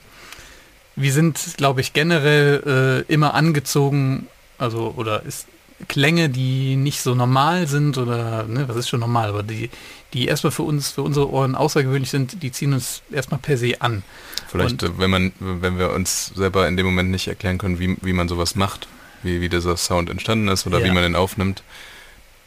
wir 0.96 1.12
sind, 1.12 1.54
glaube 1.56 1.80
ich, 1.80 1.92
generell 1.92 3.04
äh, 3.08 3.12
immer 3.12 3.34
angezogen, 3.34 4.26
also 4.58 4.94
oder 4.96 5.22
ist 5.22 5.46
Klänge, 5.88 6.28
die 6.28 6.76
nicht 6.76 7.00
so 7.00 7.14
normal 7.14 7.66
sind 7.66 7.96
oder, 7.96 8.44
ne, 8.44 8.68
was 8.68 8.76
ist 8.76 8.88
schon 8.88 9.00
normal, 9.00 9.30
aber 9.30 9.42
die, 9.42 9.70
die 10.12 10.26
erstmal 10.26 10.50
für 10.50 10.62
uns, 10.62 10.90
für 10.90 11.02
unsere 11.02 11.30
Ohren 11.30 11.54
außergewöhnlich 11.54 12.10
sind, 12.10 12.42
die 12.42 12.50
ziehen 12.52 12.72
uns 12.72 13.02
erstmal 13.10 13.40
per 13.40 13.56
se 13.56 13.80
an. 13.80 14.02
Vielleicht, 14.48 14.82
Und, 14.82 14.98
wenn 14.98 15.10
man, 15.10 15.32
wenn 15.38 15.78
wir 15.78 15.90
uns 15.92 16.32
selber 16.34 16.66
in 16.66 16.76
dem 16.76 16.86
Moment 16.86 17.10
nicht 17.10 17.28
erklären 17.28 17.58
können, 17.58 17.78
wie, 17.78 17.96
wie 18.02 18.12
man 18.12 18.28
sowas 18.28 18.56
macht, 18.56 18.88
wie, 19.22 19.40
wie 19.40 19.48
dieser 19.48 19.76
Sound 19.76 20.10
entstanden 20.10 20.48
ist 20.48 20.66
oder 20.66 20.80
ja. 20.80 20.86
wie 20.86 20.90
man 20.90 21.02
den 21.02 21.16
aufnimmt, 21.16 21.62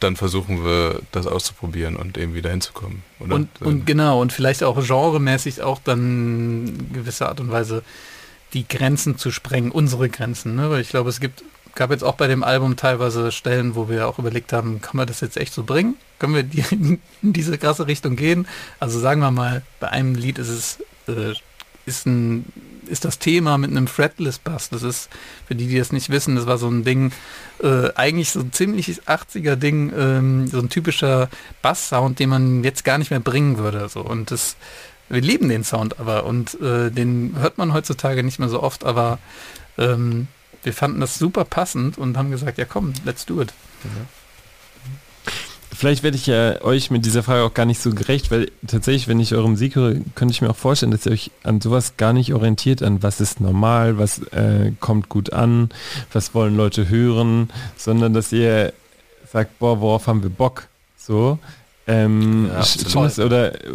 dann 0.00 0.16
versuchen 0.16 0.64
wir 0.64 1.00
das 1.12 1.26
auszuprobieren 1.26 1.96
und 1.96 2.18
eben 2.18 2.34
wieder 2.34 2.50
hinzukommen. 2.50 3.02
Oder? 3.20 3.36
Und, 3.36 3.62
und 3.62 3.86
genau, 3.86 4.20
und 4.20 4.32
vielleicht 4.32 4.62
auch 4.62 4.76
genremäßig 4.76 5.62
auch 5.62 5.80
dann 5.82 6.90
gewisse 6.92 7.28
Art 7.28 7.40
und 7.40 7.50
Weise 7.50 7.82
die 8.52 8.68
Grenzen 8.68 9.16
zu 9.18 9.30
sprengen, 9.30 9.70
unsere 9.70 10.08
Grenzen. 10.08 10.54
Ne? 10.56 10.70
Weil 10.70 10.80
ich 10.80 10.90
glaube, 10.90 11.10
es 11.10 11.20
gibt, 11.20 11.42
gab 11.74 11.90
jetzt 11.90 12.04
auch 12.04 12.14
bei 12.14 12.26
dem 12.26 12.44
Album 12.44 12.76
teilweise 12.76 13.32
Stellen, 13.32 13.74
wo 13.74 13.88
wir 13.88 14.08
auch 14.08 14.18
überlegt 14.18 14.52
haben, 14.52 14.80
kann 14.80 14.96
man 14.96 15.06
das 15.06 15.20
jetzt 15.20 15.36
echt 15.36 15.52
so 15.52 15.64
bringen? 15.64 15.96
Können 16.18 16.34
wir 16.34 16.72
in 16.72 17.00
diese 17.22 17.58
krasse 17.58 17.86
Richtung 17.86 18.16
gehen? 18.16 18.46
Also 18.80 18.98
sagen 18.98 19.20
wir 19.20 19.30
mal, 19.30 19.62
bei 19.80 19.88
einem 19.88 20.14
Lied 20.14 20.38
ist 20.38 20.48
es 20.48 20.78
äh, 21.08 21.34
ist 21.86 22.06
ein 22.06 22.44
ist 22.88 23.04
das 23.04 23.18
Thema 23.18 23.58
mit 23.58 23.70
einem 23.70 23.86
Fretless 23.86 24.38
Bass. 24.38 24.68
Das 24.68 24.82
ist, 24.82 25.08
für 25.46 25.54
die, 25.54 25.66
die 25.66 25.78
das 25.78 25.92
nicht 25.92 26.10
wissen, 26.10 26.36
das 26.36 26.46
war 26.46 26.58
so 26.58 26.68
ein 26.68 26.84
Ding, 26.84 27.12
äh, 27.62 27.88
eigentlich 27.94 28.30
so 28.30 28.40
ein 28.40 28.52
ziemliches 28.52 29.02
80er 29.06 29.56
Ding, 29.56 29.92
ähm, 29.96 30.46
so 30.48 30.58
ein 30.58 30.68
typischer 30.68 31.28
Bass-Sound, 31.62 32.18
den 32.18 32.28
man 32.28 32.64
jetzt 32.64 32.84
gar 32.84 32.98
nicht 32.98 33.10
mehr 33.10 33.20
bringen 33.20 33.58
würde. 33.58 33.88
So. 33.88 34.00
Und 34.00 34.30
das, 34.30 34.56
wir 35.08 35.20
lieben 35.20 35.48
den 35.48 35.64
Sound 35.64 35.98
aber 35.98 36.24
und 36.24 36.60
äh, 36.60 36.90
den 36.90 37.36
hört 37.38 37.58
man 37.58 37.72
heutzutage 37.72 38.22
nicht 38.22 38.38
mehr 38.38 38.48
so 38.48 38.62
oft, 38.62 38.84
aber 38.84 39.18
ähm, 39.78 40.28
wir 40.64 40.72
fanden 40.72 41.00
das 41.00 41.18
super 41.18 41.44
passend 41.44 41.98
und 41.98 42.16
haben 42.16 42.30
gesagt, 42.30 42.58
ja 42.58 42.64
komm, 42.64 42.92
let's 43.04 43.26
do 43.26 43.40
it. 43.40 43.52
Mhm. 43.84 44.08
Vielleicht 45.76 46.04
werde 46.04 46.16
ich 46.16 46.26
ja 46.26 46.62
euch 46.62 46.90
mit 46.90 47.04
dieser 47.04 47.24
Frage 47.24 47.42
auch 47.42 47.52
gar 47.52 47.66
nicht 47.66 47.80
so 47.80 47.90
gerecht, 47.90 48.30
weil 48.30 48.50
tatsächlich, 48.66 49.08
wenn 49.08 49.18
ich 49.18 49.34
eure 49.34 49.50
Musik 49.50 49.74
höre, 49.74 49.96
könnte 50.14 50.32
ich 50.32 50.40
mir 50.40 50.50
auch 50.50 50.56
vorstellen, 50.56 50.92
dass 50.92 51.04
ihr 51.04 51.12
euch 51.12 51.32
an 51.42 51.60
sowas 51.60 51.96
gar 51.96 52.12
nicht 52.12 52.32
orientiert, 52.32 52.80
an 52.82 53.02
was 53.02 53.20
ist 53.20 53.40
normal, 53.40 53.98
was 53.98 54.20
äh, 54.32 54.72
kommt 54.78 55.08
gut 55.08 55.32
an, 55.32 55.70
was 56.12 56.32
wollen 56.32 56.56
Leute 56.56 56.88
hören, 56.88 57.50
sondern 57.76 58.14
dass 58.14 58.32
ihr 58.32 58.72
sagt, 59.32 59.58
boah, 59.58 59.80
worauf 59.80 60.06
haben 60.06 60.22
wir 60.22 60.30
Bock? 60.30 60.68
So. 60.96 61.40
Ähm, 61.88 62.50
ja, 62.52 63.24
oder 63.24 63.54
äh, 63.54 63.72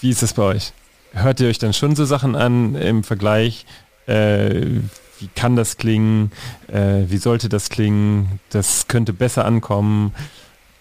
wie 0.00 0.10
ist 0.10 0.22
das 0.22 0.32
bei 0.32 0.42
euch? 0.42 0.72
Hört 1.12 1.40
ihr 1.40 1.48
euch 1.48 1.58
dann 1.58 1.74
schon 1.74 1.94
so 1.94 2.04
Sachen 2.06 2.34
an 2.34 2.74
im 2.74 3.04
Vergleich? 3.04 3.66
Äh, 4.06 4.80
wie 5.20 5.28
kann 5.34 5.56
das 5.56 5.76
klingen? 5.76 6.32
Äh, 6.68 7.04
wie 7.06 7.18
sollte 7.18 7.48
das 7.48 7.68
klingen? 7.68 8.40
Das 8.50 8.88
könnte 8.88 9.12
besser 9.12 9.44
ankommen. 9.44 10.14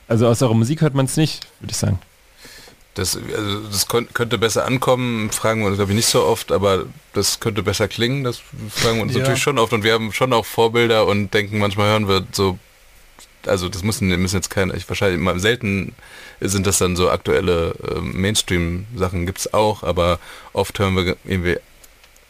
Also 0.08 0.28
aus 0.28 0.42
eurer 0.42 0.56
Musik 0.56 0.82
hört 0.82 0.96
man 0.96 1.06
es 1.06 1.18
nicht, 1.18 1.46
würde 1.60 1.72
ich 1.72 1.78
sagen. 1.78 2.00
Das, 2.96 3.16
also 3.16 3.60
das 3.62 3.88
könnte 3.88 4.38
besser 4.38 4.66
ankommen, 4.66 5.30
fragen 5.30 5.62
wir 5.62 5.68
uns 5.68 5.78
glaube 5.78 5.92
ich 5.92 5.96
nicht 5.96 6.08
so 6.08 6.26
oft, 6.26 6.52
aber 6.52 6.86
das 7.14 7.40
könnte 7.40 7.64
besser 7.64 7.88
klingen, 7.88 8.24
das 8.24 8.42
fragen 8.70 8.98
wir 8.98 9.04
uns 9.04 9.14
ja. 9.14 9.20
natürlich 9.20 9.42
schon 9.42 9.60
oft 9.60 9.72
und 9.72 9.84
wir 9.84 9.94
haben 9.94 10.12
schon 10.12 10.34
auch 10.34 10.46
Vorbilder 10.46 11.06
und 11.06 11.34
denken, 11.34 11.60
manchmal 11.60 11.90
hören 11.92 12.08
wir 12.10 12.26
so, 12.32 12.58
also 13.46 13.70
das 13.70 13.84
müssen, 13.84 14.08
müssen 14.08 14.36
jetzt 14.36 14.50
keine, 14.50 14.76
ich 14.76 14.90
wahrscheinlich 14.90 15.20
immer 15.20 15.40
selten 15.40 15.94
sind 16.42 16.66
das 16.68 16.80
dann 16.80 16.96
so 16.96 17.10
aktuelle 17.10 17.74
äh, 17.88 18.02
Mainstream-Sachen 18.02 19.26
gibt 19.26 19.40
es 19.40 19.54
auch, 19.54 19.84
aber 19.84 20.20
oft 20.54 20.78
hören 20.80 20.96
wir 20.96 21.16
irgendwie 21.26 21.58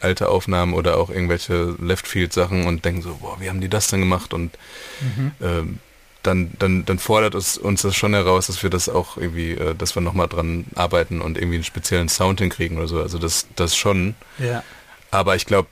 alte 0.00 0.28
Aufnahmen 0.28 0.74
oder 0.74 0.96
auch 0.96 1.10
irgendwelche 1.10 1.76
Left-Field-Sachen 1.80 2.66
und 2.66 2.84
denken 2.84 3.02
so, 3.02 3.16
boah, 3.16 3.36
wie 3.40 3.48
haben 3.48 3.60
die 3.60 3.68
das 3.68 3.88
denn 3.88 4.00
gemacht 4.00 4.34
und 4.34 4.56
mhm. 5.00 5.32
ähm, 5.40 5.78
dann, 6.22 6.50
dann, 6.58 6.84
dann 6.84 6.98
fordert 6.98 7.34
es 7.34 7.56
uns 7.56 7.82
das 7.82 7.96
schon 7.96 8.12
heraus, 8.12 8.46
dass 8.46 8.62
wir 8.62 8.70
das 8.70 8.88
auch 8.88 9.16
irgendwie, 9.16 9.52
äh, 9.52 9.74
dass 9.74 9.94
wir 9.94 10.02
nochmal 10.02 10.28
dran 10.28 10.66
arbeiten 10.74 11.20
und 11.20 11.38
irgendwie 11.38 11.56
einen 11.56 11.64
speziellen 11.64 12.08
Sound 12.08 12.40
hinkriegen 12.40 12.76
oder 12.78 12.88
so. 12.88 13.00
Also 13.00 13.18
das, 13.18 13.46
das 13.56 13.76
schon. 13.76 14.14
Ja. 14.38 14.62
Aber 15.10 15.36
ich 15.36 15.46
glaube, 15.46 15.68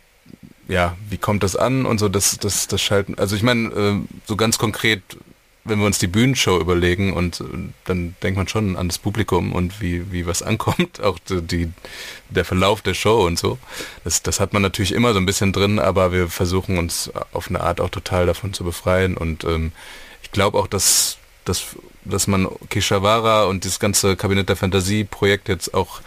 ja, 0.66 0.96
wie 1.08 1.18
kommt 1.18 1.42
das 1.42 1.56
an 1.56 1.86
und 1.86 1.98
so, 1.98 2.08
das, 2.08 2.38
das, 2.38 2.66
das 2.66 2.80
schalten. 2.80 3.14
Also 3.18 3.36
ich 3.36 3.42
meine, 3.42 3.68
äh, 3.68 3.94
so 4.26 4.36
ganz 4.36 4.58
konkret, 4.58 5.02
wenn 5.68 5.78
wir 5.78 5.86
uns 5.86 5.98
die 5.98 6.06
Bühnenshow 6.06 6.58
überlegen 6.58 7.12
und 7.12 7.40
äh, 7.40 7.44
dann 7.84 8.16
denkt 8.22 8.36
man 8.36 8.48
schon 8.48 8.76
an 8.76 8.88
das 8.88 8.98
Publikum 8.98 9.52
und 9.52 9.80
wie, 9.80 10.10
wie 10.12 10.26
was 10.26 10.42
ankommt, 10.42 11.00
auch 11.02 11.18
die, 11.28 11.70
der 12.30 12.44
Verlauf 12.44 12.82
der 12.82 12.94
Show 12.94 13.26
und 13.26 13.38
so. 13.38 13.58
Das, 14.04 14.22
das 14.22 14.40
hat 14.40 14.52
man 14.52 14.62
natürlich 14.62 14.92
immer 14.92 15.12
so 15.12 15.18
ein 15.18 15.26
bisschen 15.26 15.52
drin, 15.52 15.78
aber 15.78 16.12
wir 16.12 16.28
versuchen 16.28 16.78
uns 16.78 17.10
auf 17.32 17.48
eine 17.48 17.60
Art 17.60 17.80
auch 17.80 17.90
total 17.90 18.26
davon 18.26 18.52
zu 18.52 18.64
befreien 18.64 19.16
und 19.16 19.44
ähm, 19.44 19.72
ich 20.22 20.32
glaube 20.32 20.58
auch, 20.58 20.66
dass, 20.66 21.18
dass, 21.44 21.76
dass 22.04 22.26
man 22.26 22.48
Kishawara 22.68 23.44
und 23.44 23.64
das 23.64 23.80
ganze 23.80 24.16
Kabinett 24.16 24.48
der 24.48 24.56
Fantasie-Projekt 24.56 25.48
jetzt 25.48 25.74
auch 25.74 26.00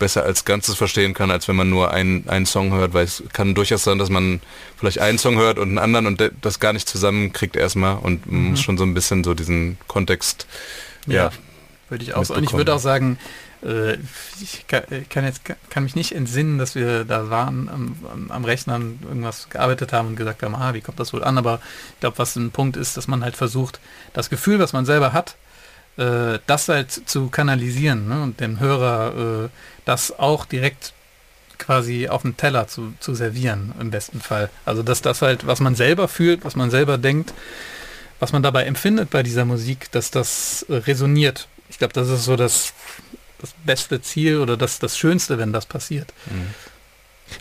besser 0.00 0.24
als 0.24 0.44
Ganzes 0.44 0.74
verstehen 0.74 1.14
kann, 1.14 1.30
als 1.30 1.46
wenn 1.46 1.54
man 1.54 1.70
nur 1.70 1.92
einen, 1.92 2.28
einen 2.28 2.46
Song 2.46 2.72
hört, 2.72 2.92
weil 2.92 3.04
es 3.04 3.22
kann 3.32 3.54
durchaus 3.54 3.84
sein, 3.84 3.98
dass 3.98 4.10
man 4.10 4.40
vielleicht 4.76 4.98
einen 4.98 5.18
Song 5.18 5.36
hört 5.36 5.60
und 5.60 5.68
einen 5.68 5.78
anderen 5.78 6.06
und 6.06 6.32
das 6.40 6.58
gar 6.58 6.72
nicht 6.72 6.88
zusammenkriegt 6.88 7.54
erstmal 7.54 7.96
und 7.96 8.26
man 8.26 8.40
mhm. 8.40 8.50
muss 8.50 8.60
schon 8.60 8.76
so 8.76 8.84
ein 8.84 8.94
bisschen 8.94 9.22
so 9.22 9.34
diesen 9.34 9.78
Kontext 9.86 10.48
ja, 11.06 11.14
ja 11.14 11.30
würde 11.88 12.04
ich 12.04 12.14
auch 12.14 12.24
sagen. 12.24 12.38
Und 12.38 12.44
ich 12.44 12.52
würde 12.52 12.74
auch 12.74 12.80
sagen, 12.80 13.18
äh, 13.62 13.94
ich 14.40 14.66
kann, 14.66 15.24
jetzt 15.24 15.42
kann 15.44 15.82
mich 15.82 15.94
nicht 15.94 16.12
entsinnen, 16.12 16.58
dass 16.58 16.74
wir 16.74 17.04
da 17.04 17.30
waren 17.30 17.68
am, 17.68 18.30
am 18.30 18.44
Rechner 18.44 18.80
irgendwas 19.02 19.48
gearbeitet 19.50 19.92
haben 19.92 20.08
und 20.08 20.16
gesagt 20.16 20.42
haben, 20.42 20.54
ah, 20.54 20.72
wie 20.74 20.80
kommt 20.80 20.98
das 20.98 21.12
wohl 21.12 21.22
an? 21.22 21.36
Aber 21.36 21.60
ich 21.94 22.00
glaube, 22.00 22.18
was 22.18 22.36
ein 22.36 22.50
Punkt 22.50 22.76
ist, 22.76 22.96
dass 22.96 23.08
man 23.08 23.22
halt 23.22 23.36
versucht, 23.36 23.80
das 24.12 24.30
Gefühl, 24.30 24.58
was 24.58 24.72
man 24.72 24.86
selber 24.86 25.12
hat, 25.12 25.36
äh, 25.96 26.38
das 26.46 26.68
halt 26.68 26.90
zu 26.90 27.28
kanalisieren 27.28 28.08
ne? 28.08 28.22
und 28.22 28.40
dem 28.40 28.60
Hörer 28.60 29.44
äh, 29.46 29.48
das 29.90 30.18
auch 30.18 30.46
direkt 30.46 30.92
quasi 31.58 32.08
auf 32.08 32.22
dem 32.22 32.36
Teller 32.36 32.68
zu, 32.68 32.94
zu 33.00 33.14
servieren, 33.14 33.74
im 33.78 33.90
besten 33.90 34.20
Fall. 34.20 34.48
Also 34.64 34.82
dass 34.82 35.02
das 35.02 35.20
halt, 35.20 35.46
was 35.46 35.60
man 35.60 35.74
selber 35.74 36.08
fühlt, 36.08 36.44
was 36.44 36.56
man 36.56 36.70
selber 36.70 36.96
denkt, 36.96 37.34
was 38.18 38.32
man 38.32 38.42
dabei 38.42 38.64
empfindet 38.64 39.10
bei 39.10 39.22
dieser 39.22 39.44
Musik, 39.44 39.90
dass 39.92 40.10
das 40.10 40.64
resoniert. 40.68 41.48
Ich 41.68 41.78
glaube, 41.78 41.92
das 41.92 42.08
ist 42.08 42.24
so 42.24 42.36
das 42.36 42.72
das 43.40 43.54
beste 43.64 44.02
Ziel 44.02 44.38
oder 44.38 44.56
das, 44.56 44.78
das 44.78 44.98
Schönste, 44.98 45.38
wenn 45.38 45.52
das 45.52 45.66
passiert. 45.66 46.12
Mhm. 46.26 46.54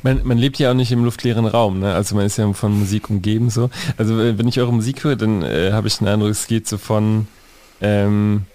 Man, 0.03 0.21
man, 0.23 0.37
lebt 0.37 0.59
ja 0.59 0.71
auch 0.71 0.75
nicht 0.75 0.91
im 0.91 1.03
luftleeren 1.03 1.45
Raum, 1.45 1.79
ne? 1.79 1.93
also 1.93 2.15
man 2.15 2.25
ist 2.25 2.37
ja 2.37 2.51
von 2.53 2.77
Musik 2.77 3.09
umgeben 3.09 3.49
so. 3.49 3.69
Also 3.97 4.17
wenn 4.17 4.47
ich 4.47 4.59
eure 4.59 4.71
Musik 4.71 5.03
höre, 5.03 5.15
dann 5.15 5.41
äh, 5.41 5.71
habe 5.71 5.87
ich 5.87 5.97
den 5.97 6.07
Eindruck, 6.07 6.29
es 6.29 6.47
geht 6.47 6.67
so 6.67 6.77
von, 6.77 7.27
ähm, 7.81 8.45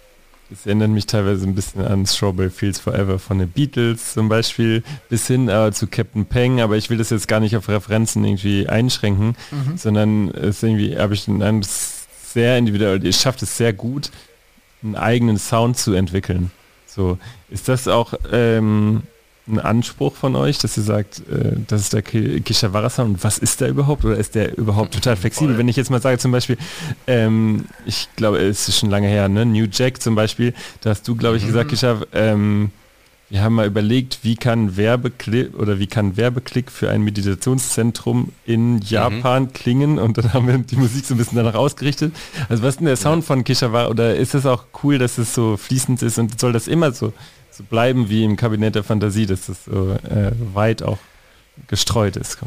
es 0.54 0.66
erinnert 0.66 0.90
mich 0.90 1.06
teilweise 1.06 1.46
ein 1.46 1.54
bisschen 1.54 1.84
an 1.84 2.06
Strawberry 2.06 2.50
Fields 2.50 2.78
Forever 2.78 3.18
von 3.18 3.38
den 3.38 3.48
Beatles 3.48 4.12
zum 4.12 4.28
Beispiel, 4.28 4.82
bis 5.08 5.26
hin 5.26 5.48
äh, 5.48 5.72
zu 5.72 5.88
Captain 5.88 6.26
Peng, 6.26 6.60
aber 6.60 6.76
ich 6.76 6.90
will 6.90 6.98
das 6.98 7.10
jetzt 7.10 7.26
gar 7.26 7.40
nicht 7.40 7.56
auf 7.56 7.68
Referenzen 7.68 8.24
irgendwie 8.24 8.68
einschränken, 8.68 9.36
mhm. 9.50 9.76
sondern 9.76 10.28
es 10.30 10.62
irgendwie, 10.62 10.96
habe 10.96 11.14
ich 11.14 11.26
Eindruck, 11.28 11.64
sehr 11.66 12.56
individuell, 12.56 13.04
ihr 13.04 13.12
schafft 13.12 13.42
es 13.42 13.56
sehr 13.56 13.72
gut, 13.72 14.10
einen 14.82 14.96
eigenen 14.96 15.38
Sound 15.38 15.76
zu 15.76 15.92
entwickeln. 15.94 16.50
So, 16.86 17.18
ist 17.48 17.68
das 17.68 17.88
auch 17.88 18.14
ähm, 18.32 19.02
ein 19.46 19.58
Anspruch 19.58 20.16
von 20.16 20.36
euch, 20.36 20.58
dass 20.58 20.76
ihr 20.76 20.82
sagt, 20.82 21.20
äh, 21.28 21.56
das 21.66 21.82
ist 21.82 21.92
der 21.92 22.02
Kishavara-Sound 22.02 23.10
und 23.10 23.24
was 23.24 23.38
ist 23.38 23.60
der 23.60 23.68
überhaupt? 23.68 24.04
Oder 24.04 24.16
ist 24.16 24.34
der 24.34 24.56
überhaupt 24.56 24.94
total 24.94 25.16
flexibel? 25.16 25.58
Wenn 25.58 25.68
ich 25.68 25.76
jetzt 25.76 25.90
mal 25.90 26.00
sage, 26.00 26.18
zum 26.18 26.32
Beispiel, 26.32 26.56
ähm, 27.06 27.66
ich 27.84 28.08
glaube, 28.16 28.38
es 28.38 28.68
ist 28.68 28.78
schon 28.78 28.90
lange 28.90 29.08
her, 29.08 29.28
ne? 29.28 29.44
New 29.44 29.66
Jack 29.70 30.00
zum 30.00 30.14
Beispiel, 30.14 30.54
da 30.80 30.90
hast 30.90 31.06
du, 31.06 31.14
glaube 31.14 31.36
ich, 31.36 31.42
mhm. 31.42 31.48
gesagt, 31.48 31.70
Kishav, 31.70 32.06
ähm, 32.12 32.70
wir 33.30 33.42
haben 33.42 33.54
mal 33.54 33.66
überlegt, 33.66 34.20
wie 34.22 34.36
kann 34.36 34.76
Werbeklick 34.76 35.58
oder 35.58 35.78
wie 35.78 35.86
kann 35.86 36.16
Werbeklick 36.16 36.70
für 36.70 36.90
ein 36.90 37.02
Meditationszentrum 37.02 38.30
in 38.46 38.80
Japan 38.80 39.44
mhm. 39.44 39.52
klingen 39.52 39.98
und 39.98 40.18
dann 40.18 40.32
haben 40.32 40.46
wir 40.46 40.56
die 40.58 40.76
Musik 40.76 41.04
so 41.04 41.14
ein 41.14 41.18
bisschen 41.18 41.36
danach 41.36 41.54
ausgerichtet. 41.54 42.14
Also 42.48 42.62
was 42.62 42.74
ist 42.74 42.80
denn 42.80 42.86
der 42.86 42.96
Sound 42.96 43.24
ja. 43.24 43.26
von 43.26 43.44
Kishawa 43.44 43.88
oder 43.88 44.14
ist 44.14 44.34
es 44.34 44.46
auch 44.46 44.66
cool, 44.82 44.98
dass 44.98 45.18
es 45.18 45.34
so 45.34 45.56
fließend 45.56 46.02
ist 46.02 46.18
und 46.18 46.38
soll 46.38 46.52
das 46.52 46.68
immer 46.68 46.92
so, 46.92 47.12
so 47.56 47.64
bleiben 47.64 48.08
wie 48.08 48.24
im 48.24 48.36
Kabinett 48.36 48.74
der 48.74 48.84
Fantasie, 48.84 49.26
dass 49.26 49.46
das 49.46 49.64
so 49.64 49.92
äh, 49.92 50.32
weit 50.54 50.82
auch 50.82 50.98
gestreut 51.68 52.16
ist? 52.16 52.38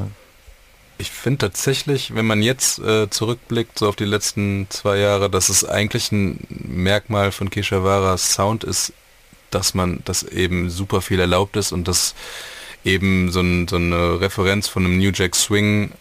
Ich 0.98 1.12
finde 1.12 1.40
tatsächlich, 1.40 2.16
wenn 2.16 2.26
man 2.26 2.42
jetzt 2.42 2.80
äh, 2.80 3.10
zurückblickt, 3.10 3.78
so 3.78 3.88
auf 3.88 3.96
die 3.96 4.06
letzten 4.06 4.68
zwei 4.70 4.98
Jahre, 4.98 5.30
dass 5.30 5.50
es 5.50 5.64
eigentlich 5.64 6.12
ein 6.12 6.46
Merkmal 6.50 7.32
von 7.32 7.50
Keshawaras 7.50 8.34
Sound 8.34 8.64
ist, 8.64 8.94
dass 9.52 9.74
man, 9.74 10.02
dass 10.06 10.24
eben 10.24 10.70
super 10.70 11.02
viel 11.02 11.20
erlaubt 11.20 11.56
ist 11.56 11.72
und 11.72 11.88
dass 11.88 12.16
eben 12.84 13.32
so, 13.32 13.42
ein, 13.42 13.68
so 13.68 13.76
eine 13.76 14.20
Referenz 14.20 14.68
von 14.68 14.86
einem 14.86 14.98
New 14.98 15.12
Jack 15.14 15.36
Swing 15.36 15.92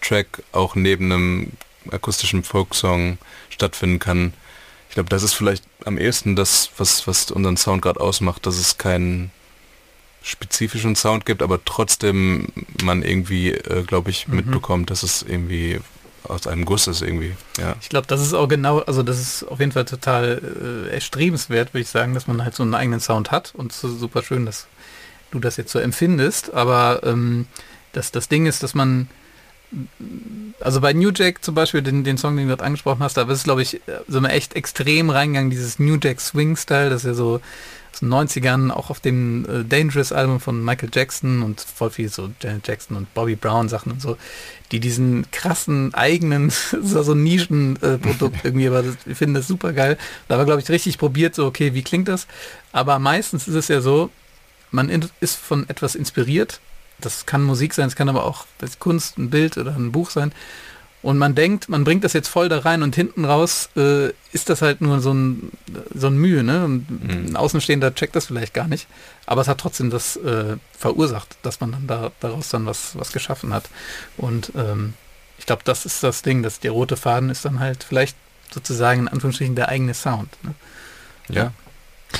Track 0.00 0.42
auch 0.52 0.74
neben 0.74 1.12
einem 1.12 1.52
akustischen 1.90 2.42
Folksong 2.42 3.18
stattfinden 3.50 3.98
kann. 3.98 4.32
Glaube, 4.96 5.10
das 5.10 5.22
ist 5.22 5.34
vielleicht 5.34 5.62
am 5.84 5.98
ehesten 5.98 6.36
das, 6.36 6.70
was, 6.78 7.06
was 7.06 7.30
unseren 7.30 7.58
Sound 7.58 7.82
gerade 7.82 8.00
ausmacht, 8.00 8.46
dass 8.46 8.56
es 8.56 8.78
keinen 8.78 9.30
spezifischen 10.22 10.96
Sound 10.96 11.26
gibt, 11.26 11.42
aber 11.42 11.62
trotzdem 11.64 12.48
man 12.82 13.02
irgendwie, 13.02 13.52
äh, 13.52 13.82
glaube 13.82 14.08
ich, 14.08 14.26
mhm. 14.26 14.36
mitbekommt, 14.36 14.90
dass 14.90 15.02
es 15.02 15.22
irgendwie 15.22 15.80
aus 16.24 16.46
einem 16.46 16.64
Guss 16.64 16.86
ist 16.86 17.02
irgendwie. 17.02 17.36
Ja. 17.58 17.76
Ich 17.82 17.90
glaube, 17.90 18.06
das 18.06 18.22
ist 18.22 18.32
auch 18.32 18.48
genau, 18.48 18.78
also 18.80 19.02
das 19.02 19.20
ist 19.20 19.42
auf 19.44 19.60
jeden 19.60 19.72
Fall 19.72 19.84
total 19.84 20.88
äh, 20.88 20.94
erstrebenswert, 20.94 21.74
würde 21.74 21.82
ich 21.82 21.88
sagen, 21.88 22.14
dass 22.14 22.26
man 22.26 22.42
halt 22.42 22.54
so 22.54 22.62
einen 22.62 22.74
eigenen 22.74 23.00
Sound 23.00 23.30
hat 23.30 23.54
und 23.54 23.72
so 23.72 23.94
super 23.94 24.22
schön, 24.22 24.46
dass 24.46 24.66
du 25.30 25.40
das 25.40 25.58
jetzt 25.58 25.72
so 25.72 25.78
empfindest. 25.78 26.54
Aber 26.54 27.02
ähm, 27.04 27.46
das, 27.92 28.12
das 28.12 28.28
Ding 28.28 28.46
ist, 28.46 28.62
dass 28.62 28.74
man 28.74 29.08
also 30.60 30.80
bei 30.80 30.92
New 30.92 31.10
Jack 31.14 31.44
zum 31.44 31.54
Beispiel, 31.54 31.82
den, 31.82 32.04
den 32.04 32.18
Song, 32.18 32.36
den 32.36 32.46
du 32.46 32.50
gerade 32.50 32.64
angesprochen 32.64 33.02
hast, 33.02 33.16
da 33.16 33.22
ist 33.22 33.44
glaube 33.44 33.62
ich, 33.62 33.80
so 34.08 34.18
eine 34.18 34.30
echt 34.30 34.54
extrem 34.54 35.10
reingegangen, 35.10 35.50
dieses 35.50 35.78
New 35.78 35.98
Jack 36.02 36.20
Swing-Style, 36.20 36.90
das 36.90 37.04
ist 37.04 37.08
ja 37.08 37.14
so 37.14 37.40
aus 37.92 38.00
den 38.00 38.12
90ern, 38.12 38.70
auch 38.70 38.90
auf 38.90 39.00
dem 39.00 39.46
äh, 39.48 39.64
Dangerous-Album 39.64 40.40
von 40.40 40.62
Michael 40.62 40.90
Jackson 40.92 41.42
und 41.42 41.60
voll 41.60 41.90
viel 41.90 42.08
so 42.08 42.30
Janet 42.40 42.68
Jackson 42.68 42.96
und 42.96 43.12
Bobby 43.14 43.36
Brown 43.36 43.68
Sachen 43.68 43.92
und 43.92 44.02
so, 44.02 44.16
die 44.70 44.80
diesen 44.80 45.30
krassen 45.30 45.94
eigenen, 45.94 46.50
so, 46.82 47.02
so 47.02 47.14
Nischenprodukt 47.14 48.36
äh, 48.36 48.48
irgendwie, 48.48 48.68
aber 48.68 48.82
das, 48.82 48.96
wir 49.04 49.16
finden 49.16 49.34
das 49.34 49.48
super 49.48 49.72
geil. 49.72 49.96
Da 50.28 50.38
war, 50.38 50.44
glaube 50.44 50.60
ich, 50.60 50.68
richtig 50.68 50.98
probiert, 50.98 51.34
so, 51.34 51.46
okay, 51.46 51.74
wie 51.74 51.82
klingt 51.82 52.08
das? 52.08 52.26
Aber 52.72 52.98
meistens 52.98 53.48
ist 53.48 53.54
es 53.54 53.68
ja 53.68 53.80
so, 53.80 54.10
man 54.70 54.90
ist 55.20 55.36
von 55.36 55.68
etwas 55.68 55.94
inspiriert 55.94 56.60
das 57.00 57.26
kann 57.26 57.42
Musik 57.42 57.74
sein, 57.74 57.88
es 57.88 57.96
kann 57.96 58.08
aber 58.08 58.24
auch 58.24 58.46
Kunst, 58.78 59.18
ein 59.18 59.30
Bild 59.30 59.58
oder 59.58 59.74
ein 59.76 59.92
Buch 59.92 60.10
sein. 60.10 60.32
Und 61.02 61.18
man 61.18 61.36
denkt, 61.36 61.68
man 61.68 61.84
bringt 61.84 62.02
das 62.02 62.14
jetzt 62.14 62.26
voll 62.26 62.48
da 62.48 62.58
rein 62.58 62.82
und 62.82 62.96
hinten 62.96 63.24
raus 63.24 63.68
äh, 63.76 64.08
ist 64.32 64.48
das 64.48 64.60
halt 64.60 64.80
nur 64.80 65.00
so 65.00 65.14
ein, 65.14 65.52
so 65.94 66.08
ein 66.08 66.16
Mühe. 66.16 66.42
Ne? 66.42 66.64
Und 66.64 66.90
mhm. 66.90 67.26
Ein 67.28 67.36
Außenstehender 67.36 67.94
checkt 67.94 68.16
das 68.16 68.26
vielleicht 68.26 68.54
gar 68.54 68.66
nicht. 68.66 68.88
Aber 69.24 69.40
es 69.42 69.46
hat 69.46 69.58
trotzdem 69.58 69.90
das 69.90 70.16
äh, 70.16 70.56
verursacht, 70.76 71.36
dass 71.42 71.60
man 71.60 71.72
dann 71.72 71.86
da, 71.86 72.10
daraus 72.18 72.48
dann 72.48 72.66
was, 72.66 72.98
was 72.98 73.12
geschaffen 73.12 73.54
hat. 73.54 73.68
Und 74.16 74.50
ähm, 74.56 74.94
ich 75.38 75.46
glaube, 75.46 75.62
das 75.64 75.86
ist 75.86 76.02
das 76.02 76.22
Ding, 76.22 76.42
dass 76.42 76.58
der 76.58 76.72
rote 76.72 76.96
Faden 76.96 77.30
ist 77.30 77.44
dann 77.44 77.60
halt 77.60 77.84
vielleicht 77.84 78.16
sozusagen 78.50 79.02
in 79.02 79.08
Anführungsstrichen 79.08 79.54
der 79.54 79.68
eigene 79.68 79.94
Sound. 79.94 80.30
Ne? 80.42 80.54
Ja, 81.28 81.42
ja. 81.44 81.52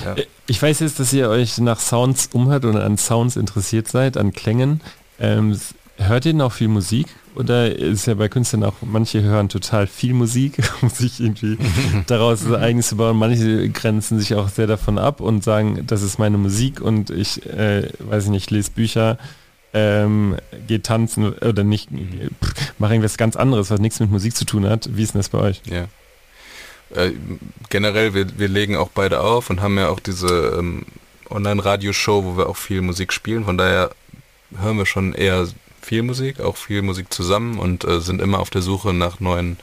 Äh, 0.04 0.24
ich 0.46 0.60
weiß 0.60 0.80
jetzt, 0.80 1.00
dass 1.00 1.12
ihr 1.12 1.28
euch 1.28 1.58
nach 1.58 1.80
Sounds 1.80 2.30
umhört 2.32 2.64
oder 2.64 2.84
an 2.84 2.98
Sounds 2.98 3.36
interessiert 3.36 3.88
seid, 3.88 4.16
an 4.16 4.32
Klängen. 4.32 4.80
Ähm, 5.18 5.58
hört 5.96 6.26
ihr 6.26 6.34
noch 6.34 6.52
viel 6.52 6.68
Musik? 6.68 7.06
Oder 7.34 7.76
ist 7.76 8.06
ja 8.06 8.14
bei 8.14 8.30
Künstlern 8.30 8.64
auch, 8.64 8.74
manche 8.80 9.22
hören 9.22 9.50
total 9.50 9.86
viel 9.86 10.14
Musik, 10.14 10.58
um 10.82 10.88
sich 10.88 11.20
irgendwie 11.20 11.58
daraus 12.06 12.42
das 12.42 12.54
eigenes 12.54 12.88
zu 12.88 12.96
bauen. 12.96 13.16
Manche 13.18 13.68
grenzen 13.68 14.18
sich 14.18 14.34
auch 14.34 14.48
sehr 14.48 14.66
davon 14.66 14.98
ab 14.98 15.20
und 15.20 15.44
sagen, 15.44 15.86
das 15.86 16.02
ist 16.02 16.18
meine 16.18 16.38
Musik 16.38 16.80
und 16.80 17.10
ich, 17.10 17.44
äh, 17.46 17.90
weiß 17.98 18.24
ich 18.24 18.30
nicht, 18.30 18.50
lese 18.50 18.70
Bücher, 18.70 19.18
ähm, 19.74 20.36
gehe 20.66 20.80
tanzen 20.80 21.34
oder 21.34 21.62
nicht, 21.62 21.90
mache 22.78 22.94
irgendwas 22.94 23.18
ganz 23.18 23.36
anderes, 23.36 23.70
was 23.70 23.80
nichts 23.80 24.00
mit 24.00 24.10
Musik 24.10 24.34
zu 24.34 24.46
tun 24.46 24.66
hat. 24.66 24.88
Wie 24.96 25.02
ist 25.02 25.12
denn 25.12 25.18
das 25.18 25.28
bei 25.28 25.38
euch? 25.38 25.60
Ja. 25.66 25.86
Äh, 26.94 27.12
generell, 27.68 28.14
wir, 28.14 28.38
wir 28.38 28.48
legen 28.48 28.76
auch 28.76 28.90
beide 28.90 29.20
auf 29.20 29.50
und 29.50 29.60
haben 29.60 29.76
ja 29.78 29.88
auch 29.88 30.00
diese 30.00 30.56
ähm, 30.58 30.86
Online-Radio-Show, 31.30 32.24
wo 32.24 32.36
wir 32.36 32.48
auch 32.48 32.56
viel 32.56 32.82
Musik 32.82 33.12
spielen. 33.12 33.44
Von 33.44 33.58
daher 33.58 33.90
hören 34.56 34.78
wir 34.78 34.86
schon 34.86 35.12
eher 35.12 35.46
viel 35.82 36.02
Musik, 36.02 36.40
auch 36.40 36.56
viel 36.56 36.82
Musik 36.82 37.12
zusammen 37.12 37.58
und 37.58 37.84
äh, 37.84 38.00
sind 38.00 38.20
immer 38.20 38.40
auf 38.40 38.50
der 38.50 38.62
Suche 38.62 38.92
nach 38.92 39.20
neuen, 39.20 39.58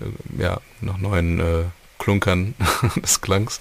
äh, 0.00 0.42
ja, 0.42 0.60
nach 0.80 0.98
neuen 0.98 1.40
äh, 1.40 1.64
Klunkern 1.98 2.54
des 3.02 3.20
Klangs. 3.20 3.60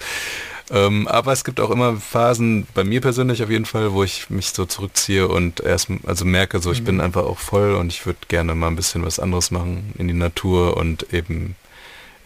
Ähm, 0.72 1.08
aber 1.08 1.32
es 1.32 1.44
gibt 1.44 1.60
auch 1.60 1.70
immer 1.70 1.98
Phasen, 1.98 2.66
bei 2.74 2.84
mir 2.84 3.00
persönlich 3.00 3.44
auf 3.44 3.52
jeden 3.52 3.66
Fall, 3.66 3.94
wo 3.94 4.04
ich 4.04 4.32
mich 4.32 4.50
so 4.50 4.66
zurückziehe 4.66 5.28
und 5.28 5.60
erst, 5.60 5.90
also 6.06 6.26
merke, 6.26 6.60
so 6.60 6.72
ich 6.72 6.82
mhm. 6.82 6.86
bin 6.86 7.02
einfach 7.02 7.24
auch 7.24 7.38
voll 7.38 7.76
und 7.76 7.94
ich 7.94 8.06
würde 8.08 8.20
gerne 8.28 8.56
mal 8.56 8.68
ein 8.68 8.76
bisschen 8.76 9.06
was 9.06 9.20
anderes 9.20 9.52
machen 9.52 9.94
in 10.00 10.08
die 10.08 10.16
Natur 10.16 10.76
und 10.78 11.14
eben 11.14 11.56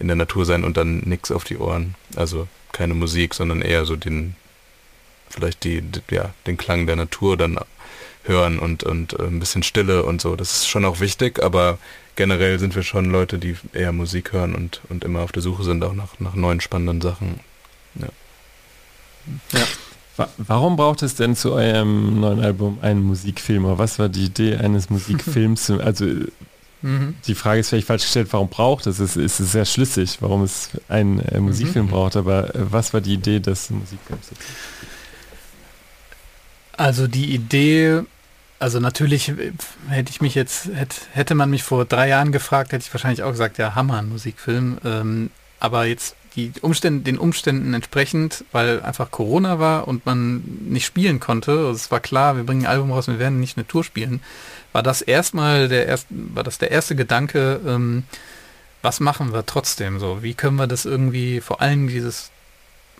in 0.00 0.08
der 0.08 0.16
Natur 0.16 0.44
sein 0.44 0.64
und 0.64 0.76
dann 0.76 0.98
nichts 1.00 1.30
auf 1.30 1.44
die 1.44 1.58
Ohren. 1.58 1.94
Also 2.16 2.48
keine 2.72 2.94
Musik, 2.94 3.34
sondern 3.34 3.62
eher 3.62 3.84
so 3.84 3.96
den, 3.96 4.34
vielleicht 5.28 5.62
die, 5.64 5.82
ja, 6.10 6.34
den 6.46 6.56
Klang 6.56 6.86
der 6.86 6.96
Natur 6.96 7.36
dann 7.36 7.58
hören 8.24 8.58
und, 8.58 8.82
und 8.82 9.18
äh, 9.18 9.24
ein 9.24 9.38
bisschen 9.38 9.62
Stille 9.62 10.02
und 10.02 10.20
so. 10.20 10.36
Das 10.36 10.52
ist 10.52 10.68
schon 10.68 10.84
auch 10.84 11.00
wichtig, 11.00 11.42
aber 11.42 11.78
generell 12.16 12.58
sind 12.58 12.74
wir 12.74 12.82
schon 12.82 13.06
Leute, 13.06 13.38
die 13.38 13.56
eher 13.72 13.92
Musik 13.92 14.32
hören 14.32 14.54
und, 14.54 14.80
und 14.88 15.04
immer 15.04 15.20
auf 15.20 15.32
der 15.32 15.42
Suche 15.42 15.64
sind 15.64 15.84
auch 15.84 15.94
nach, 15.94 16.18
nach 16.18 16.34
neuen 16.34 16.60
spannenden 16.60 17.00
Sachen. 17.00 17.40
Ja. 17.94 18.08
ja. 19.52 19.66
Warum 20.36 20.76
braucht 20.76 21.02
es 21.02 21.14
denn 21.14 21.34
zu 21.34 21.52
eurem 21.52 22.20
neuen 22.20 22.40
Album 22.40 22.78
einen 22.82 23.02
Musikfilm? 23.02 23.64
Oder 23.64 23.78
was 23.78 23.98
war 23.98 24.08
die 24.08 24.24
Idee 24.24 24.56
eines 24.56 24.90
Musikfilms? 24.90 25.70
Also 25.70 26.06
Mhm. 26.82 27.14
Die 27.26 27.34
Frage 27.34 27.60
ist 27.60 27.68
vielleicht 27.68 27.86
falsch 27.86 28.02
gestellt, 28.02 28.28
warum 28.30 28.48
braucht 28.48 28.86
es? 28.86 28.98
Es 28.98 29.16
ist 29.16 29.36
sehr 29.36 29.64
schlüssig, 29.64 30.18
warum 30.20 30.42
es 30.42 30.70
einen 30.88 31.18
äh, 31.20 31.40
Musikfilm 31.40 31.86
mhm. 31.86 31.90
braucht, 31.90 32.16
aber 32.16 32.54
äh, 32.54 32.72
was 32.72 32.94
war 32.94 33.00
die 33.00 33.14
Idee 33.14 33.40
des 33.40 33.70
Musikfilms? 33.70 34.28
Also 36.76 37.06
die 37.06 37.34
Idee, 37.34 38.02
also 38.58 38.80
natürlich 38.80 39.28
äh, 39.28 39.52
hätte 39.88 40.10
ich 40.10 40.20
mich 40.20 40.34
jetzt, 40.34 40.70
hätte, 40.72 40.96
hätte 41.12 41.34
man 41.34 41.50
mich 41.50 41.62
vor 41.62 41.84
drei 41.84 42.08
Jahren 42.08 42.32
gefragt, 42.32 42.72
hätte 42.72 42.84
ich 42.86 42.94
wahrscheinlich 42.94 43.22
auch 43.22 43.30
gesagt, 43.30 43.58
ja, 43.58 43.74
Hammer, 43.74 43.98
ein 43.98 44.08
Musikfilm. 44.08 44.78
Ähm, 44.84 45.30
aber 45.58 45.84
jetzt 45.84 46.16
die 46.36 46.52
Umstände, 46.62 47.04
den 47.04 47.18
Umständen 47.18 47.74
entsprechend, 47.74 48.44
weil 48.52 48.80
einfach 48.82 49.10
Corona 49.10 49.58
war 49.58 49.88
und 49.88 50.06
man 50.06 50.42
nicht 50.60 50.86
spielen 50.86 51.20
konnte, 51.20 51.52
also 51.52 51.72
es 51.72 51.90
war 51.90 52.00
klar, 52.00 52.36
wir 52.36 52.44
bringen 52.44 52.62
ein 52.62 52.70
Album 52.70 52.92
raus, 52.92 53.08
wir 53.08 53.18
werden 53.18 53.40
nicht 53.40 53.56
eine 53.56 53.66
Tour 53.66 53.84
spielen, 53.84 54.20
war 54.72 54.82
das 54.82 55.02
erstmal 55.02 55.68
der 55.68 55.86
erste, 55.86 56.08
war 56.10 56.42
das 56.42 56.58
der 56.58 56.70
erste 56.70 56.96
Gedanke, 56.96 57.60
ähm, 57.66 58.04
was 58.82 59.00
machen 59.00 59.32
wir 59.32 59.44
trotzdem 59.44 59.98
so? 59.98 60.22
Wie 60.22 60.34
können 60.34 60.56
wir 60.56 60.66
das 60.66 60.84
irgendwie, 60.84 61.40
vor 61.40 61.60
allem 61.60 61.88
dieses, 61.88 62.30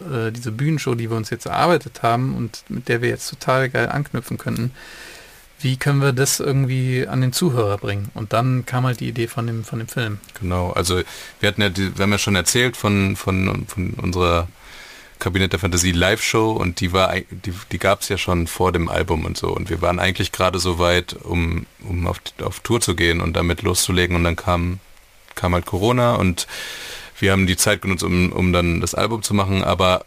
äh, 0.00 0.30
diese 0.30 0.52
Bühnenshow, 0.52 0.94
die 0.94 1.10
wir 1.10 1.16
uns 1.16 1.30
jetzt 1.30 1.46
erarbeitet 1.46 2.02
haben 2.02 2.34
und 2.36 2.64
mit 2.68 2.88
der 2.88 3.02
wir 3.02 3.08
jetzt 3.08 3.30
total 3.30 3.70
geil 3.70 3.88
anknüpfen 3.88 4.36
könnten, 4.36 4.72
wie 5.62 5.76
können 5.76 6.00
wir 6.00 6.12
das 6.12 6.40
irgendwie 6.40 7.06
an 7.06 7.20
den 7.20 7.32
Zuhörer 7.32 7.76
bringen? 7.76 8.10
Und 8.14 8.32
dann 8.32 8.64
kam 8.64 8.84
halt 8.84 9.00
die 9.00 9.08
Idee 9.08 9.26
von 9.26 9.46
dem, 9.46 9.64
von 9.64 9.78
dem 9.78 9.88
Film. 9.88 10.18
Genau, 10.40 10.70
also 10.70 11.02
wir 11.40 11.48
hatten 11.48 11.60
ja, 11.60 11.70
wir 11.76 12.02
haben 12.02 12.12
ja 12.12 12.18
schon 12.18 12.36
erzählt 12.36 12.76
von, 12.76 13.14
von, 13.16 13.66
von 13.66 13.90
unserer 13.94 14.48
Kabinett 15.20 15.52
der 15.52 15.60
Fantasie 15.60 15.92
Live-Show 15.92 16.52
und 16.52 16.80
die 16.80 16.92
war, 16.92 17.14
die, 17.14 17.52
die 17.70 17.78
gab 17.78 18.00
es 18.00 18.08
ja 18.08 18.18
schon 18.18 18.46
vor 18.46 18.72
dem 18.72 18.88
Album 18.88 19.24
und 19.24 19.36
so. 19.36 19.48
Und 19.48 19.70
wir 19.70 19.80
waren 19.80 19.98
eigentlich 19.98 20.32
gerade 20.32 20.58
so 20.58 20.78
weit, 20.78 21.14
um, 21.22 21.66
um 21.88 22.06
auf, 22.06 22.20
auf 22.42 22.60
Tour 22.60 22.80
zu 22.80 22.96
gehen 22.96 23.20
und 23.20 23.34
damit 23.34 23.62
loszulegen. 23.62 24.16
Und 24.16 24.24
dann 24.24 24.36
kam, 24.36 24.80
kam 25.34 25.54
halt 25.54 25.66
Corona 25.66 26.16
und 26.16 26.46
wir 27.20 27.32
haben 27.32 27.46
die 27.46 27.56
Zeit 27.56 27.82
genutzt, 27.82 28.02
um, 28.02 28.32
um 28.32 28.52
dann 28.52 28.80
das 28.80 28.94
Album 28.94 29.22
zu 29.22 29.34
machen, 29.34 29.62
aber 29.62 30.04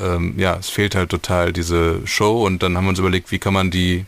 ähm, 0.00 0.34
ja, 0.36 0.56
es 0.56 0.68
fehlt 0.68 0.94
halt 0.94 1.10
total 1.10 1.52
diese 1.52 2.06
Show 2.06 2.44
und 2.44 2.62
dann 2.62 2.76
haben 2.76 2.84
wir 2.84 2.90
uns 2.90 2.98
überlegt, 2.98 3.30
wie 3.32 3.38
kann 3.38 3.54
man 3.54 3.70
die 3.70 4.06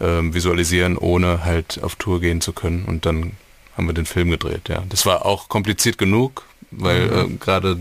ähm, 0.00 0.34
visualisieren, 0.34 0.96
ohne 0.96 1.44
halt 1.44 1.82
auf 1.82 1.96
Tour 1.96 2.20
gehen 2.20 2.40
zu 2.40 2.52
können. 2.52 2.84
Und 2.84 3.06
dann 3.06 3.32
haben 3.76 3.86
wir 3.86 3.94
den 3.94 4.06
Film 4.06 4.30
gedreht, 4.30 4.68
ja. 4.68 4.82
Das 4.88 5.06
war 5.06 5.26
auch 5.26 5.48
kompliziert 5.48 5.98
genug, 5.98 6.46
weil 6.70 7.06
mhm. 7.06 7.34
äh, 7.34 7.36
gerade 7.38 7.78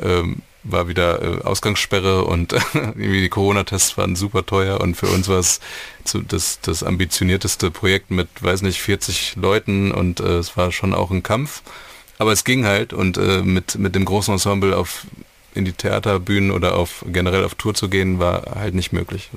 ähm, 0.00 0.42
war 0.64 0.88
wieder 0.88 1.22
äh, 1.22 1.42
Ausgangssperre 1.42 2.24
und 2.24 2.52
irgendwie 2.74 3.20
die 3.20 3.28
Corona-Tests 3.28 3.96
waren 3.96 4.16
super 4.16 4.44
teuer 4.44 4.80
und 4.80 4.96
für 4.96 5.06
uns 5.06 5.28
war 5.28 5.38
es 5.38 5.60
das, 6.12 6.60
das 6.60 6.82
ambitionierteste 6.82 7.70
Projekt 7.70 8.10
mit, 8.10 8.28
weiß 8.40 8.62
nicht, 8.62 8.80
40 8.80 9.36
Leuten 9.36 9.92
und 9.92 10.20
äh, 10.20 10.38
es 10.38 10.56
war 10.56 10.72
schon 10.72 10.94
auch 10.94 11.10
ein 11.10 11.22
Kampf. 11.22 11.62
Aber 12.18 12.32
es 12.32 12.44
ging 12.44 12.64
halt 12.64 12.92
und 12.92 13.16
äh, 13.16 13.42
mit, 13.42 13.78
mit 13.78 13.94
dem 13.94 14.04
großen 14.04 14.34
Ensemble 14.34 14.76
auf 14.76 15.06
in 15.54 15.64
die 15.64 15.72
Theaterbühnen 15.72 16.50
oder 16.50 16.76
auf 16.76 17.04
generell 17.06 17.44
auf 17.44 17.54
Tour 17.54 17.74
zu 17.74 17.88
gehen, 17.88 18.18
war 18.18 18.54
halt 18.54 18.74
nicht 18.74 18.92
möglich. 18.92 19.30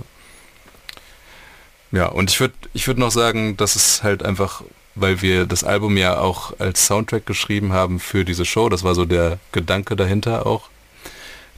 Ja, 1.92 2.06
und 2.08 2.30
ich 2.30 2.40
würde 2.40 2.54
ich 2.74 2.88
würde 2.88 3.02
noch 3.02 3.12
sagen, 3.12 3.58
dass 3.58 3.76
es 3.76 4.04
halt 4.04 4.24
einfach, 4.24 4.64
weil 4.96 5.22
wir 5.22 5.46
das 5.46 5.64
Album 5.64 5.98
ja 5.98 6.20
auch 6.20 6.60
als 6.60 6.86
Soundtrack 6.86 7.26
geschrieben 7.26 7.74
haben 7.74 8.00
für 8.00 8.24
diese 8.24 8.46
Show, 8.46 8.70
das 8.70 8.84
war 8.84 8.96
so 8.96 9.06
der 9.06 9.40
Gedanke 9.52 9.96
dahinter 9.96 10.46
auch, 10.46 10.70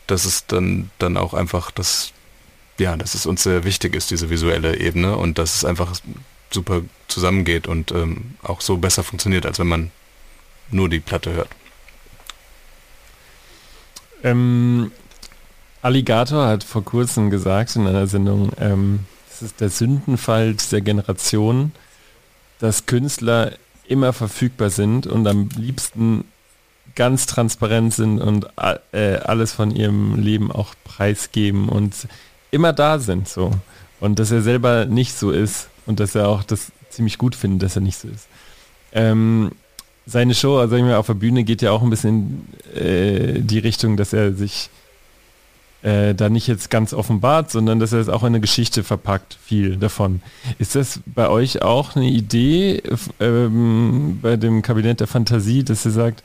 dass 0.08 0.26
es 0.26 0.45
dann, 0.45 0.89
dann 0.99 1.18
auch 1.18 1.34
einfach 1.34 1.72
das, 1.72 2.12
ja, 2.78 2.97
dass 2.97 3.16
es 3.16 3.26
uns 3.26 3.43
sehr 3.43 3.64
wichtig 3.64 3.95
ist, 3.95 4.12
diese 4.12 4.30
visuelle 4.30 4.78
Ebene 4.78 5.18
und 5.18 5.38
dass 5.38 5.56
es 5.56 5.66
einfach 5.66 5.93
super 6.49 6.82
zusammengeht 7.08 7.68
und 7.68 7.91
ähm, 7.91 8.36
auch 8.43 8.62
so 8.62 8.78
besser 8.78 9.04
funktioniert, 9.04 9.45
als 9.45 9.60
wenn 9.60 9.68
man 9.68 9.91
nur 10.72 10.89
die 10.89 10.99
Platte 10.99 11.34
hört. 11.34 11.49
Ähm, 14.24 14.91
Alligator 15.82 16.47
hat 16.47 16.64
vor 16.64 16.84
kurzem 16.84 17.30
gesagt 17.30 17.76
in 17.76 17.88
einer 17.88 18.08
Sendung, 18.08 18.51
ähm, 18.60 19.01
es 19.30 19.41
ist 19.41 19.60
der 19.60 19.70
Sündenfall 19.70 20.54
dieser 20.54 20.82
Generation, 20.82 21.74
dass 22.60 22.86
Künstler 22.86 23.54
immer 23.86 24.14
verfügbar 24.14 24.70
sind 24.70 25.08
und 25.08 25.28
am 25.28 25.49
liebsten 25.58 26.24
ganz 26.96 27.26
transparent 27.26 27.94
sind 27.94 28.20
und 28.20 28.48
äh, 28.91 29.16
alles 29.18 29.52
von 29.52 29.72
ihrem 29.76 30.20
Leben 30.20 30.52
auch 30.52 30.74
preisgeben 30.84 31.70
und 31.70 32.08
immer 32.52 32.74
da 32.74 33.00
sind 33.00 33.28
so. 33.28 33.52
Und 34.00 34.20
dass 34.20 34.32
er 34.32 34.41
selber 34.41 34.86
nicht 34.86 35.18
so 35.18 35.32
ist 35.32 35.70
und 35.86 36.00
dass 36.00 36.16
er 36.16 36.28
auch 36.28 36.44
das 36.44 36.72
ziemlich 36.89 37.18
gut 37.18 37.36
findet, 37.36 37.64
dass 37.64 37.76
er 37.76 37.82
nicht 37.82 37.98
so 37.98 38.08
ist. 38.08 38.28
Ähm, 38.91 39.52
seine 40.06 40.36
Show, 40.36 40.58
also 40.58 40.76
ich 40.76 40.84
mal, 40.84 40.96
auf 40.96 41.08
der 41.08 41.14
Bühne 41.14 41.44
geht 41.44 41.62
ja 41.62 41.72
auch 41.72 41.82
ein 41.82 41.89
bisschen 41.89 42.48
in 42.76 42.82
äh, 42.82 43.39
die 43.39 43.60
Richtung, 43.60 43.98
dass 43.98 44.14
er 44.14 44.34
sich 44.34 44.70
äh, 45.82 46.14
da 46.14 46.30
nicht 46.30 46.48
jetzt 46.48 46.70
ganz 46.70 46.94
offenbart, 46.94 47.52
sondern 47.52 47.80
dass 47.80 47.91
er 47.91 48.00
es 48.00 48.10
auch 48.10 48.22
in 48.24 48.28
eine 48.28 48.39
Geschichte 48.39 48.84
verpackt, 48.84 49.38
viel 49.44 49.78
davon. 49.78 50.22
Ist 50.60 50.76
das 50.76 51.00
bei 51.06 51.30
euch 51.30 51.62
auch 51.62 51.96
eine 51.96 52.06
Idee 52.06 52.82
ähm, 53.20 54.20
bei 54.22 54.38
dem 54.38 54.62
Kabinett 54.62 55.00
der 55.00 55.08
Fantasie, 55.08 55.64
dass 55.64 55.86
ihr 55.86 55.91
sagt, 55.91 56.24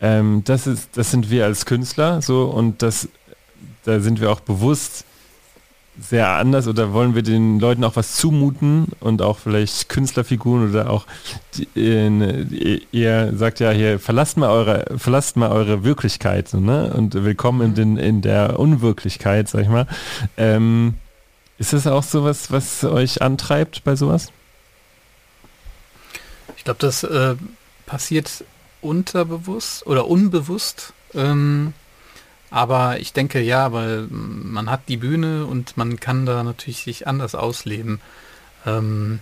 ähm, 0.00 0.42
das 0.44 0.66
ist, 0.66 0.96
das 0.96 1.10
sind 1.10 1.30
wir 1.30 1.44
als 1.44 1.66
Künstler 1.66 2.22
so 2.22 2.44
und 2.44 2.82
das, 2.82 3.08
da 3.84 4.00
sind 4.00 4.20
wir 4.20 4.30
auch 4.30 4.40
bewusst 4.40 5.04
sehr 5.98 6.28
anders 6.28 6.66
oder 6.66 6.92
wollen 6.92 7.14
wir 7.14 7.22
den 7.22 7.60
Leuten 7.60 7.84
auch 7.84 7.94
was 7.94 8.16
zumuten 8.16 8.88
und 8.98 9.22
auch 9.22 9.38
vielleicht 9.38 9.88
Künstlerfiguren 9.88 10.70
oder 10.70 10.90
auch 10.90 11.06
die, 11.54 11.68
ihr 12.90 13.32
sagt 13.36 13.60
ja 13.60 13.70
hier 13.70 14.00
verlasst 14.00 14.36
mal 14.36 14.50
eure 14.50 14.98
verlasst 14.98 15.36
mal 15.36 15.50
eure 15.50 15.84
Wirklichkeit 15.84 16.48
so, 16.48 16.58
ne? 16.58 16.92
und 16.92 17.14
willkommen 17.14 17.60
in, 17.60 17.74
den, 17.74 17.96
in 17.96 18.22
der 18.22 18.58
Unwirklichkeit 18.58 19.48
sag 19.48 19.62
ich 19.62 19.68
mal 19.68 19.86
ähm, 20.36 20.94
ist 21.58 21.72
das 21.72 21.86
auch 21.86 22.02
sowas 22.02 22.50
was 22.50 22.82
euch 22.82 23.22
antreibt 23.22 23.84
bei 23.84 23.94
sowas 23.94 24.32
ich 26.56 26.64
glaube 26.64 26.80
das 26.80 27.04
äh, 27.04 27.36
passiert 27.86 28.44
unterbewusst 28.84 29.86
oder 29.86 30.06
unbewusst 30.06 30.92
ähm, 31.14 31.72
aber 32.50 33.00
ich 33.00 33.12
denke 33.12 33.40
ja, 33.40 33.72
weil 33.72 34.06
man 34.10 34.70
hat 34.70 34.82
die 34.88 34.96
Bühne 34.96 35.46
und 35.46 35.76
man 35.76 35.98
kann 35.98 36.26
da 36.26 36.42
natürlich 36.44 36.84
sich 36.84 37.06
anders 37.08 37.34
ausleben. 37.34 38.00
Ähm, 38.64 39.20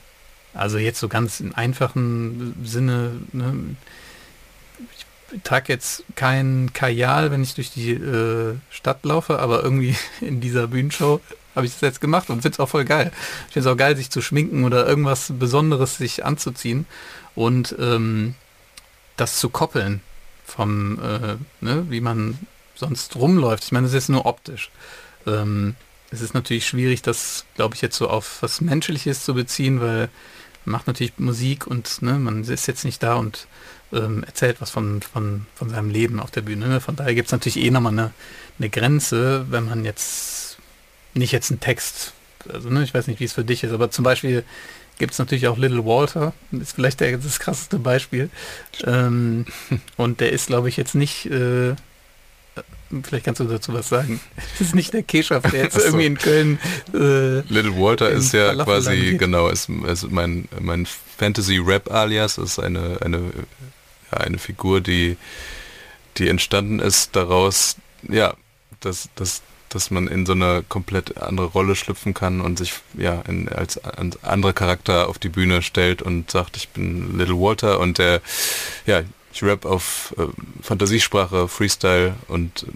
also 0.52 0.76
jetzt 0.76 1.00
so 1.00 1.08
ganz 1.08 1.40
im 1.40 1.54
einfachen 1.54 2.54
Sinne, 2.62 3.12
ne, 3.32 3.76
ich 5.32 5.40
trage 5.44 5.72
jetzt 5.72 6.04
kein 6.14 6.72
Kajal, 6.74 7.30
wenn 7.30 7.42
ich 7.42 7.54
durch 7.54 7.70
die 7.70 7.92
äh, 7.92 8.56
Stadt 8.70 9.02
laufe, 9.04 9.38
aber 9.38 9.62
irgendwie 9.62 9.96
in 10.20 10.42
dieser 10.42 10.66
Bühnenshow 10.66 11.20
habe 11.54 11.66
ich 11.66 11.72
das 11.72 11.80
jetzt 11.80 12.00
gemacht 12.00 12.28
und 12.28 12.42
finde 12.42 12.56
es 12.56 12.60
auch 12.60 12.68
voll 12.68 12.84
geil. 12.84 13.12
Ich 13.48 13.54
finde 13.54 13.68
es 13.68 13.72
auch 13.72 13.78
geil, 13.78 13.96
sich 13.96 14.10
zu 14.10 14.20
schminken 14.20 14.64
oder 14.64 14.86
irgendwas 14.86 15.32
Besonderes 15.38 15.96
sich 15.96 16.24
anzuziehen 16.24 16.86
und 17.34 17.74
ähm, 17.78 18.34
das 19.16 19.38
zu 19.38 19.48
koppeln 19.48 20.00
vom, 20.44 20.98
äh, 21.00 21.36
ne, 21.60 21.86
wie 21.88 22.00
man 22.00 22.38
sonst 22.74 23.16
rumläuft. 23.16 23.64
Ich 23.64 23.72
meine, 23.72 23.86
es 23.86 23.94
ist 23.94 24.08
nur 24.08 24.26
optisch. 24.26 24.70
Ähm, 25.26 25.76
es 26.10 26.20
ist 26.20 26.34
natürlich 26.34 26.66
schwierig, 26.66 27.02
das, 27.02 27.46
glaube 27.54 27.74
ich, 27.74 27.80
jetzt 27.80 27.96
so 27.96 28.08
auf 28.08 28.42
was 28.42 28.60
Menschliches 28.60 29.24
zu 29.24 29.34
beziehen, 29.34 29.80
weil 29.80 30.08
man 30.64 30.72
macht 30.72 30.86
natürlich 30.86 31.14
Musik 31.18 31.66
und 31.66 32.02
ne, 32.02 32.18
man 32.18 32.44
ist 32.44 32.66
jetzt 32.66 32.84
nicht 32.84 33.02
da 33.02 33.14
und 33.14 33.46
ähm, 33.92 34.24
erzählt 34.24 34.60
was 34.60 34.70
von, 34.70 35.02
von, 35.02 35.46
von 35.54 35.70
seinem 35.70 35.90
Leben 35.90 36.20
auf 36.20 36.30
der 36.30 36.42
Bühne. 36.42 36.68
Ne? 36.68 36.80
Von 36.80 36.96
daher 36.96 37.14
gibt 37.14 37.26
es 37.26 37.32
natürlich 37.32 37.56
eh 37.56 37.70
nochmal 37.70 37.92
eine, 37.92 38.12
eine 38.58 38.68
Grenze, 38.68 39.46
wenn 39.50 39.66
man 39.66 39.84
jetzt 39.84 40.58
nicht 41.14 41.32
jetzt 41.32 41.50
einen 41.50 41.60
Text, 41.60 42.12
also 42.48 42.70
ne, 42.70 42.82
ich 42.84 42.94
weiß 42.94 43.06
nicht, 43.06 43.20
wie 43.20 43.24
es 43.24 43.32
für 43.32 43.44
dich 43.44 43.64
ist, 43.64 43.72
aber 43.72 43.90
zum 43.90 44.04
Beispiel 44.04 44.44
gibt 44.99 45.12
es 45.12 45.18
natürlich 45.18 45.49
auch 45.49 45.59
Little 45.59 45.84
Walter, 45.84 46.32
ist 46.53 46.74
vielleicht 46.74 47.01
der, 47.01 47.16
das 47.16 47.40
krasseste 47.40 47.78
Beispiel. 47.78 48.30
Ähm, 48.84 49.47
und 49.97 50.20
der 50.20 50.32
ist, 50.32 50.47
glaube 50.47 50.68
ich, 50.68 50.76
jetzt 50.76 50.95
nicht 50.95 51.26
äh, 51.26 51.74
Vielleicht 53.03 53.24
kannst 53.24 53.40
du 53.40 53.45
dazu 53.45 53.72
was 53.72 53.88
sagen. 53.88 54.20
Es 54.55 54.61
ist 54.61 54.74
nicht 54.74 54.93
der 54.93 55.03
Keschaff, 55.03 55.43
der 55.51 55.62
jetzt 55.64 55.74
so. 55.74 55.80
irgendwie 55.80 56.07
in 56.07 56.18
Köln. 56.18 56.59
Äh, 56.93 57.40
Little 57.49 57.76
Walter 57.78 58.11
ist 58.11 58.34
ja 58.34 58.55
quasi, 58.55 59.16
genau, 59.16 59.49
ist, 59.49 59.70
ist 59.86 60.11
mein, 60.11 60.47
mein 60.61 60.86
Fantasy-Rap-Alias, 61.16 62.36
ist 62.36 62.59
eine, 62.59 62.99
eine, 63.01 63.30
ja, 64.11 64.18
eine 64.18 64.38
Figur, 64.38 64.82
die, 64.82 65.16
die 66.18 66.28
entstanden 66.28 66.80
ist 66.80 67.16
daraus, 67.16 67.76
ja, 68.09 68.34
dass, 68.80 69.09
dass, 69.14 69.40
dass 69.75 69.91
man 69.91 70.09
in 70.09 70.27
so 70.27 70.33
eine 70.33 70.64
komplett 70.68 71.18
andere 71.18 71.47
Rolle 71.47 71.77
schlüpfen 71.77 72.14
kann 72.14 72.41
und 72.41 72.59
sich 72.59 72.75
ja 72.97 73.20
in, 73.23 73.49
als, 73.49 73.79
als 73.79 74.23
anderer 74.23 74.53
Charakter 74.53 75.09
auf 75.09 75.18
die 75.18 75.29
Bühne 75.29 75.62
stellt 75.62 76.03
und 76.03 76.31
sagt, 76.31 76.57
ich 76.57 76.68
bin 76.68 77.18
Little 77.18 77.39
Walter 77.39 77.81
und 77.81 77.99
der, 77.99 78.20
ja, 78.87 79.03
ich 79.33 79.43
rap 79.43 79.64
auf 79.64 80.14
äh, 80.18 80.27
Fantasiesprache, 80.62 81.49
Freestyle 81.49 82.14
und 82.29 82.64
äh, 82.64 82.66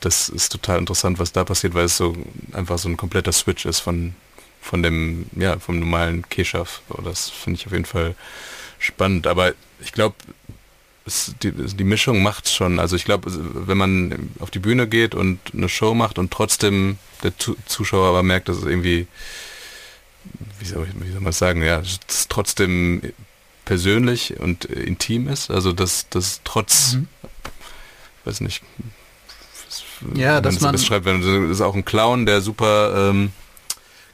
das 0.00 0.28
ist 0.28 0.50
total 0.52 0.78
interessant, 0.78 1.18
was 1.18 1.32
da 1.32 1.44
passiert, 1.44 1.74
weil 1.74 1.86
es 1.86 1.96
so 1.96 2.14
einfach 2.52 2.78
so 2.78 2.88
ein 2.88 2.96
kompletter 2.96 3.32
Switch 3.32 3.64
ist 3.64 3.80
von, 3.80 4.14
von 4.60 4.82
dem, 4.82 5.26
ja, 5.34 5.58
vom 5.58 5.78
normalen 5.78 6.28
Keshav. 6.28 6.82
Das 7.02 7.30
finde 7.30 7.58
ich 7.58 7.66
auf 7.66 7.72
jeden 7.72 7.86
Fall 7.86 8.14
spannend. 8.78 9.26
Aber 9.26 9.54
ich 9.80 9.92
glaube, 9.92 10.14
die, 11.42 11.52
die 11.52 11.84
Mischung 11.84 12.22
macht 12.22 12.48
schon. 12.48 12.78
Also 12.78 12.96
ich 12.96 13.04
glaube, 13.04 13.30
wenn 13.66 13.76
man 13.76 14.30
auf 14.40 14.50
die 14.50 14.58
Bühne 14.58 14.88
geht 14.88 15.14
und 15.14 15.38
eine 15.52 15.68
Show 15.68 15.94
macht 15.94 16.18
und 16.18 16.30
trotzdem 16.30 16.98
der 17.22 17.32
Zuschauer 17.66 18.08
aber 18.08 18.22
merkt, 18.22 18.48
dass 18.48 18.58
es 18.58 18.64
irgendwie, 18.64 19.06
wie 20.58 20.64
soll, 20.64 20.86
ich, 20.88 21.06
wie 21.06 21.12
soll 21.12 21.20
man 21.20 21.32
sagen, 21.32 21.62
ja, 21.62 21.80
es 21.80 21.98
ist 22.08 22.30
trotzdem 22.30 23.02
persönlich 23.66 24.40
und 24.40 24.64
intim 24.64 25.28
ist. 25.28 25.50
Also 25.50 25.72
dass 25.72 26.08
das 26.08 26.40
trotz, 26.44 26.94
mhm. 26.94 27.08
weiß 28.24 28.40
nicht, 28.40 28.62
ja, 30.14 30.40
dass 30.40 30.60
man 30.60 30.72
beschreibt, 30.72 31.04
wenn 31.04 31.20
das 31.20 31.50
ist 31.50 31.60
auch 31.60 31.74
ein 31.74 31.84
Clown, 31.84 32.26
der 32.26 32.40
super 32.40 33.10
ähm, 33.10 33.32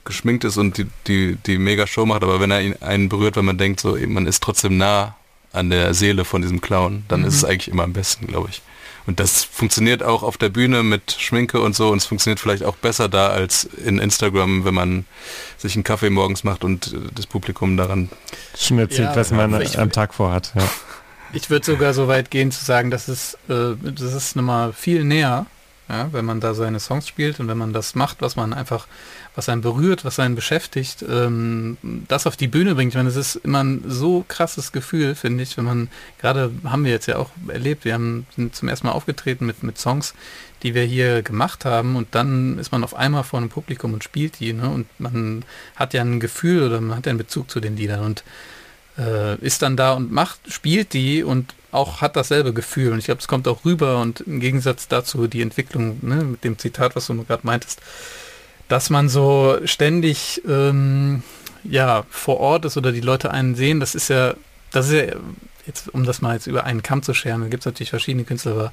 geschminkt 0.05 0.45
ist 0.45 0.57
und 0.57 0.79
die, 0.79 0.87
die, 1.07 1.37
die 1.37 1.59
mega 1.59 1.87
Show 1.87 2.07
macht, 2.07 2.23
aber 2.23 2.41
wenn 2.41 2.51
er 2.51 2.61
ihn 2.61 2.77
einen 2.81 3.09
berührt, 3.09 3.37
wenn 3.37 3.45
man 3.45 3.59
denkt, 3.59 3.81
so 3.81 3.97
man 3.97 4.27
ist 4.27 4.43
trotzdem 4.43 4.77
nah 4.77 5.17
an 5.53 5.71
der 5.71 5.95
Seele 5.95 6.25
von 6.25 6.43
diesem 6.43 6.61
Clown, 6.61 7.05
dann 7.09 7.21
mhm. 7.21 7.27
ist 7.27 7.35
es 7.35 7.45
eigentlich 7.45 7.69
immer 7.69 7.85
am 7.85 7.93
besten, 7.93 8.27
glaube 8.27 8.49
ich. 8.51 8.63
Und 9.07 9.19
das 9.19 9.45
funktioniert 9.45 10.03
auch 10.03 10.23
auf 10.23 10.37
der 10.37 10.51
Bühne 10.51 10.83
mit 10.83 11.17
Schminke 11.19 11.61
und 11.61 11.75
so 11.75 11.89
und 11.91 11.99
es 11.99 12.07
funktioniert 12.07 12.39
vielleicht 12.39 12.63
auch 12.63 12.77
besser 12.77 13.09
da 13.09 13.29
als 13.29 13.65
in 13.65 13.99
Instagram, 13.99 14.65
wenn 14.65 14.75
man 14.75 15.05
sich 15.57 15.75
einen 15.75 15.85
Kaffee 15.85 16.11
morgens 16.11 16.45
macht 16.45 16.65
und 16.65 16.93
äh, 16.93 16.99
das 17.15 17.27
Publikum 17.27 17.77
daran 17.77 18.11
schon 18.57 18.79
erzählt, 18.79 19.11
ja, 19.11 19.17
was 19.17 19.31
man 19.31 19.61
ich, 19.61 19.79
am 19.79 19.91
Tag 19.91 20.15
vorhat. 20.15 20.53
Ja. 20.55 20.63
Ich 21.33 21.49
würde 21.49 21.65
sogar 21.65 21.95
so 21.95 22.09
weit 22.09 22.33
gehen 22.33 22.51
zu 22.51 22.65
sagen, 22.65 22.91
dass 22.91 23.07
es 23.07 23.35
äh, 23.49 23.77
das 23.81 24.15
ist 24.15 24.35
nochmal 24.35 24.73
viel 24.73 25.05
näher, 25.05 25.47
ja, 25.89 26.09
wenn 26.13 26.25
man 26.25 26.41
da 26.41 26.55
seine 26.55 26.81
Songs 26.81 27.07
spielt 27.07 27.39
und 27.39 27.47
wenn 27.47 27.57
man 27.57 27.73
das 27.73 27.95
macht, 27.95 28.21
was 28.21 28.35
man 28.35 28.53
einfach 28.53 28.89
was 29.41 29.49
einen 29.49 29.63
berührt, 29.63 30.05
was 30.05 30.19
einen 30.19 30.35
beschäftigt, 30.35 31.03
ähm, 31.09 31.79
das 32.09 32.27
auf 32.27 32.37
die 32.37 32.47
Bühne 32.47 32.75
bringt. 32.75 32.93
Ich 32.93 32.97
meine, 32.97 33.09
es 33.09 33.17
ist 33.17 33.37
immer 33.37 33.65
ein 33.65 33.83
so 33.87 34.23
krasses 34.29 34.71
Gefühl, 34.71 35.15
finde 35.15 35.43
ich, 35.43 35.57
wenn 35.57 35.65
man, 35.65 35.89
gerade 36.21 36.51
haben 36.65 36.85
wir 36.85 36.91
jetzt 36.91 37.07
ja 37.07 37.17
auch 37.17 37.31
erlebt, 37.49 37.87
wir 37.87 37.95
haben, 37.95 38.27
zum 38.53 38.69
ersten 38.69 38.87
Mal 38.87 38.93
aufgetreten 38.93 39.47
mit, 39.47 39.63
mit 39.63 39.79
Songs, 39.79 40.13
die 40.63 40.75
wir 40.75 40.83
hier 40.83 41.23
gemacht 41.23 41.65
haben 41.65 41.97
und 41.97 42.09
dann 42.15 42.59
ist 42.59 42.71
man 42.71 42.85
auf 42.85 42.95
einmal 42.95 43.25
vor 43.25 43.39
einem 43.39 43.49
Publikum 43.49 43.95
und 43.95 44.05
spielt 44.05 44.41
die, 44.41 44.53
ne? 44.53 44.69
Und 44.69 44.87
man 44.99 45.43
hat 45.75 45.95
ja 45.95 46.03
ein 46.03 46.21
Gefühl 46.21 46.63
oder 46.63 46.79
man 46.83 46.99
hat 46.99 47.07
ja 47.07 47.11
einen 47.11 47.19
Bezug 47.19 47.51
zu 47.51 47.61
den 47.61 47.79
Liedern 47.79 48.01
und 48.01 48.23
äh, 48.99 49.37
ist 49.37 49.63
dann 49.63 49.75
da 49.75 49.95
und 49.95 50.13
macht, 50.13 50.53
spielt 50.53 50.93
die 50.93 51.23
und 51.23 51.55
auch 51.73 52.03
hat 52.03 52.15
dasselbe 52.15 52.53
Gefühl. 52.53 52.93
Und 52.93 52.99
ich 52.99 53.07
glaube, 53.07 53.21
es 53.21 53.29
kommt 53.29 53.49
auch 53.49 53.65
rüber 53.65 54.03
und 54.03 54.21
im 54.21 54.39
Gegensatz 54.41 54.87
dazu 54.87 55.29
die 55.29 55.41
Entwicklung, 55.41 55.99
ne, 56.03 56.17
mit 56.17 56.45
dem 56.45 56.59
Zitat, 56.59 56.95
was 56.95 57.07
du 57.07 57.25
gerade 57.25 57.47
meintest, 57.47 57.81
dass 58.71 58.89
man 58.89 59.09
so 59.09 59.59
ständig 59.65 60.43
ähm, 60.49 61.23
ja 61.65 62.05
vor 62.09 62.39
Ort 62.39 62.65
ist 62.65 62.77
oder 62.77 62.93
die 62.93 63.01
Leute 63.01 63.33
einen 63.33 63.57
sehen, 63.57 63.81
das 63.81 63.95
ist 63.95 64.09
ja, 64.09 64.35
das 64.71 64.89
ist 64.89 64.93
ja, 64.93 65.17
jetzt, 65.67 65.93
um 65.93 66.05
das 66.05 66.23
mal 66.23 66.35
jetzt 66.35 66.47
über 66.47 66.65
einen 66.65 66.83
Kamm 66.83 67.03
zu 67.03 67.13
scheren, 67.13 67.43
da 67.43 67.49
gibt 67.49 67.63
es 67.63 67.67
natürlich 67.67 67.91
verschiedene 67.91 68.25
Künstler, 68.25 68.53
aber 68.53 68.73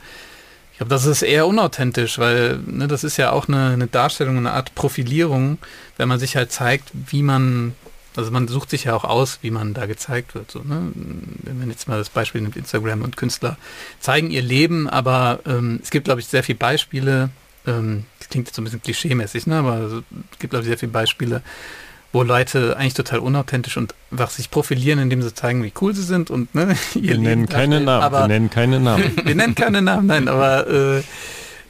ich 0.71 0.77
glaube, 0.77 0.91
das 0.91 1.07
ist 1.07 1.23
eher 1.23 1.47
unauthentisch, 1.47 2.19
weil 2.19 2.59
ne, 2.67 2.87
das 2.87 3.03
ist 3.03 3.17
ja 3.17 3.31
auch 3.31 3.47
eine, 3.47 3.69
eine 3.71 3.87
Darstellung, 3.87 4.37
eine 4.37 4.51
Art 4.51 4.75
Profilierung, 4.75 5.57
wenn 5.97 6.07
man 6.07 6.19
sich 6.19 6.35
halt 6.35 6.51
zeigt, 6.51 6.91
wie 6.93 7.23
man, 7.23 7.73
also 8.15 8.29
man 8.29 8.47
sucht 8.47 8.69
sich 8.69 8.83
ja 8.83 8.95
auch 8.95 9.03
aus, 9.03 9.39
wie 9.41 9.49
man 9.49 9.73
da 9.73 9.87
gezeigt 9.87 10.35
wird. 10.35 10.51
So, 10.51 10.59
ne? 10.59 10.91
Wenn 10.93 11.57
man 11.57 11.71
jetzt 11.71 11.87
mal 11.87 11.97
das 11.97 12.11
Beispiel 12.11 12.41
nimmt, 12.41 12.55
Instagram 12.55 13.01
und 13.01 13.17
Künstler 13.17 13.57
zeigen 13.99 14.29
ihr 14.29 14.43
Leben, 14.43 14.87
aber 14.87 15.39
ähm, 15.47 15.79
es 15.81 15.89
gibt, 15.89 16.05
glaube 16.05 16.21
ich, 16.21 16.27
sehr 16.27 16.43
viele 16.43 16.59
Beispiele, 16.59 17.31
ähm, 17.67 18.05
klingt 18.29 18.47
jetzt 18.47 18.55
so 18.55 18.61
ein 18.61 18.65
bisschen 18.65 18.81
klischeemäßig, 18.81 19.47
ne? 19.47 19.57
aber 19.57 19.79
es 19.79 20.39
gibt, 20.39 20.51
glaube 20.51 20.63
ich, 20.63 20.67
sehr 20.67 20.77
viele 20.77 20.91
Beispiele, 20.91 21.41
wo 22.13 22.23
Leute 22.23 22.77
eigentlich 22.77 22.93
total 22.93 23.19
unauthentisch 23.19 23.77
und 23.77 23.93
einfach 24.11 24.29
sich 24.29 24.49
profilieren, 24.49 24.99
indem 24.99 25.21
sie 25.21 25.33
zeigen, 25.33 25.63
wie 25.63 25.73
cool 25.81 25.93
sie 25.93 26.03
sind 26.03 26.29
und 26.29 26.53
ne, 26.55 26.75
ihr 26.95 27.01
Wir 27.01 27.17
nennen 27.17 27.47
keine 27.47 27.81
Namen. 27.81 28.03
Aber, 28.03 28.21
wir 28.21 28.27
nennen 28.27 28.49
keine 28.49 28.79
Namen. 28.79 29.11
wir 29.23 29.35
nennen 29.35 29.55
keine 29.55 29.81
Namen, 29.81 30.07
nein, 30.07 30.27
aber 30.27 30.67
äh, 30.67 31.03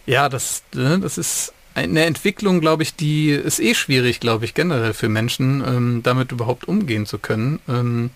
ja, 0.05 0.29
das, 0.29 0.63
ne, 0.73 0.99
das 0.99 1.17
ist 1.17 1.53
eine 1.73 2.05
Entwicklung, 2.05 2.59
glaube 2.59 2.83
ich, 2.83 2.95
die 2.95 3.29
ist 3.29 3.59
eh 3.59 3.75
schwierig, 3.75 4.19
glaube 4.19 4.45
ich, 4.45 4.55
generell 4.55 4.93
für 4.93 5.09
Menschen, 5.09 5.63
ähm, 5.65 6.01
damit 6.03 6.31
überhaupt 6.31 6.67
umgehen 6.67 7.05
zu 7.05 7.19
können. 7.19 7.59
Ähm, 7.69 8.09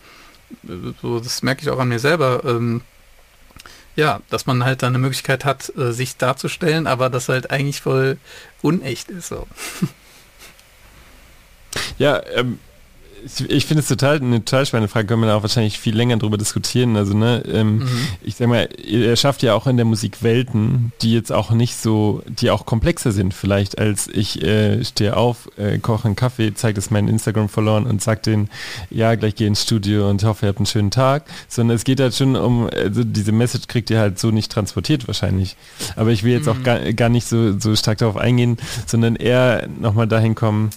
so, 1.01 1.19
das 1.19 1.43
merke 1.43 1.61
ich 1.61 1.69
auch 1.69 1.79
an 1.79 1.89
mir 1.89 1.99
selber. 1.99 2.41
Ähm, 2.43 2.81
ja, 3.95 4.21
dass 4.29 4.45
man 4.45 4.63
halt 4.63 4.83
dann 4.83 4.89
eine 4.89 4.99
Möglichkeit 4.99 5.45
hat, 5.45 5.71
äh, 5.77 5.91
sich 5.91 6.17
darzustellen, 6.17 6.87
aber 6.87 7.09
das 7.09 7.29
halt 7.29 7.51
eigentlich 7.51 7.81
voll 7.81 8.17
unecht 8.61 9.09
ist. 9.09 9.27
So. 9.27 9.47
Ja, 11.97 12.21
ähm, 12.35 12.59
ich, 13.25 13.49
ich 13.49 13.65
finde 13.65 13.81
es 13.81 13.87
total 13.87 14.17
eine 14.17 14.43
total 14.43 14.65
spannende 14.65 14.87
Frage, 14.87 15.07
können 15.07 15.23
wir 15.23 15.35
auch 15.35 15.41
wahrscheinlich 15.41 15.79
viel 15.79 15.95
länger 15.95 16.17
drüber 16.17 16.37
diskutieren. 16.37 16.95
Also, 16.95 17.15
ne, 17.15 17.43
ähm, 17.47 17.79
mhm. 17.79 18.07
ich 18.21 18.35
sag 18.35 18.47
mal, 18.47 18.67
er 18.85 19.15
schafft 19.15 19.43
ja 19.43 19.53
auch 19.53 19.67
in 19.67 19.77
der 19.77 19.85
Musik 19.85 20.23
Welten, 20.23 20.91
die 21.01 21.13
jetzt 21.13 21.31
auch 21.31 21.51
nicht 21.51 21.75
so, 21.75 22.23
die 22.27 22.49
auch 22.49 22.65
komplexer 22.65 23.11
sind, 23.11 23.33
vielleicht 23.33 23.79
als 23.79 24.07
ich 24.07 24.41
äh, 24.43 24.83
stehe 24.83 25.17
auf, 25.17 25.49
äh, 25.57 25.77
koche 25.79 26.05
einen 26.05 26.15
Kaffee, 26.15 26.53
zeige 26.53 26.75
das 26.75 26.91
meinen 26.91 27.07
Instagram 27.07 27.49
verloren 27.49 27.85
und 27.85 28.01
sag 28.01 28.23
denen, 28.23 28.49
ja, 28.89 29.15
gleich 29.15 29.35
gehe 29.35 29.47
ins 29.47 29.63
Studio 29.63 30.09
und 30.09 30.23
hoffe, 30.23 30.45
ihr 30.45 30.49
habt 30.49 30.59
einen 30.59 30.65
schönen 30.65 30.91
Tag. 30.91 31.25
Sondern 31.47 31.75
es 31.75 31.83
geht 31.83 31.99
halt 31.99 32.15
schon 32.15 32.35
um, 32.35 32.69
also 32.69 33.03
diese 33.03 33.31
Message 33.31 33.67
kriegt 33.67 33.89
ihr 33.89 33.99
halt 33.99 34.19
so 34.19 34.31
nicht 34.31 34.51
transportiert 34.51 35.07
wahrscheinlich. 35.07 35.55
Aber 35.95 36.11
ich 36.11 36.23
will 36.23 36.33
jetzt 36.33 36.45
mhm. 36.45 36.51
auch 36.51 36.63
gar, 36.63 36.79
gar 36.93 37.09
nicht 37.09 37.27
so, 37.27 37.57
so 37.59 37.75
stark 37.75 37.99
darauf 37.99 38.17
eingehen, 38.17 38.57
sondern 38.85 39.15
eher 39.15 39.67
nochmal 39.79 40.07
dahin 40.07 40.35
kommen, 40.35 40.71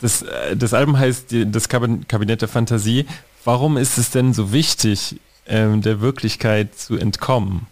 das, 0.00 0.22
äh, 0.22 0.56
das 0.56 0.74
Album 0.74 0.98
heißt 0.98 1.26
das 1.46 1.68
Kabinett 1.68 2.40
der 2.40 2.48
Fantasie. 2.48 3.06
Warum 3.44 3.76
ist 3.76 3.98
es 3.98 4.10
denn 4.10 4.34
so 4.34 4.52
wichtig, 4.52 5.20
ähm, 5.46 5.82
der 5.82 6.00
Wirklichkeit 6.00 6.76
zu 6.78 6.96
entkommen? 6.96 7.66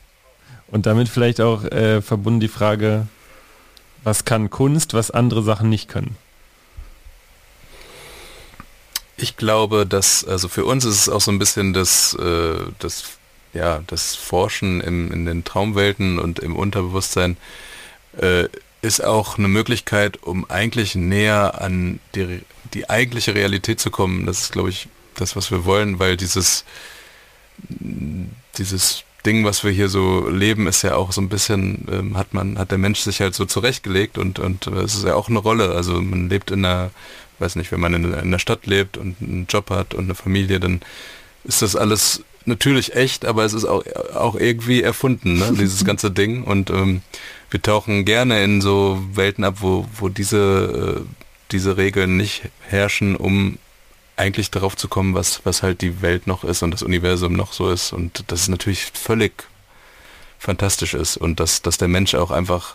Und 0.69 0.87
damit 0.87 1.09
vielleicht 1.09 1.41
auch 1.41 1.65
äh, 1.65 2.03
verbunden 2.03 2.41
die 2.41 2.49
Frage, 2.49 3.07
was 4.03 4.25
kann 4.25 4.51
Kunst, 4.51 4.95
was 4.95 5.11
andere 5.11 5.43
Sachen 5.43 5.69
nicht 5.69 5.89
können? 5.89 6.17
Ich 9.17 9.37
glaube, 9.37 9.87
dass, 9.87 10.25
also 10.25 10.49
für 10.49 10.65
uns 10.65 10.85
ist 10.85 11.01
es 11.01 11.09
auch 11.09 11.21
so 11.21 11.31
ein 11.31 11.39
bisschen 11.39 11.73
das, 11.73 12.15
äh, 12.15 12.57
das, 12.81 13.05
ja, 13.53 13.83
das 13.87 14.17
Forschen 14.17 14.81
im, 14.81 15.13
in 15.13 15.25
den 15.25 15.45
Traumwelten 15.45 16.19
und 16.19 16.41
im 16.41 16.57
Unterbewusstsein 16.57 17.37
ist 18.85 19.03
auch 19.03 19.39
eine 19.39 19.49
Möglichkeit, 19.49 20.23
um 20.23 20.49
eigentlich 20.51 20.95
näher 20.95 21.61
an 21.61 22.01
die, 22.15 22.43
die 22.75 22.91
eigentliche 22.91 23.35
Realität 23.35 23.81
zu 23.81 23.91
kommen. 23.91 24.27
Das 24.27 24.43
ist, 24.43 24.53
glaube 24.53 24.69
ich, 24.69 24.89
das, 25.15 25.37
was 25.37 25.51
wir 25.51 25.65
wollen, 25.65 25.99
weil 25.99 26.19
dieses, 26.19 26.65
dieses 28.59 29.05
Ding, 29.25 29.45
was 29.45 29.65
wir 29.65 29.71
hier 29.71 29.89
so 29.89 30.29
leben, 30.29 30.67
ist 30.67 30.83
ja 30.83 30.97
auch 30.97 31.13
so 31.13 31.23
ein 31.23 31.31
bisschen, 31.31 31.89
ähm, 31.91 32.17
hat 32.19 32.35
man, 32.35 32.59
hat 32.59 32.73
der 32.73 32.79
Mensch 32.79 33.01
sich 33.01 33.21
halt 33.21 33.35
so 33.35 33.47
zurechtgelegt 33.47 34.19
und, 34.19 34.39
und 34.39 34.67
äh, 34.67 34.83
es 34.83 34.95
ist 34.95 35.05
ja 35.05 35.15
auch 35.15 35.31
eine 35.31 35.39
Rolle. 35.39 35.71
Also 35.71 36.03
man 36.03 36.29
lebt 36.29 36.51
in 36.51 36.63
einer, 36.65 36.91
weiß 37.39 37.57
nicht, 37.57 37.73
wenn 37.73 37.81
man 37.81 37.95
in, 37.95 38.13
in 38.13 38.31
der 38.31 38.39
Stadt 38.39 38.67
lebt 38.67 38.99
und 38.99 39.17
einen 39.23 39.47
Job 39.49 39.71
hat 39.71 39.95
und 39.95 40.05
eine 40.05 40.15
Familie, 40.15 40.61
dann 40.61 40.83
ist 41.45 41.63
das 41.63 41.75
alles 41.75 42.23
natürlich 42.45 42.95
echt, 42.95 43.25
aber 43.25 43.45
es 43.45 43.55
ist 43.55 43.65
auch, 43.65 43.83
auch 44.15 44.35
irgendwie 44.35 44.83
erfunden, 44.83 45.39
ne? 45.39 45.55
dieses 45.59 45.85
ganze 45.87 46.11
Ding. 46.11 46.45
Und 46.45 46.69
ähm, 46.69 47.01
wir 47.55 47.63
tauchen 47.63 48.05
gerne 48.05 48.43
in 48.43 48.61
so 48.61 49.01
Welten 49.13 49.45
ab, 49.45 49.59
wo, 49.61 49.87
wo 49.97 50.09
diese, 50.09 51.05
äh, 51.07 51.09
diese 51.53 51.77
Regeln 51.77 52.17
nicht 52.17 52.43
herrschen, 52.63 53.15
um 53.15 53.59
eigentlich 54.17 54.51
darauf 54.51 54.77
zu 54.77 54.89
kommen, 54.89 55.15
was, 55.15 55.47
was 55.47 55.63
halt 55.63 55.81
die 55.81 56.03
Welt 56.03 56.27
noch 56.27 56.43
ist 56.43 56.65
und 56.65 56.73
das 56.73 56.83
Universum 56.83 57.35
noch 57.35 57.53
so 57.53 57.71
ist. 57.71 57.93
Und 57.93 58.25
das 58.27 58.41
ist 58.41 58.49
natürlich 58.49 58.87
völlig 58.87 59.45
fantastisch 60.41 60.95
ist 60.95 61.17
und 61.17 61.39
dass, 61.39 61.63
dass 61.63 61.79
der 61.79 61.87
Mensch 61.87 62.17
auch 62.17 62.33
einfach 62.33 62.75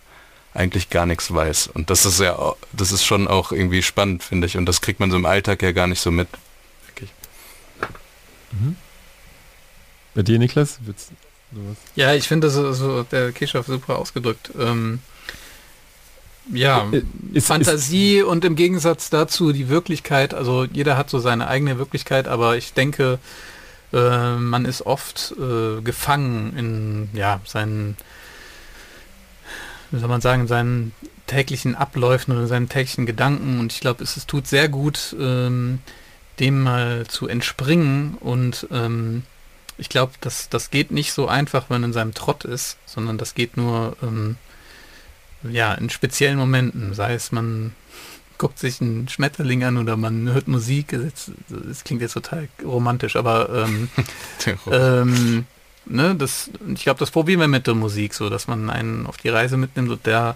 eigentlich 0.54 0.90
gar 0.90 1.06
nichts 1.06 1.34
weiß. 1.34 1.68
Und 1.74 1.90
das 1.90 2.06
ist 2.06 2.22
ja, 2.22 2.54
das 2.72 2.94
ist 2.94 3.04
schon 3.04 3.28
auch 3.28 3.52
irgendwie 3.52 3.84
spannend, 3.84 4.24
finde 4.24 4.48
ich. 4.48 4.56
Und 4.56 4.66
das 4.66 4.80
kriegt 4.80 5.02
man 5.02 5.12
so 5.12 5.18
im 5.18 5.26
Alltag 5.26 5.62
ja 5.62 5.74
gar 5.74 5.88
nicht 5.88 6.00
so 6.00 6.10
mit. 6.10 6.30
Mhm. 8.54 8.78
Bei 10.16 10.24
dir, 10.24 10.40
Niklas? 10.40 10.80
Wird's 10.86 11.12
sowas? 11.54 11.78
Ja, 11.96 12.14
ich 12.14 12.28
finde 12.28 12.48
das 12.48 12.56
so, 12.56 13.04
der 13.04 13.32
Kirchhoff 13.32 13.68
super 13.68 13.98
ausgedrückt. 13.98 14.52
Ähm, 14.60 15.00
ja, 16.52 16.88
äh, 16.92 17.04
ist, 17.34 17.48
Fantasie 17.48 18.18
ist, 18.18 18.26
und 18.26 18.46
im 18.46 18.56
Gegensatz 18.56 19.10
dazu 19.10 19.52
die 19.52 19.70
Wirklichkeit. 19.70 20.34
Also 20.34 20.66
jeder 20.66 20.98
hat 20.98 21.10
so 21.10 21.20
seine 21.20 21.48
eigene 21.48 21.78
Wirklichkeit, 21.78 22.28
aber 22.28 22.58
ich 22.58 22.74
denke, 22.74 23.20
äh, 23.94 24.36
man 24.36 24.66
ist 24.66 24.86
oft 24.86 25.34
äh, 25.38 25.82
gefangen 25.82 26.58
in 26.58 27.10
ja 27.14 27.42
seinen, 27.46 27.98
wie 29.92 30.00
soll 30.00 30.10
man 30.10 30.22
sagen, 30.22 30.48
seinen 30.48 30.94
täglichen 31.28 31.76
Abläufen 31.76 32.36
oder 32.36 32.48
seinen 32.48 32.70
täglichen 32.70 33.06
Gedanken. 33.06 33.60
Und 33.60 33.72
ich 33.72 33.80
glaube, 33.80 34.04
es, 34.04 34.18
es, 34.18 34.26
tut 34.26 34.48
sehr 34.48 34.70
gut, 34.70 35.16
ähm, 35.20 35.80
dem 36.40 36.64
mal 36.64 37.06
zu 37.08 37.28
entspringen 37.28 38.16
und 38.20 38.68
ähm, 38.72 39.24
ich 39.80 39.90
glaube, 39.90 40.14
das, 40.22 40.50
das 40.50 40.70
geht 40.70 40.92
nicht 40.92 41.14
so 41.14 41.28
einfach, 41.28 41.70
wenn 41.70 41.82
man 41.82 41.90
in 41.90 41.94
seinem 41.94 42.14
Trott 42.14 42.44
ist, 42.44 42.78
sondern 42.86 43.18
das 43.18 43.34
geht 43.34 43.58
nur 43.58 43.96
ähm, 44.04 44.36
ja, 45.44 45.74
in 45.74 45.90
speziellen 45.90 46.38
Momenten. 46.38 46.94
Sei 46.94 47.14
es, 47.14 47.32
man 47.32 47.74
guckt 48.38 48.60
sich 48.60 48.82
einen 48.82 49.08
Schmetterling 49.08 49.64
an 49.64 49.78
oder 49.78 49.98
man 49.98 50.30
hört 50.32 50.48
Musik. 50.48 50.98
Das 51.50 51.84
klingt 51.84 52.02
jetzt 52.02 52.14
total 52.14 52.50
romantisch, 52.64 53.16
aber 53.16 53.66
ähm, 53.66 53.90
ähm, 54.72 55.46
ne, 55.86 56.16
das, 56.16 56.50
ich 56.74 56.84
glaube, 56.84 57.00
das 57.00 57.12
probieren 57.12 57.40
wir 57.40 57.48
mit 57.48 57.68
der 57.68 57.76
Musik 57.76 58.14
so, 58.14 58.30
dass 58.30 58.48
man 58.48 58.70
einen 58.70 59.08
auf 59.08 59.18
die 59.18 59.30
Reise 59.30 59.58
mitnimmt 59.58 59.90
und 59.90 60.06
der 60.06 60.36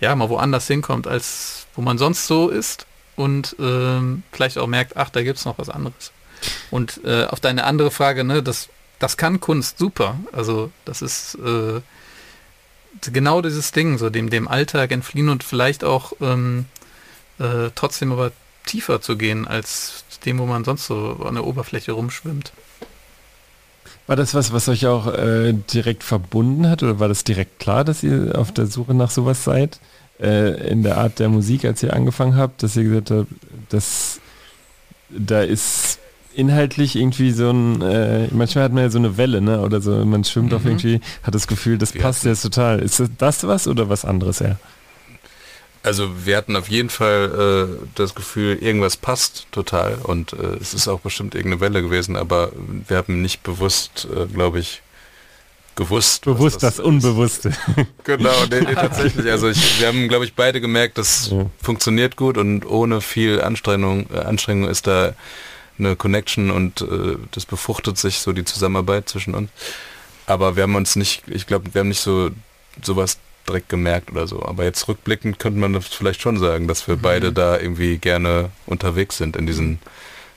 ja 0.00 0.14
mal 0.14 0.28
woanders 0.28 0.66
hinkommt, 0.66 1.06
als 1.06 1.66
wo 1.74 1.82
man 1.82 1.98
sonst 1.98 2.26
so 2.26 2.48
ist 2.48 2.86
und 3.16 3.56
ähm, 3.58 4.22
vielleicht 4.32 4.58
auch 4.58 4.66
merkt, 4.66 4.96
ach, 4.96 5.10
da 5.10 5.22
gibt 5.22 5.38
es 5.38 5.44
noch 5.44 5.58
was 5.58 5.68
anderes. 5.68 6.12
Und 6.70 7.00
äh, 7.04 7.24
auf 7.24 7.40
deine 7.40 7.64
andere 7.64 7.90
Frage, 7.90 8.24
ne, 8.24 8.42
das 8.42 8.68
das 8.98 9.16
kann 9.16 9.40
Kunst 9.40 9.78
super. 9.78 10.18
Also 10.32 10.70
das 10.84 11.02
ist 11.02 11.36
äh, 11.36 11.80
genau 13.10 13.42
dieses 13.42 13.72
Ding, 13.72 13.98
so 13.98 14.10
dem, 14.10 14.30
dem 14.30 14.48
Alltag 14.48 14.90
entfliehen 14.90 15.28
und 15.28 15.44
vielleicht 15.44 15.84
auch 15.84 16.12
ähm, 16.20 16.66
äh, 17.38 17.70
trotzdem 17.74 18.12
aber 18.12 18.32
tiefer 18.66 19.00
zu 19.00 19.16
gehen 19.16 19.46
als 19.46 20.04
dem, 20.24 20.38
wo 20.38 20.46
man 20.46 20.64
sonst 20.64 20.86
so 20.86 21.20
an 21.24 21.34
der 21.34 21.46
Oberfläche 21.46 21.92
rumschwimmt. 21.92 22.52
War 24.06 24.16
das 24.16 24.34
was, 24.34 24.52
was 24.52 24.68
euch 24.68 24.86
auch 24.86 25.06
äh, 25.14 25.52
direkt 25.52 26.02
verbunden 26.02 26.68
hat 26.68 26.82
oder 26.82 26.98
war 26.98 27.08
das 27.08 27.24
direkt 27.24 27.58
klar, 27.58 27.84
dass 27.84 28.02
ihr 28.02 28.32
auf 28.36 28.52
der 28.52 28.66
Suche 28.66 28.94
nach 28.94 29.10
sowas 29.10 29.44
seid? 29.44 29.80
Äh, 30.18 30.70
in 30.70 30.82
der 30.82 30.96
Art 30.98 31.18
der 31.18 31.28
Musik, 31.28 31.64
als 31.64 31.82
ihr 31.82 31.92
angefangen 31.92 32.36
habt, 32.36 32.62
dass 32.62 32.74
ihr 32.76 32.84
gesagt 32.84 33.10
habt, 33.10 33.28
dass 33.68 34.20
da 35.10 35.42
ist 35.42 35.98
inhaltlich 36.38 36.94
irgendwie 36.94 37.32
so 37.32 37.50
ein, 37.50 37.82
äh, 37.82 38.28
manchmal 38.30 38.64
hat 38.64 38.72
man 38.72 38.84
ja 38.84 38.90
so 38.90 38.98
eine 38.98 39.16
Welle, 39.16 39.40
ne? 39.40 39.60
Oder 39.60 39.80
so, 39.80 40.04
man 40.04 40.22
schwimmt 40.22 40.50
mhm. 40.50 40.56
auf 40.56 40.64
irgendwie, 40.64 41.00
hat 41.24 41.34
das 41.34 41.48
Gefühl, 41.48 41.78
das 41.78 41.94
wir 41.94 42.00
passt 42.00 42.24
jetzt 42.24 42.42
total. 42.42 42.78
Ist 42.78 43.00
das, 43.00 43.10
das 43.18 43.46
was 43.46 43.66
oder 43.66 43.88
was 43.88 44.04
anderes, 44.04 44.38
ja? 44.38 44.56
Also 45.82 46.26
wir 46.26 46.36
hatten 46.36 46.54
auf 46.54 46.68
jeden 46.68 46.90
Fall 46.90 47.68
äh, 47.80 47.86
das 47.96 48.14
Gefühl, 48.14 48.56
irgendwas 48.60 48.96
passt 48.96 49.46
total 49.50 49.96
und 50.02 50.32
äh, 50.32 50.56
es 50.60 50.74
ist 50.74 50.86
auch 50.86 51.00
bestimmt 51.00 51.34
irgendeine 51.34 51.60
Welle 51.60 51.82
gewesen, 51.82 52.14
aber 52.14 52.52
wir 52.86 52.96
haben 52.96 53.20
nicht 53.20 53.42
bewusst, 53.42 54.06
äh, 54.14 54.26
glaube 54.26 54.60
ich, 54.60 54.82
gewusst. 55.74 56.24
Bewusst 56.24 56.62
das, 56.62 56.76
das 56.76 56.84
Unbewusste. 56.84 57.52
genau, 58.04 58.34
nee, 58.50 58.60
nee, 58.60 58.74
tatsächlich. 58.74 59.28
Also 59.30 59.48
ich, 59.48 59.80
wir 59.80 59.88
haben, 59.88 60.08
glaube 60.08 60.24
ich, 60.24 60.34
beide 60.34 60.60
gemerkt, 60.60 60.98
das 60.98 61.30
ja. 61.30 61.46
funktioniert 61.62 62.16
gut 62.16 62.36
und 62.38 62.64
ohne 62.66 63.00
viel 63.00 63.40
Anstrengung, 63.40 64.06
äh, 64.12 64.18
Anstrengung 64.18 64.68
ist 64.68 64.86
da 64.86 65.14
eine 65.78 65.96
Connection 65.96 66.50
und 66.50 66.82
äh, 66.82 67.16
das 67.32 67.46
befruchtet 67.46 67.98
sich 67.98 68.18
so 68.18 68.32
die 68.32 68.44
Zusammenarbeit 68.44 69.08
zwischen 69.08 69.34
uns. 69.34 69.50
Aber 70.26 70.56
wir 70.56 70.64
haben 70.64 70.74
uns 70.74 70.96
nicht, 70.96 71.22
ich 71.28 71.46
glaube, 71.46 71.72
wir 71.72 71.80
haben 71.80 71.88
nicht 71.88 72.00
so 72.00 72.30
sowas 72.82 73.18
direkt 73.48 73.68
gemerkt 73.68 74.10
oder 74.10 74.26
so. 74.26 74.44
Aber 74.44 74.64
jetzt 74.64 74.86
rückblickend 74.88 75.38
könnte 75.38 75.58
man 75.58 75.72
das 75.72 75.86
vielleicht 75.86 76.20
schon 76.20 76.38
sagen, 76.38 76.68
dass 76.68 76.86
wir 76.86 76.96
mhm. 76.96 77.02
beide 77.02 77.32
da 77.32 77.58
irgendwie 77.58 77.98
gerne 77.98 78.50
unterwegs 78.66 79.16
sind 79.16 79.36
in 79.36 79.46
diesen 79.46 79.78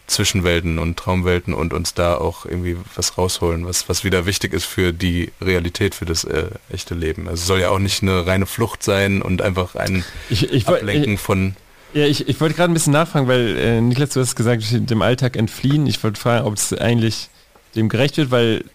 Zwischenwelten 0.07 0.79
und 0.79 0.97
Traumwelten 0.97 1.53
und 1.53 1.73
uns 1.73 1.93
da 1.93 2.15
auch 2.15 2.45
irgendwie 2.45 2.77
was 2.95 3.17
rausholen, 3.17 3.65
was, 3.65 3.87
was 3.87 4.03
wieder 4.03 4.25
wichtig 4.25 4.53
ist 4.53 4.65
für 4.65 4.91
die 4.91 5.31
Realität, 5.41 5.95
für 5.95 6.05
das 6.05 6.23
äh, 6.25 6.49
echte 6.71 6.95
Leben. 6.95 7.27
Also 7.27 7.41
es 7.41 7.47
soll 7.47 7.61
ja 7.61 7.69
auch 7.69 7.79
nicht 7.79 8.03
eine 8.03 8.25
reine 8.25 8.45
Flucht 8.45 8.83
sein 8.83 9.21
und 9.21 9.41
einfach 9.41 9.75
ein 9.75 10.03
ich, 10.29 10.51
ich, 10.51 10.67
Ablenken 10.67 11.13
ich, 11.13 11.19
von 11.19 11.55
ja, 11.93 12.05
ich, 12.05 12.27
ich 12.27 12.39
wollte 12.39 12.55
gerade 12.55 12.71
ein 12.71 12.73
bisschen 12.73 12.93
nachfragen, 12.93 13.27
weil 13.27 13.57
äh, 13.57 13.81
Niklas, 13.81 14.11
du 14.11 14.19
hast 14.21 14.35
gesagt, 14.35 14.63
dem 14.71 15.01
Alltag 15.01 15.35
entfliehen. 15.35 15.87
Ich 15.87 16.03
wollte 16.03 16.19
fragen, 16.19 16.45
ob 16.45 16.55
es 16.55 16.73
eigentlich 16.73 17.29
dem 17.75 17.89
gerecht 17.89 18.17
wird, 18.17 18.31
weil 18.31 18.65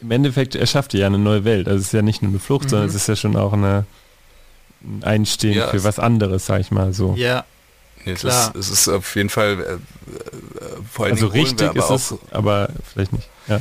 im 0.00 0.10
Endeffekt 0.10 0.54
erschafft 0.54 0.94
ihr 0.94 1.00
ja 1.00 1.06
eine 1.06 1.18
neue 1.18 1.44
Welt. 1.44 1.66
Also 1.66 1.80
es 1.80 1.86
ist 1.86 1.92
ja 1.92 2.02
nicht 2.02 2.22
nur 2.22 2.30
eine 2.30 2.38
Flucht, 2.38 2.66
mhm. 2.66 2.68
sondern 2.70 2.88
es 2.88 2.94
ist 2.94 3.08
ja 3.08 3.16
schon 3.16 3.36
auch 3.36 3.52
eine, 3.52 3.86
ein 4.82 5.02
Einstehen 5.02 5.54
ja, 5.54 5.68
für 5.68 5.84
was 5.84 5.98
anderes, 5.98 6.46
sag 6.46 6.60
ich 6.60 6.70
mal 6.70 6.92
so. 6.92 7.14
Ja. 7.16 7.44
Nee, 8.04 8.12
es, 8.12 8.20
Klar. 8.20 8.54
Ist, 8.54 8.70
es 8.70 8.80
ist 8.80 8.88
auf 8.88 9.16
jeden 9.16 9.30
Fall 9.30 9.52
äh, 9.52 9.72
äh 9.72 9.78
vor 10.90 11.06
allem 11.06 11.14
also 11.14 11.28
richtig 11.28 11.74
ist 11.74 11.90
es, 11.90 12.14
aber 12.30 12.68
vielleicht 12.92 13.12
nicht. 13.12 13.28
Ja, 13.48 13.60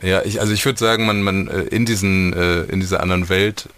ja 0.00 0.22
ich, 0.22 0.40
also 0.40 0.52
ich 0.52 0.64
würde 0.64 0.78
sagen, 0.78 1.06
man, 1.06 1.22
man 1.22 1.48
äh, 1.48 1.62
in 1.62 1.84
diesen, 1.84 2.32
äh, 2.32 2.62
in 2.62 2.78
dieser 2.78 3.00
anderen 3.00 3.28
Welt 3.28 3.68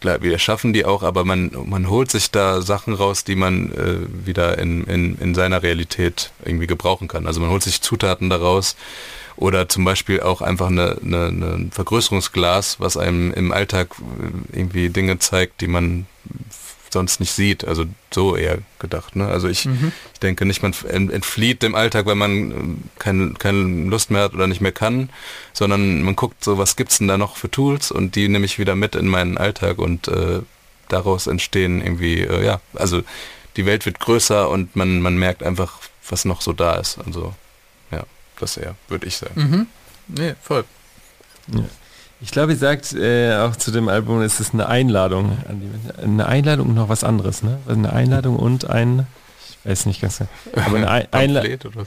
klar, 0.00 0.22
wir 0.22 0.38
schaffen 0.38 0.72
die 0.72 0.84
auch, 0.84 1.02
aber 1.02 1.24
man, 1.24 1.50
man 1.66 1.88
holt 1.88 2.10
sich 2.10 2.30
da 2.30 2.62
Sachen 2.62 2.94
raus, 2.94 3.24
die 3.24 3.36
man 3.36 3.72
äh, 3.72 4.26
wieder 4.26 4.58
in, 4.58 4.84
in, 4.84 5.18
in 5.18 5.34
seiner 5.34 5.62
Realität 5.62 6.30
irgendwie 6.44 6.66
gebrauchen 6.66 7.08
kann. 7.08 7.26
Also 7.26 7.40
man 7.40 7.50
holt 7.50 7.62
sich 7.62 7.80
Zutaten 7.80 8.30
daraus 8.30 8.76
oder 9.36 9.68
zum 9.68 9.84
Beispiel 9.84 10.20
auch 10.20 10.42
einfach 10.42 10.68
eine, 10.68 10.98
eine, 11.02 11.26
eine 11.26 11.68
Vergrößerungsglas, 11.70 12.80
was 12.80 12.96
einem 12.96 13.32
im 13.32 13.52
Alltag 13.52 13.94
äh, 14.52 14.58
irgendwie 14.58 14.90
Dinge 14.90 15.18
zeigt, 15.18 15.60
die 15.60 15.68
man 15.68 16.06
sonst 16.94 17.20
nicht 17.20 17.32
sieht. 17.32 17.66
Also 17.66 17.84
so 18.10 18.36
eher 18.36 18.58
gedacht. 18.78 19.14
Ne? 19.16 19.26
Also 19.26 19.48
ich, 19.48 19.66
mhm. 19.66 19.92
ich 20.14 20.20
denke 20.20 20.46
nicht, 20.46 20.62
man 20.62 20.72
entflieht 21.10 21.62
dem 21.62 21.74
Alltag, 21.74 22.06
wenn 22.06 22.16
man 22.16 22.30
ähm, 22.30 22.82
keine, 22.98 23.34
keine 23.34 23.88
Lust 23.90 24.10
mehr 24.10 24.22
hat 24.22 24.32
oder 24.32 24.46
nicht 24.46 24.62
mehr 24.62 24.72
kann, 24.72 25.10
sondern 25.52 26.00
man 26.00 26.16
guckt 26.16 26.42
so, 26.42 26.56
was 26.56 26.76
gibt's 26.76 26.98
denn 26.98 27.08
da 27.08 27.18
noch 27.18 27.36
für 27.36 27.50
Tools 27.50 27.90
und 27.90 28.14
die 28.14 28.28
nehme 28.28 28.46
ich 28.46 28.58
wieder 28.58 28.74
mit 28.74 28.94
in 28.94 29.06
meinen 29.06 29.36
Alltag 29.36 29.78
und 29.78 30.08
äh, 30.08 30.40
daraus 30.88 31.26
entstehen 31.26 31.82
irgendwie, 31.82 32.20
äh, 32.20 32.44
ja, 32.44 32.60
also 32.74 33.02
die 33.56 33.66
Welt 33.66 33.84
wird 33.84 34.00
größer 34.00 34.48
und 34.48 34.74
man, 34.74 35.02
man 35.02 35.18
merkt 35.18 35.42
einfach, 35.42 35.78
was 36.08 36.24
noch 36.24 36.40
so 36.40 36.52
da 36.52 36.76
ist. 36.76 36.98
Also 37.04 37.34
ja, 37.90 38.04
das 38.38 38.56
eher, 38.56 38.74
würde 38.88 39.06
ich 39.06 39.16
sagen. 39.16 39.34
Mhm. 39.40 39.66
Nee, 40.08 40.34
voll. 40.42 40.64
Ja. 41.48 41.64
Ich 42.24 42.30
glaube, 42.30 42.52
ihr 42.52 42.58
sagt 42.58 42.94
äh, 42.94 43.36
auch 43.36 43.54
zu 43.54 43.70
dem 43.70 43.86
Album, 43.88 44.22
es 44.22 44.40
ist 44.40 44.54
eine 44.54 44.66
Einladung. 44.66 45.36
eine 46.02 46.26
Einladung 46.26 46.68
und 46.68 46.74
noch 46.74 46.88
was 46.88 47.04
anderes, 47.04 47.42
ne? 47.42 47.58
Also 47.66 47.78
eine 47.78 47.92
Einladung 47.92 48.36
und 48.36 48.68
ein, 48.70 49.06
ich 49.50 49.70
weiß 49.70 49.84
nicht 49.84 50.00
ganz 50.00 50.18
genau. 50.18 50.30
Aber 50.66 50.76
eine 50.78 51.12
Einladung. 51.12 51.86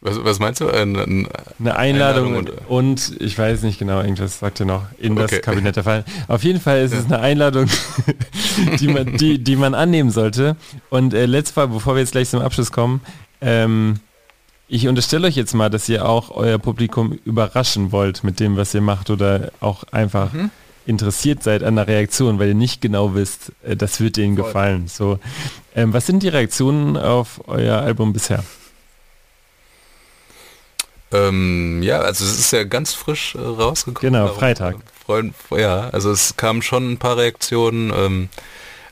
Was, 0.00 0.24
was, 0.24 0.38
meinst 0.38 0.62
du? 0.62 0.68
Ein, 0.70 0.96
ein 0.96 1.28
eine 1.58 1.76
Einladung, 1.76 2.36
Einladung 2.36 2.36
und, 2.68 3.10
und, 3.10 3.20
ich 3.20 3.38
weiß 3.38 3.62
nicht 3.62 3.78
genau, 3.78 4.00
irgendwas 4.00 4.38
sagt 4.38 4.60
ihr 4.60 4.66
noch, 4.66 4.86
in 4.98 5.14
das 5.14 5.30
okay. 5.30 5.40
Kabinett 5.42 5.76
der 5.76 5.84
Fallen. 5.84 6.04
Auf 6.26 6.42
jeden 6.42 6.60
Fall 6.60 6.80
ist 6.82 6.92
ja. 6.92 7.00
es 7.00 7.04
eine 7.06 7.20
Einladung, 7.20 7.66
die, 8.80 8.88
man, 8.88 9.16
die, 9.18 9.42
die 9.42 9.56
man 9.56 9.74
annehmen 9.74 10.10
sollte. 10.10 10.56
Und 10.88 11.12
äh, 11.12 11.26
letztes 11.26 11.54
Mal, 11.56 11.68
bevor 11.68 11.96
wir 11.96 12.00
jetzt 12.00 12.12
gleich 12.12 12.30
zum 12.30 12.40
Abschluss 12.40 12.72
kommen, 12.72 13.02
ähm, 13.42 14.00
ich 14.68 14.88
unterstelle 14.88 15.28
euch 15.28 15.36
jetzt 15.36 15.54
mal, 15.54 15.70
dass 15.70 15.88
ihr 15.88 16.08
auch 16.08 16.30
euer 16.30 16.58
Publikum 16.58 17.18
überraschen 17.24 17.92
wollt 17.92 18.24
mit 18.24 18.40
dem, 18.40 18.56
was 18.56 18.74
ihr 18.74 18.80
macht 18.80 19.10
oder 19.10 19.52
auch 19.60 19.84
einfach 19.92 20.32
mhm. 20.32 20.50
interessiert 20.86 21.42
seid 21.42 21.62
an 21.62 21.76
der 21.76 21.86
Reaktion, 21.86 22.38
weil 22.38 22.48
ihr 22.48 22.54
nicht 22.54 22.80
genau 22.80 23.14
wisst, 23.14 23.52
äh, 23.62 23.76
das 23.76 24.00
wird 24.00 24.18
ihnen 24.18 24.36
Voll. 24.36 24.46
gefallen. 24.46 24.88
So, 24.88 25.18
ähm, 25.74 25.92
was 25.92 26.06
sind 26.06 26.22
die 26.22 26.28
Reaktionen 26.28 26.96
auf 26.96 27.40
euer 27.46 27.78
Album 27.78 28.12
bisher? 28.12 28.42
Ähm, 31.12 31.82
ja, 31.84 32.00
also 32.00 32.24
es 32.24 32.38
ist 32.38 32.50
ja 32.50 32.64
ganz 32.64 32.92
frisch 32.92 33.36
äh, 33.36 33.38
rausgekommen. 33.38 34.12
Genau, 34.12 34.34
Freitag. 34.34 34.76
Freund, 35.04 35.34
ja, 35.56 35.88
also 35.90 36.10
es 36.10 36.36
kamen 36.36 36.62
schon 36.62 36.92
ein 36.92 36.98
paar 36.98 37.16
Reaktionen, 37.16 37.92
ähm, 37.96 38.28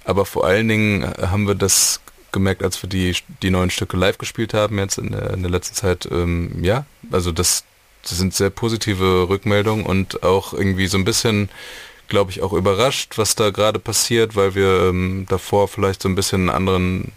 aber 0.04 0.24
vor 0.24 0.46
allen 0.46 0.68
Dingen 0.68 1.12
haben 1.20 1.48
wir 1.48 1.56
das 1.56 2.00
gemerkt, 2.34 2.62
als 2.62 2.82
wir 2.82 2.90
die, 2.90 3.16
die 3.42 3.50
neuen 3.50 3.70
Stücke 3.70 3.96
live 3.96 4.18
gespielt 4.18 4.52
haben 4.52 4.78
jetzt 4.78 4.98
in 4.98 5.12
der, 5.12 5.30
in 5.30 5.40
der 5.40 5.50
letzten 5.50 5.74
Zeit. 5.74 6.06
Ähm, 6.10 6.62
ja, 6.62 6.84
also 7.10 7.32
das, 7.32 7.64
das 8.02 8.18
sind 8.18 8.34
sehr 8.34 8.50
positive 8.50 9.30
Rückmeldungen 9.30 9.86
und 9.86 10.22
auch 10.22 10.52
irgendwie 10.52 10.86
so 10.86 10.98
ein 10.98 11.04
bisschen, 11.06 11.48
glaube 12.08 12.30
ich, 12.30 12.42
auch 12.42 12.52
überrascht, 12.52 13.16
was 13.16 13.34
da 13.34 13.48
gerade 13.48 13.78
passiert, 13.78 14.36
weil 14.36 14.54
wir 14.54 14.88
ähm, 14.88 15.24
davor 15.30 15.68
vielleicht 15.68 16.02
so 16.02 16.10
ein 16.10 16.14
bisschen 16.14 16.42
einen 16.42 16.50
anderen 16.50 17.12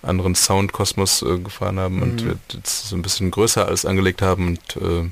anderen 0.00 0.34
Soundkosmos 0.34 1.22
äh, 1.22 1.38
gefahren 1.38 1.78
haben 1.78 1.96
mhm. 1.96 2.02
und 2.02 2.24
wir 2.24 2.38
jetzt 2.52 2.88
so 2.88 2.96
ein 2.96 3.02
bisschen 3.02 3.30
größer 3.30 3.66
alles 3.66 3.86
angelegt 3.86 4.22
haben 4.22 4.48
und 4.48 4.76
äh, 4.76 5.10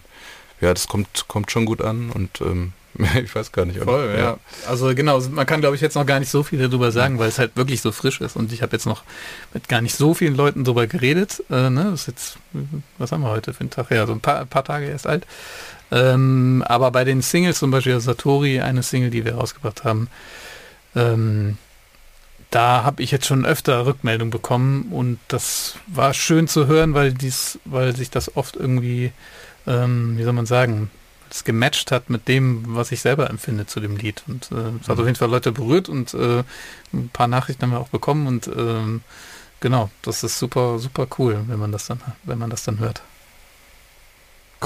ja, 0.60 0.72
das 0.74 0.86
kommt 0.86 1.26
kommt 1.28 1.50
schon 1.50 1.64
gut 1.64 1.82
an 1.82 2.10
und 2.10 2.40
ähm, 2.40 2.72
ich 3.24 3.34
weiß 3.34 3.52
gar 3.52 3.64
nicht. 3.64 3.76
Oder? 3.76 3.84
Voll, 3.86 4.14
ja. 4.14 4.20
ja. 4.20 4.38
Also 4.68 4.94
genau, 4.94 5.20
man 5.30 5.46
kann 5.46 5.60
glaube 5.60 5.76
ich 5.76 5.82
jetzt 5.82 5.94
noch 5.94 6.06
gar 6.06 6.20
nicht 6.20 6.30
so 6.30 6.42
viel 6.42 6.58
darüber 6.58 6.92
sagen, 6.92 7.18
weil 7.18 7.28
es 7.28 7.38
halt 7.38 7.56
wirklich 7.56 7.80
so 7.80 7.92
frisch 7.92 8.20
ist 8.20 8.36
und 8.36 8.52
ich 8.52 8.62
habe 8.62 8.72
jetzt 8.72 8.86
noch 8.86 9.02
mit 9.54 9.68
gar 9.68 9.80
nicht 9.80 9.94
so 9.94 10.14
vielen 10.14 10.36
Leuten 10.36 10.64
darüber 10.64 10.86
geredet. 10.86 11.42
Äh, 11.50 11.70
ne? 11.70 11.88
Das 11.90 12.02
ist 12.02 12.06
jetzt, 12.08 12.38
was 12.98 13.12
haben 13.12 13.22
wir 13.22 13.30
heute 13.30 13.54
für 13.54 13.60
einen 13.60 13.70
Tag? 13.70 13.90
Ja, 13.90 14.06
so 14.06 14.12
ein 14.12 14.20
paar, 14.20 14.44
paar 14.44 14.64
Tage 14.64 14.86
erst 14.86 15.06
alt. 15.06 15.26
Ähm, 15.90 16.64
aber 16.66 16.90
bei 16.90 17.04
den 17.04 17.20
Singles, 17.22 17.58
zum 17.58 17.70
Beispiel 17.70 18.00
Satori, 18.00 18.60
eine 18.60 18.82
Single, 18.82 19.10
die 19.10 19.24
wir 19.24 19.34
rausgebracht 19.34 19.84
haben, 19.84 20.08
ähm, 20.94 21.58
da 22.50 22.84
habe 22.84 23.02
ich 23.02 23.10
jetzt 23.10 23.26
schon 23.26 23.46
öfter 23.46 23.86
Rückmeldung 23.86 24.30
bekommen 24.30 24.88
und 24.90 25.18
das 25.28 25.76
war 25.86 26.12
schön 26.12 26.48
zu 26.48 26.66
hören, 26.66 26.92
weil 26.92 27.12
dies, 27.12 27.58
weil 27.64 27.96
sich 27.96 28.10
das 28.10 28.36
oft 28.36 28.56
irgendwie, 28.56 29.12
ähm, 29.66 30.18
wie 30.18 30.22
soll 30.22 30.34
man 30.34 30.46
sagen, 30.46 30.90
es 31.32 31.44
gematcht 31.44 31.90
hat 31.90 32.10
mit 32.10 32.28
dem, 32.28 32.62
was 32.76 32.92
ich 32.92 33.00
selber 33.00 33.30
empfinde 33.30 33.66
zu 33.66 33.80
dem 33.80 33.96
Lied. 33.96 34.22
Und 34.26 34.50
äh, 34.52 34.72
es 34.80 34.88
hat 34.88 34.96
mhm. 34.96 35.02
auf 35.02 35.06
jeden 35.06 35.16
Fall 35.16 35.30
Leute 35.30 35.52
berührt 35.52 35.88
und 35.88 36.14
äh, 36.14 36.44
ein 36.92 37.08
paar 37.12 37.28
Nachrichten 37.28 37.62
haben 37.62 37.72
wir 37.72 37.80
auch 37.80 37.88
bekommen 37.88 38.26
und 38.26 38.48
ähm, 38.48 39.02
genau, 39.60 39.90
das 40.02 40.24
ist 40.24 40.38
super, 40.38 40.78
super 40.78 41.06
cool, 41.18 41.40
wenn 41.46 41.58
man 41.58 41.72
das 41.72 41.86
dann, 41.86 42.00
wenn 42.24 42.38
man 42.38 42.50
das 42.50 42.64
dann 42.64 42.78
hört. 42.78 43.02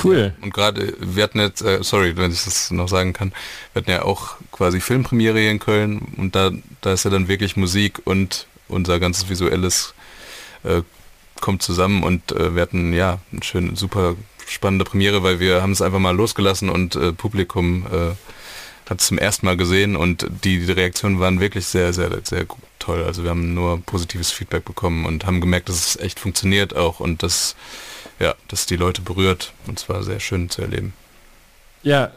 Cool. 0.03 0.35
Ja, 0.37 0.45
und 0.45 0.53
gerade, 0.53 0.95
wir 1.01 1.23
hatten 1.23 1.41
jetzt, 1.41 1.63
äh, 1.63 1.83
sorry, 1.83 2.17
wenn 2.17 2.31
ich 2.31 2.45
das 2.45 2.71
noch 2.71 2.89
sagen 2.89 3.13
kann, 3.13 3.33
wir 3.73 3.81
hatten 3.81 3.91
ja 3.91 4.03
auch 4.03 4.37
quasi 4.53 4.81
Filmpremiere 4.81 5.39
hier 5.39 5.51
in 5.51 5.59
Köln 5.59 6.01
und 6.17 6.35
da, 6.35 6.51
da 6.83 6.93
ist 6.93 7.05
ja 7.05 7.11
dann 7.11 7.29
wirklich 7.29 7.57
Musik 7.57 8.03
und 8.05 8.47
unser 8.69 9.01
ganzes 9.01 9.29
visuelles 9.29 9.95
äh, 10.65 10.83
kommt 11.41 11.63
zusammen 11.63 12.03
und 12.03 12.33
äh, 12.33 12.55
wir 12.55 12.63
hatten 12.63 12.93
ja 12.93 13.21
einen 13.33 13.43
schönen, 13.43 13.77
super 13.77 14.17
spannende 14.47 14.85
Premiere, 14.85 15.23
weil 15.23 15.41
wir 15.41 15.63
haben 15.63 15.73
es 15.73 15.83
einfach 15.83 15.99
mal 15.99 16.15
losgelassen 16.15 16.69
und 16.69 16.97
äh, 16.97 17.13
Publikum 17.13 17.87
äh, 17.87 18.15
hat 18.89 19.01
es 19.01 19.09
zum 19.09 19.19
ersten 19.19 19.47
Mal 19.47 19.57
gesehen 19.57 19.97
und 19.97 20.27
die, 20.45 20.65
die 20.65 20.73
Reaktionen 20.73 21.19
waren 21.19 21.41
wirklich 21.41 21.67
sehr, 21.67 21.93
sehr, 21.93 22.11
sehr 22.23 22.47
toll. 22.79 23.03
Also 23.05 23.25
wir 23.25 23.31
haben 23.31 23.55
nur 23.55 23.81
positives 23.83 24.31
Feedback 24.31 24.65
bekommen 24.65 25.07
und 25.07 25.27
haben 25.27 25.41
gemerkt, 25.41 25.69
dass 25.69 25.89
es 25.89 25.97
echt 25.97 26.21
funktioniert 26.21 26.77
auch 26.77 27.01
und 27.01 27.23
dass, 27.23 27.57
ja, 28.21 28.35
dass 28.49 28.67
die 28.67 28.77
Leute 28.77 29.03
berührt 29.03 29.53
und 29.67 29.79
es 29.81 29.89
war 29.89 30.03
sehr 30.03 30.21
schön 30.21 30.49
zu 30.51 30.63
erleben. 30.63 30.93
Ja, 31.83 32.13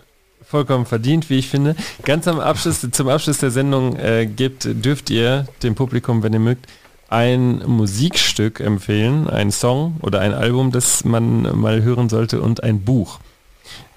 vollkommen 0.46 0.86
verdient, 0.86 1.30
wie 1.30 1.40
ich 1.40 1.50
finde. 1.50 1.76
Ganz 2.06 2.28
am 2.28 2.40
Abschluss, 2.40 2.86
zum 2.92 3.10
Abschluss 3.10 3.40
der 3.40 3.52
Sendung 3.52 3.96
äh, 3.98 4.28
gibt, 4.28 4.68
dürft 4.68 5.10
ihr 5.10 5.48
dem 5.64 5.76
Publikum, 5.76 6.24
wenn 6.24 6.34
ihr 6.34 6.40
mögt, 6.40 6.68
ein 7.10 7.60
Musikstück 7.66 8.60
empfehlen, 8.60 9.28
ein 9.28 9.52
Song 9.52 9.98
oder 10.02 10.22
ein 10.22 10.34
Album, 10.34 10.72
das 10.72 11.04
man 11.06 11.60
mal 11.60 11.82
hören 11.82 12.10
sollte 12.10 12.42
und 12.42 12.64
ein 12.64 12.84
Buch, 12.84 13.20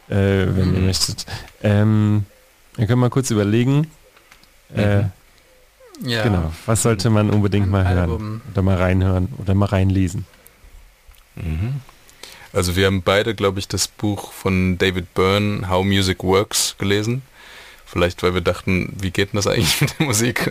äh, 0.09 0.15
wenn 0.15 0.71
mhm. 0.71 0.75
ihr 0.77 0.81
möchtet. 0.83 1.27
Ähm, 1.63 2.25
wir 2.77 2.87
können 2.87 3.01
mal 3.01 3.11
kurz 3.11 3.31
überlegen. 3.31 3.91
Äh, 4.75 5.05
ja. 6.05 6.23
Genau, 6.23 6.53
was 6.67 6.83
sollte 6.83 7.11
man 7.11 7.31
unbedingt 7.31 7.67
ein 7.67 7.71
mal 7.71 7.87
hören 7.87 7.99
Album. 7.99 8.41
oder 8.51 8.63
mal 8.63 8.77
reinhören 8.77 9.29
oder 9.39 9.55
mal 9.55 9.67
reinlesen? 9.67 10.25
Mhm. 11.37 11.81
Also 12.53 12.77
wir 12.77 12.87
haben 12.87 13.03
beide, 13.03 13.35
glaube 13.35 13.59
ich, 13.59 13.69
das 13.69 13.89
Buch 13.89 14.33
von 14.33 14.79
David 14.79 15.15
Byrne, 15.15 15.69
How 15.69 15.85
Music 15.85 16.23
Works, 16.23 16.77
gelesen. 16.79 17.23
Vielleicht, 17.93 18.23
weil 18.23 18.33
wir 18.33 18.41
dachten, 18.41 18.91
wie 18.99 19.11
geht 19.11 19.33
denn 19.33 19.37
das 19.37 19.47
eigentlich 19.47 19.79
mit 19.83 19.99
der 19.99 20.07
Musik? 20.07 20.51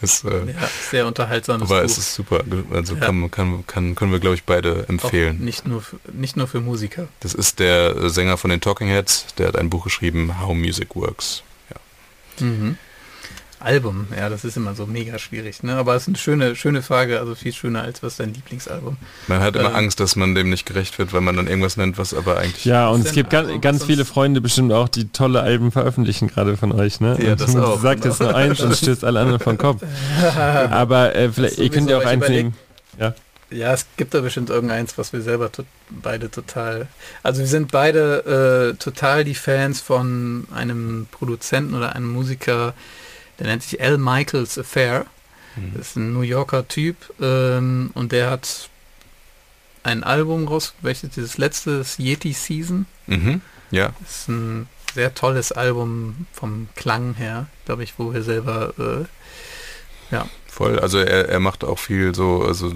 ist, 0.00 0.24
äh, 0.24 0.30
ja, 0.30 0.68
sehr 0.90 1.06
unterhaltsam. 1.06 1.62
Aber 1.62 1.78
Buch. 1.78 1.84
es 1.84 1.96
ist 1.96 2.12
super. 2.12 2.42
Also 2.72 2.94
ja. 2.94 3.00
kann, 3.00 3.30
kann, 3.30 3.64
kann, 3.68 3.94
können 3.94 4.10
wir, 4.10 4.18
glaube 4.18 4.34
ich, 4.34 4.42
beide 4.42 4.88
empfehlen. 4.88 5.36
Auch 5.36 5.44
nicht 5.44 5.64
nur, 5.64 5.80
für, 5.80 5.98
nicht 6.12 6.36
nur 6.36 6.48
für 6.48 6.60
Musiker. 6.60 7.06
Das 7.20 7.34
ist 7.34 7.60
der 7.60 8.10
Sänger 8.10 8.36
von 8.36 8.50
den 8.50 8.60
Talking 8.60 8.88
Heads, 8.88 9.26
der 9.38 9.46
hat 9.46 9.56
ein 9.56 9.70
Buch 9.70 9.84
geschrieben, 9.84 10.40
How 10.40 10.56
Music 10.56 10.96
Works. 10.96 11.44
Ja. 11.70 12.46
Mhm. 12.46 12.78
Album, 13.64 14.08
ja, 14.16 14.28
das 14.28 14.44
ist 14.44 14.56
immer 14.56 14.74
so 14.74 14.86
mega 14.86 15.18
schwierig, 15.18 15.62
ne? 15.62 15.74
Aber 15.76 15.94
es 15.94 16.02
ist 16.02 16.08
eine 16.08 16.18
schöne, 16.18 16.56
schöne 16.56 16.82
Frage, 16.82 17.20
also 17.20 17.34
viel 17.34 17.52
schöner 17.52 17.82
als 17.82 18.02
was 18.02 18.16
dein 18.16 18.34
Lieblingsalbum. 18.34 18.96
Man 19.28 19.40
hat 19.40 19.56
immer 19.56 19.70
ähm, 19.70 19.76
Angst, 19.76 20.00
dass 20.00 20.16
man 20.16 20.34
dem 20.34 20.50
nicht 20.50 20.66
gerecht 20.66 20.98
wird, 20.98 21.12
weil 21.12 21.20
man 21.20 21.36
dann 21.36 21.46
irgendwas 21.46 21.76
nennt, 21.76 21.98
was 21.98 22.14
aber 22.14 22.38
eigentlich. 22.38 22.64
Ja, 22.64 22.88
und 22.88 23.06
es 23.06 23.12
gibt 23.12 23.30
ganz, 23.30 23.60
ganz 23.60 23.84
viele 23.84 24.04
Freunde 24.04 24.40
bestimmt 24.40 24.72
auch, 24.72 24.88
die 24.88 25.08
tolle 25.08 25.40
Alben 25.40 25.72
veröffentlichen 25.72 26.28
gerade 26.28 26.56
von 26.56 26.72
euch, 26.72 27.00
ne? 27.00 27.16
Ja, 27.22 27.32
und 27.32 27.40
das 27.40 27.56
auch. 27.56 27.80
Sagt 27.82 28.04
jetzt 28.04 28.20
nur 28.20 28.34
eins 28.34 28.60
und 28.60 28.76
stößt 28.76 29.04
alle 29.04 29.20
anderen 29.20 29.40
vom 29.40 29.58
Kopf. 29.58 29.82
aber 30.70 31.14
äh, 31.14 31.30
vielleicht, 31.30 31.58
ihr 31.58 31.70
könnt 31.70 31.88
ja 31.90 31.98
auch 31.98 32.04
eins 32.04 32.28
nehmen. 32.28 32.54
Ja. 32.98 33.14
Ja, 33.52 33.74
es 33.74 33.86
gibt 33.96 34.14
da 34.14 34.20
bestimmt 34.20 34.50
irgendeins, 34.50 34.96
was 34.96 35.12
wir 35.12 35.20
selber 35.20 35.52
to 35.52 35.64
beide 35.90 36.30
total. 36.30 36.88
Also 37.22 37.40
wir 37.40 37.46
sind 37.46 37.70
beide 37.70 38.72
äh, 38.72 38.76
total 38.78 39.24
die 39.24 39.34
Fans 39.34 39.80
von 39.80 40.46
einem 40.54 41.06
Produzenten 41.10 41.74
oder 41.74 41.94
einem 41.94 42.10
Musiker, 42.10 42.72
der 43.38 43.46
nennt 43.46 43.62
sich 43.62 43.80
Al 43.80 43.98
Michaels 43.98 44.58
Affair. 44.58 45.06
Mhm. 45.56 45.72
Das 45.74 45.88
ist 45.88 45.96
ein 45.96 46.12
New 46.12 46.22
Yorker 46.22 46.66
Typ 46.68 46.96
ähm, 47.20 47.90
und 47.94 48.12
der 48.12 48.30
hat 48.30 48.68
ein 49.82 50.04
Album 50.04 50.46
rausgebracht, 50.46 51.16
dieses 51.16 51.38
letzte, 51.38 51.78
das 51.78 51.98
Yeti 51.98 52.32
Season. 52.32 52.86
Mhm. 53.06 53.40
Ja. 53.70 53.92
Das 54.00 54.20
ist 54.20 54.28
ein 54.28 54.68
sehr 54.94 55.14
tolles 55.14 55.52
Album 55.52 56.26
vom 56.32 56.68
Klang 56.76 57.14
her, 57.14 57.46
glaube 57.64 57.82
ich, 57.82 57.94
wo 57.98 58.12
wir 58.12 58.22
selber 58.22 58.74
äh, 58.78 60.14
ja. 60.14 60.26
Voll, 60.46 60.78
also 60.78 60.98
er, 60.98 61.30
er 61.30 61.40
macht 61.40 61.64
auch 61.64 61.78
viel 61.78 62.14
so, 62.14 62.42
also 62.42 62.72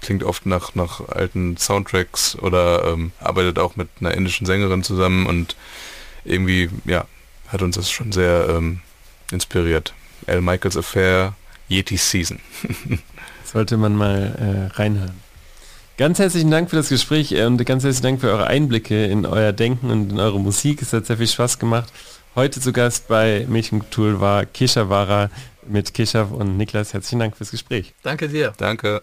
klingt 0.00 0.22
oft 0.22 0.46
nach, 0.46 0.74
nach 0.76 1.08
alten 1.08 1.56
Soundtracks 1.56 2.36
oder 2.36 2.84
ähm, 2.84 3.10
arbeitet 3.18 3.58
auch 3.58 3.74
mit 3.74 3.88
einer 4.00 4.14
indischen 4.14 4.46
Sängerin 4.46 4.84
zusammen 4.84 5.26
und 5.26 5.56
irgendwie, 6.24 6.70
ja, 6.84 7.06
hat 7.48 7.62
uns 7.62 7.76
das 7.76 7.90
schon 7.90 8.12
sehr 8.12 8.48
ähm, 8.48 8.80
inspiriert. 9.34 9.92
Al 10.26 10.40
Michaels 10.40 10.76
Affair, 10.76 11.34
Yeti 11.68 11.96
Season. 11.96 12.40
Sollte 13.44 13.76
man 13.76 13.94
mal 13.94 14.70
äh, 14.72 14.76
reinhören. 14.76 15.22
Ganz 15.96 16.18
herzlichen 16.18 16.50
Dank 16.50 16.70
für 16.70 16.76
das 16.76 16.88
Gespräch 16.88 17.32
äh, 17.32 17.44
und 17.44 17.64
ganz 17.64 17.84
herzlichen 17.84 18.02
Dank 18.02 18.20
für 18.20 18.30
eure 18.30 18.46
Einblicke 18.46 19.04
in 19.04 19.26
euer 19.26 19.52
Denken 19.52 19.90
und 19.90 20.10
in 20.10 20.18
eure 20.18 20.40
Musik. 20.40 20.82
Es 20.82 20.92
hat 20.92 21.06
sehr 21.06 21.18
viel 21.18 21.28
Spaß 21.28 21.58
gemacht. 21.58 21.92
Heute 22.34 22.60
zu 22.60 22.72
Gast 22.72 23.06
bei 23.06 23.46
Mädchenkultur 23.48 24.20
war 24.20 24.44
Kesha 24.44 24.88
Wara 24.88 25.30
mit 25.68 25.94
Keshav 25.94 26.32
und 26.32 26.56
Niklas. 26.56 26.92
Herzlichen 26.92 27.20
Dank 27.20 27.36
fürs 27.36 27.52
Gespräch. 27.52 27.94
Danke 28.02 28.28
dir. 28.28 28.52
Danke. 28.56 29.02